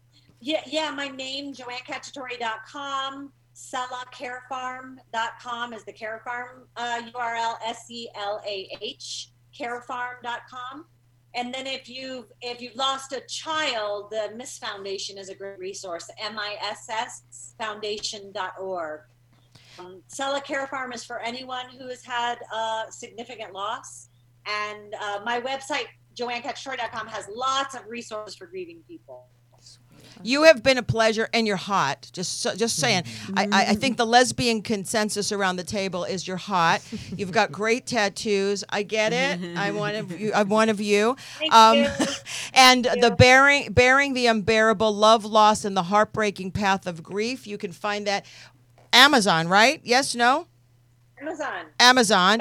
[0.40, 3.30] yeah, yeah, my name, joannecacciatore.com.
[3.55, 10.86] SelahCareFarm.com is the Care Farm uh, URL, S-E-L-A-H, carefarm.com.
[11.35, 15.59] And then if you've if you've lost a child, the Miss Foundation is a great
[15.59, 19.01] resource, M-I-S-S foundation.org.
[19.78, 24.09] Um, Selah Care Farm is for anyone who has had a significant loss.
[24.47, 25.86] And uh, my website,
[26.16, 29.27] joannecacciatore.com, has lots of resources for grieving people.
[30.22, 32.10] You have been a pleasure, and you're hot.
[32.12, 33.05] Just so, just saying.
[33.36, 36.82] I, I, I think the lesbian consensus around the table is you're hot.
[37.16, 38.64] You've got great tattoos.
[38.68, 39.40] I get it.
[39.56, 40.32] I'm one of you.
[40.34, 41.16] I'm one of you.
[41.38, 41.88] Thank Um, you.
[42.55, 47.47] and the bearing bearing the unbearable love, loss, and the heartbreaking path of grief.
[47.47, 48.26] You can find that
[48.92, 49.80] Amazon, right?
[49.84, 50.47] Yes, no.
[51.20, 51.66] Amazon.
[51.78, 52.40] Amazon.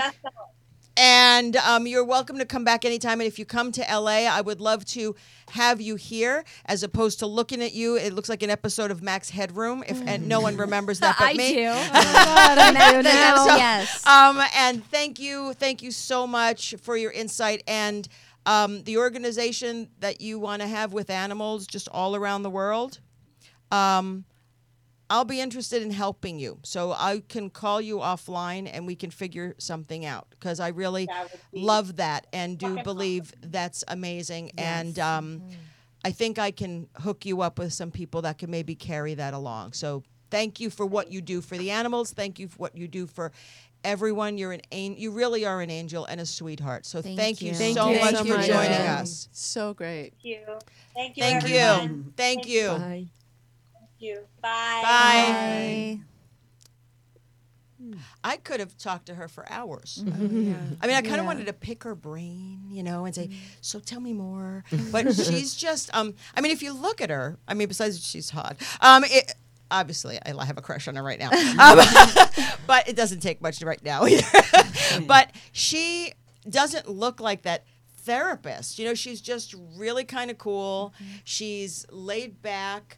[1.00, 1.40] Bestseller.
[1.40, 3.22] And um, you're welcome to come back anytime.
[3.22, 5.16] And if you come to LA, I would love to
[5.52, 7.96] have you here as opposed to looking at you.
[7.96, 9.84] It looks like an episode of Max Headroom.
[9.88, 11.54] If and no one remembers that but I me.
[11.54, 11.70] do.
[11.74, 13.48] I do now.
[13.48, 14.06] So, yes.
[14.06, 18.08] Um, and thank you, thank you so much for your insight and
[18.46, 23.00] um, the organization that you want to have with animals just all around the world.
[23.72, 24.26] Um,
[25.10, 29.10] I'll be interested in helping you, so I can call you offline and we can
[29.10, 33.84] figure something out because I really That be love that and do fucking believe that's
[33.88, 34.52] amazing.
[34.57, 35.41] And um,
[36.06, 39.34] I think I can hook you up with some people that can maybe carry that
[39.34, 39.73] along.
[39.73, 42.11] So thank you for what you do for the animals.
[42.11, 43.31] Thank you for what you do for
[43.84, 44.38] everyone.
[44.38, 46.86] You're an an- you really are an angel and a sweetheart.
[46.86, 47.56] So Thank thank, you, you.
[47.56, 48.48] Thank so you much so for much.
[48.48, 49.27] joining us.
[49.31, 50.14] So great.
[50.22, 50.45] Thank you.
[50.94, 51.23] Thank you.
[51.23, 51.90] Thank everyone.
[52.06, 52.14] you.
[52.15, 52.68] Thank you.
[52.68, 53.07] Bye.
[54.00, 54.24] Thank you.
[54.42, 54.80] Bye.
[54.84, 56.00] Bye.
[56.00, 56.00] Bye.
[58.24, 60.04] I could have talked to her for hours.
[60.06, 60.14] Yeah.
[60.82, 61.26] I mean, I kind of Yeah.
[61.26, 63.30] wanted to pick her brain, you know, and say,
[63.62, 67.40] "So tell me more." But she's just, um, I mean, if you look at her,
[67.48, 69.34] I mean, besides she's hot, um, it,
[69.72, 71.80] obviously I have a crush on her right now, um,
[72.68, 74.24] but it doesn't take much right now either.
[75.08, 76.14] but she
[76.50, 77.64] doesn't look like that
[78.00, 78.78] therapist.
[78.78, 80.94] You know, she's just really kind of cool.
[81.24, 82.98] She's laid back.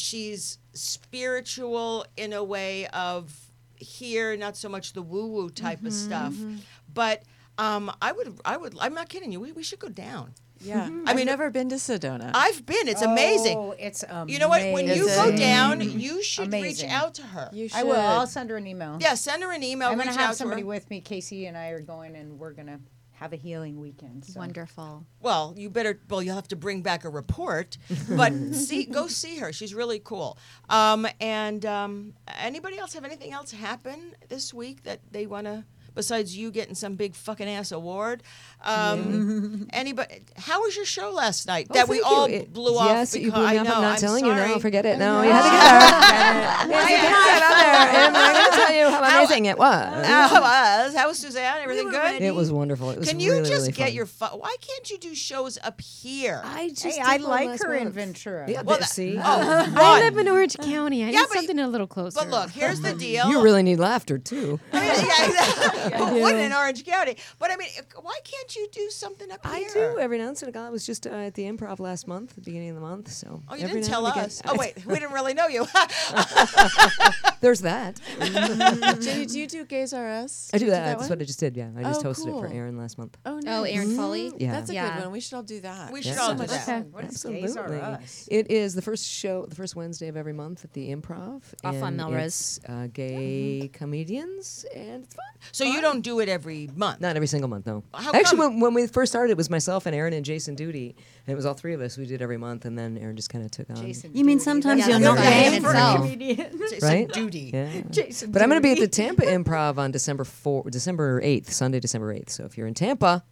[0.00, 3.34] She's spiritual in a way of
[3.76, 6.32] here, not so much the woo woo type of mm-hmm, stuff.
[6.34, 6.56] Mm-hmm.
[6.92, 7.22] But
[7.58, 8.74] Um, I would, I would.
[8.80, 9.40] I'm not kidding you.
[9.40, 10.32] We, we should go down.
[10.62, 10.84] Yeah.
[10.86, 11.08] Mm-hmm.
[11.08, 12.30] I I've never been to Sedona.
[12.32, 12.88] I've been.
[12.88, 13.58] It's amazing.
[13.58, 14.28] Oh, it's amazing.
[14.30, 14.62] You know what?
[14.72, 16.88] When you go down, you should Amazing.
[16.88, 17.50] reach out to her.
[17.52, 17.78] you should.
[17.78, 18.00] I will.
[18.00, 18.96] I'll send her an email.
[19.00, 19.90] yeah, send her an email.
[19.90, 20.66] I'm gonna have somebody her.
[20.68, 21.00] with me.
[21.02, 22.80] Casey and I are going, and we're gonna
[23.20, 24.24] have a healing weekend.
[24.24, 24.40] So.
[24.40, 25.04] Wonderful.
[25.20, 26.00] Well, you better.
[26.08, 27.76] Well, you'll have to bring back a report,
[28.08, 29.52] but see, go see her.
[29.52, 30.38] She's really cool.
[30.70, 35.64] Um, and um, anybody else have anything else happen this week that they want to?
[35.94, 38.22] Besides you getting some big fucking ass award,
[38.62, 40.20] um, anybody?
[40.36, 41.66] How was your show last night?
[41.70, 42.16] Oh, that we thank you.
[42.16, 42.88] all It- blew off.
[42.88, 43.64] Yes, you blew me I off.
[43.66, 44.48] know, I'm not I'm telling sorry.
[44.48, 44.54] you.
[44.54, 44.98] No, forget it.
[44.98, 45.50] No, you had to
[46.68, 46.80] get there.
[46.80, 47.70] yes, you had to get out there.
[48.10, 50.06] And I'm going to tell you how amazing it was.
[50.06, 50.94] How was?
[50.94, 51.58] How was Suzanne?
[51.62, 51.98] Everything were good?
[51.98, 52.24] ready.
[52.26, 52.90] It was wonderful.
[52.90, 53.94] It was Can you really, just really get fun.
[53.94, 54.06] your?
[54.06, 56.40] Fu- Why can't you do shows up here?
[56.44, 57.90] I just Hey, did I like last her in.
[57.90, 58.48] Ventura.
[58.48, 61.02] Yeah, Well, there- that- see, Oh, I live in Orange County.
[61.04, 62.18] I Yeah, need something a little closer.
[62.20, 63.28] But look, here's the deal.
[63.28, 64.60] you really need laughter too.
[64.72, 66.20] I mean, yeah, exactly.
[66.20, 67.16] Who in Orange County?
[67.38, 67.68] But I mean,
[68.00, 69.92] why can't you do something up I here?
[69.94, 70.56] do every now and then.
[70.56, 73.10] I was just uh, at the improv last month, the beginning of the month.
[73.10, 74.42] So Oh, you didn't tell again- us.
[74.46, 75.66] Oh, wait, we didn't really know you.
[77.40, 77.98] There's that.
[79.00, 80.50] Jenny, do you do Gays R Us?
[80.52, 80.84] I Did do you that.
[80.86, 81.08] That's one?
[81.10, 81.56] what I just did.
[81.56, 82.46] Yeah, I just Oh, hosted it for.
[82.48, 83.16] Aaron last month.
[83.50, 83.74] Oh, nice.
[83.74, 84.32] Aaron Foley.
[84.38, 84.52] Yeah.
[84.52, 84.94] That's a Yeah.
[84.96, 85.12] good one.
[85.12, 85.92] We should all do that.
[85.92, 86.10] We Yeah.
[86.12, 86.66] should all do that.
[86.66, 86.82] fun.
[86.92, 87.42] What is Absolutely.
[87.42, 88.28] Gays R Us?
[88.30, 91.42] It is the first show, the first Wednesday of every month at the Improv.
[91.64, 92.58] Off on and Melrose.
[92.58, 95.24] It's, uh, gay comedians, and it's fun.
[95.52, 97.00] so you don't do it every month.
[97.00, 97.82] Not every single month, no.
[97.94, 98.52] How Actually, come?
[98.54, 100.94] when, when we first started, it was myself and Aaron and Jason Duty,
[101.26, 101.96] and it was all three of us.
[101.98, 103.76] We did every month, and then Aaron just kind of took on.
[103.76, 106.50] Jason You mean sometimes That's you're a not good gay name for a comedian.
[106.60, 107.12] It's a Right?
[107.12, 107.50] duty.
[107.52, 107.68] Yeah.
[107.90, 111.50] Jason But I'm going to be at the Tampa Improv on December 4, December 8th,
[111.50, 112.30] Sunday, December 8th.
[112.30, 113.24] So if you're in Tampa,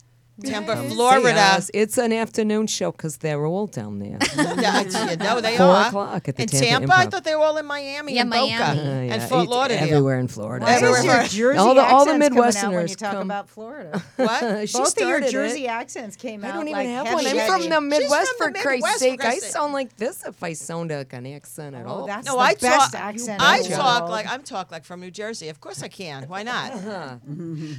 [0.45, 1.41] Tampa, come see Florida.
[1.41, 1.71] us.
[1.75, 4.19] It's an afternoon show because they're all down there.
[4.59, 5.87] Yeah, it's- you know they Four are.
[5.89, 7.11] o'clock at the in Tampa Tampa, I Improv.
[7.11, 8.81] thought they were all in Miami Yeah, and Boca Miami.
[8.81, 9.83] Uh, yeah, and Fort it's Lauderdale.
[9.85, 10.65] everywhere in Florida.
[10.65, 10.99] Why Everywhere.
[11.23, 13.23] is your Jersey All the- all the accents coming out when Midwesterners you talk come-
[13.23, 14.03] about Florida?
[14.17, 14.69] What?
[14.69, 15.69] she Both of your started Jersey it.
[15.69, 17.27] accents came I don't even like have heavy one.
[17.27, 17.47] I'm duty.
[17.49, 19.21] from the Midwest, from for the Christ's for sake.
[19.21, 19.53] I Christ's sake.
[19.53, 22.07] sound like this if I sound like an accent at Oh, all.
[22.07, 23.01] that's No, the I best talk.
[23.01, 23.43] accent.
[23.43, 24.11] I in the talk world.
[24.13, 25.49] like I'm talk like from New Jersey.
[25.49, 26.25] Of course I can.
[26.29, 26.73] Why not?
[26.73, 27.17] Uh-huh.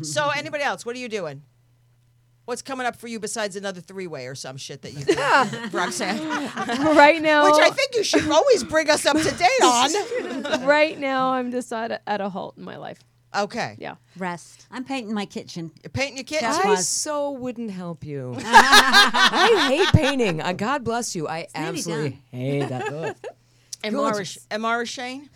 [0.04, 0.86] so anybody else?
[0.86, 1.42] What are you doing?
[2.50, 5.14] What's coming up for you besides another three way or some shit that you do,
[5.78, 6.18] Roxanne?
[6.98, 10.66] right now, Which I think you should always bring us up to date on.
[10.66, 12.98] right now, I'm just at a, at a halt in my life.
[13.38, 13.76] Okay.
[13.78, 13.98] Yeah.
[14.18, 14.66] Rest.
[14.72, 15.70] I'm painting my kitchen.
[15.84, 16.48] You're painting your kitchen.
[16.48, 18.36] I so wouldn't help you.
[18.40, 20.42] I hate painting.
[20.42, 21.28] Uh, God bless you.
[21.28, 22.92] I really absolutely hate that.
[22.92, 23.16] Ugh.
[23.84, 25.30] And Mara, and Mara Shane?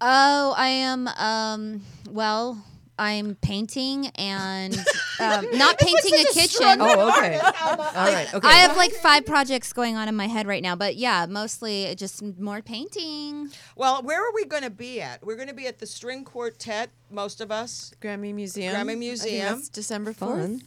[0.00, 1.06] Oh, I am.
[1.06, 2.60] Um, well,
[2.98, 4.74] I'm painting and
[5.20, 6.78] um, not painting a kitchen.
[6.80, 7.38] Oh, okay.
[7.38, 8.32] All right.
[8.32, 8.48] Okay.
[8.48, 11.94] I have like five projects going on in my head right now, but yeah, mostly
[11.96, 13.50] just more painting.
[13.76, 15.24] Well, where are we going to be at?
[15.24, 17.92] We're going to be at the String Quartet, most of us.
[18.00, 18.74] Grammy Museum.
[18.74, 19.62] Grammy I think Museum.
[19.72, 20.62] December 4th.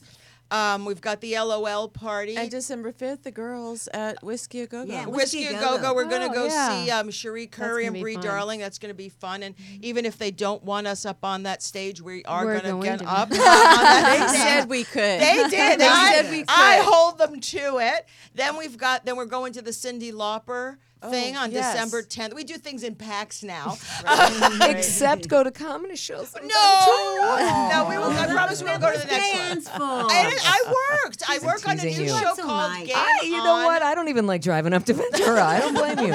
[0.49, 0.75] Fun.
[0.81, 2.35] Um, we've got the LOL party.
[2.35, 4.91] And December 5th, the girls at Whiskey A Go Go.
[4.91, 5.93] Yeah, Whiskey Whiskey a A Go Go-Go.
[5.93, 6.83] We're going to Oh, go yeah.
[6.85, 8.23] see um, Cherie Currie and be Brie fun.
[8.23, 8.59] Darling.
[8.59, 9.43] That's going to be fun.
[9.43, 12.69] And even if they don't want us up on that stage, we are We're gonna
[12.71, 13.05] going get to.
[13.07, 13.29] up.
[13.31, 15.21] on that They said we could.
[15.21, 15.79] They did.
[15.79, 16.45] They I, said we could.
[16.49, 18.05] I hold them to it.
[18.35, 19.05] Then we've got.
[19.05, 21.73] Then we're going to the Cyndi Lauper thing on yes.
[21.73, 22.35] December 10th.
[22.35, 23.77] We do things in packs now.
[24.61, 26.33] Except go to comedy shows.
[26.35, 28.11] No, no, we will.
[28.11, 30.05] I promise we will go to the next one.
[30.09, 30.73] I, did- I
[31.03, 31.23] worked.
[31.29, 32.07] I work on a new you.
[32.09, 32.85] show It's called right.
[32.85, 33.65] Game I, you know On.
[33.65, 33.81] what?
[33.81, 35.43] I don't even like driving up to Ventura.
[35.43, 36.13] I don't blame you.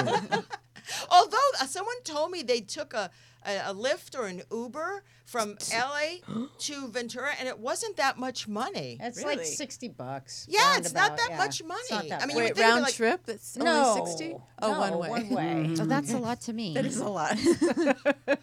[1.11, 3.11] Although uh, someone told me they took a,
[3.47, 8.47] a, a Lyft or an Uber from LA to Ventura, and it wasn't that much
[8.47, 8.99] money.
[9.01, 9.45] It's like Really?
[9.51, 10.47] sixty bucks.
[10.49, 11.37] Yeah, it's not roundabout, that yeah.
[11.39, 11.81] much money.
[11.81, 12.37] It's not that I mean, much.
[12.37, 13.21] you would Wait, think it'd round like- trip?
[13.27, 14.37] That's no, only 60?
[14.63, 15.09] Oh, no, one way.
[15.11, 15.45] One way.
[15.45, 15.83] Mm-hmm.
[15.83, 16.75] Oh, that's a lot to me.
[16.75, 17.37] That is a lot.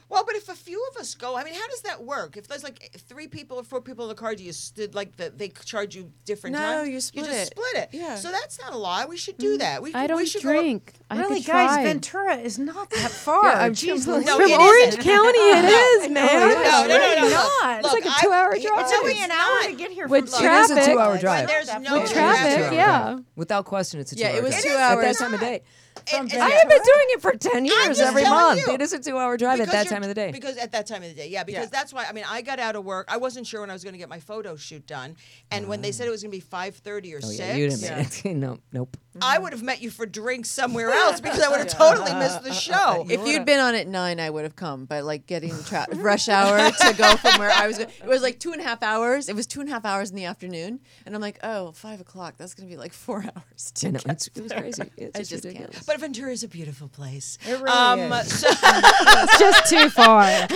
[0.10, 2.36] Well, but if a few of us go, I mean, how does that work?
[2.36, 5.16] If there's like three people or four people in the car, do you st- like
[5.16, 6.90] the, they charge you different No, times?
[6.90, 7.48] you split just it.
[7.58, 7.90] split it.
[7.94, 8.16] Yeah.
[8.16, 9.06] So that's not a lie.
[9.06, 9.60] We should do mm.
[9.60, 9.82] that.
[9.82, 10.94] We I could- don't we should drink.
[11.10, 11.84] I Really, could guys, try.
[11.86, 13.42] Ventura is not that far.
[13.52, 14.26] Yeah, I'm Jeez, from- Louise.
[14.26, 15.02] No, From it Orange isn't.
[15.04, 15.66] County, it
[16.04, 16.50] is, man.
[16.64, 17.30] No, no, no, no, no.
[17.30, 17.84] not.
[17.84, 18.62] Look, It's like a two-hour drive.
[18.82, 20.74] It's took only me an an hour to get here With from It is a
[20.76, 20.94] traffic.
[20.94, 21.48] two-hour drive.
[21.48, 23.20] there's no With traffic, traffic, yeah.
[23.36, 24.64] Without question, it's a two-hour it was drive.
[24.64, 25.62] two At that time of day.
[26.08, 28.66] From I have been doing it for 10 years every month.
[28.66, 28.74] you.
[28.74, 30.32] It is a two-hour drive at that time of the day.
[30.32, 31.44] Because at that time of the day, yeah.
[31.44, 31.70] Because Yeah.
[31.72, 32.06] that's why.
[32.06, 33.08] I mean, I got out of work.
[33.12, 35.16] I wasn't sure when I was going to get my photo shoot done,
[35.52, 37.56] and when they said it was going to be five thirty or Oh, six, yeah,
[37.56, 38.36] you didn't make it.
[38.36, 38.96] no, nope.
[39.22, 42.44] I would have met you for drinks somewhere else because I would have totally missed
[42.44, 43.06] the show.
[43.10, 44.86] If you'd been on at nine, I would have come.
[44.86, 48.22] But like getting tra- rush hour to go from where I was, go- it was
[48.22, 49.28] like two and a half hours.
[49.28, 52.00] It was two and a half hours in the afternoon, and I'm like, oh, five
[52.00, 52.36] o'clock.
[52.38, 53.72] That's gonna be like four hours.
[53.76, 54.92] To I know, get it's, it was crazy.
[54.98, 55.56] It's I just, just can't.
[55.56, 55.86] ridiculous.
[55.86, 57.38] but Ventura is a beautiful place.
[57.48, 58.40] It really um, is.
[58.40, 60.48] So, It's just too far.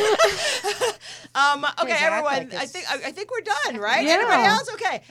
[1.35, 2.51] Um, okay, Zach, everyone.
[2.57, 4.05] I think I, I think we're done, right?
[4.05, 4.13] Yeah.
[4.13, 4.69] Anybody else?
[4.73, 5.01] Okay.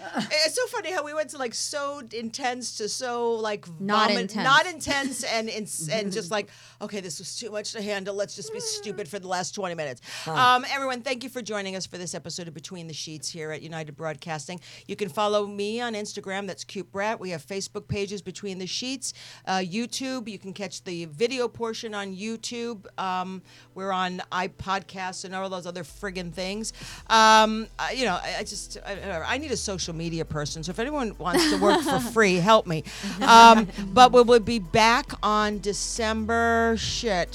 [0.45, 4.23] it's so funny how we went to like so intense to so like Not vomit-
[4.23, 4.45] intense.
[4.45, 6.49] not intense, and and, and just like
[6.81, 8.15] okay, this was too much to handle.
[8.15, 10.01] Let's just be stupid for the last twenty minutes.
[10.27, 13.51] Um, everyone, thank you for joining us for this episode of Between the Sheets here
[13.51, 14.61] at United Broadcasting.
[14.87, 16.47] You can follow me on Instagram.
[16.47, 17.21] That's Cute Brat.
[17.21, 19.13] We have Facebook pages Between the Sheets,
[19.47, 20.29] uh, YouTube.
[20.29, 22.87] You can catch the video portion on YouTube.
[22.99, 23.43] Um,
[23.75, 26.73] we're on iPodcasts and all those other friggin' things.
[27.09, 30.63] Um, I- you know, I, I just I, I need a social media person.
[30.63, 32.85] So if anyone wants to work for free, help me.
[33.25, 37.35] Um, but we will be back on December shit.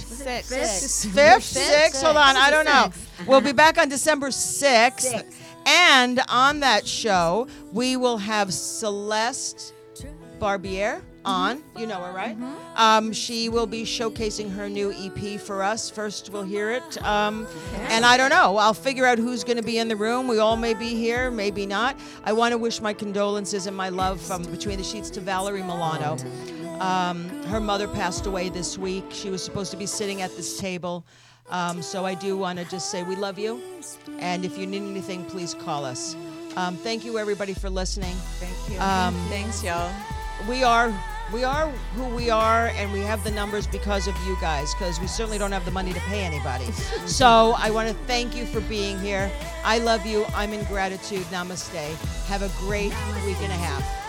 [1.05, 2.01] Fifth, sixth.
[2.03, 2.91] Hold on, I don't know.
[3.25, 5.13] We'll be back on December sixth,
[5.65, 9.73] and on that show we will have Celeste
[10.39, 11.63] Barbier on.
[11.77, 12.37] You know her, right?
[12.75, 15.89] Um, she will be showcasing her new EP for us.
[15.89, 17.03] First, we'll hear it.
[17.03, 17.47] Um,
[17.89, 18.57] and I don't know.
[18.57, 20.27] I'll figure out who's going to be in the room.
[20.27, 21.97] We all may be here, maybe not.
[22.23, 25.63] I want to wish my condolences and my love from Between the Sheets to Valerie
[25.63, 26.17] Milano.
[26.79, 29.05] Um, her mother passed away this week.
[29.11, 31.05] She was supposed to be sitting at this table.
[31.49, 33.61] Um, so I do want to just say we love you.
[34.19, 36.15] And if you need anything, please call us.
[36.55, 38.15] Um, thank you, everybody, for listening.
[38.39, 38.79] Thank you.
[38.79, 39.91] Um, Thanks, y'all.
[40.47, 40.93] We are
[41.31, 44.99] we are who we are and we have the numbers because of you guys because
[44.99, 46.65] we certainly don't have the money to pay anybody.
[47.05, 49.31] So i want to thank you for being here.
[49.63, 50.25] I love you.
[50.33, 51.23] I'm in gratitude.
[51.31, 51.95] Namaste.
[52.27, 52.93] Have a great
[53.25, 54.08] week and a half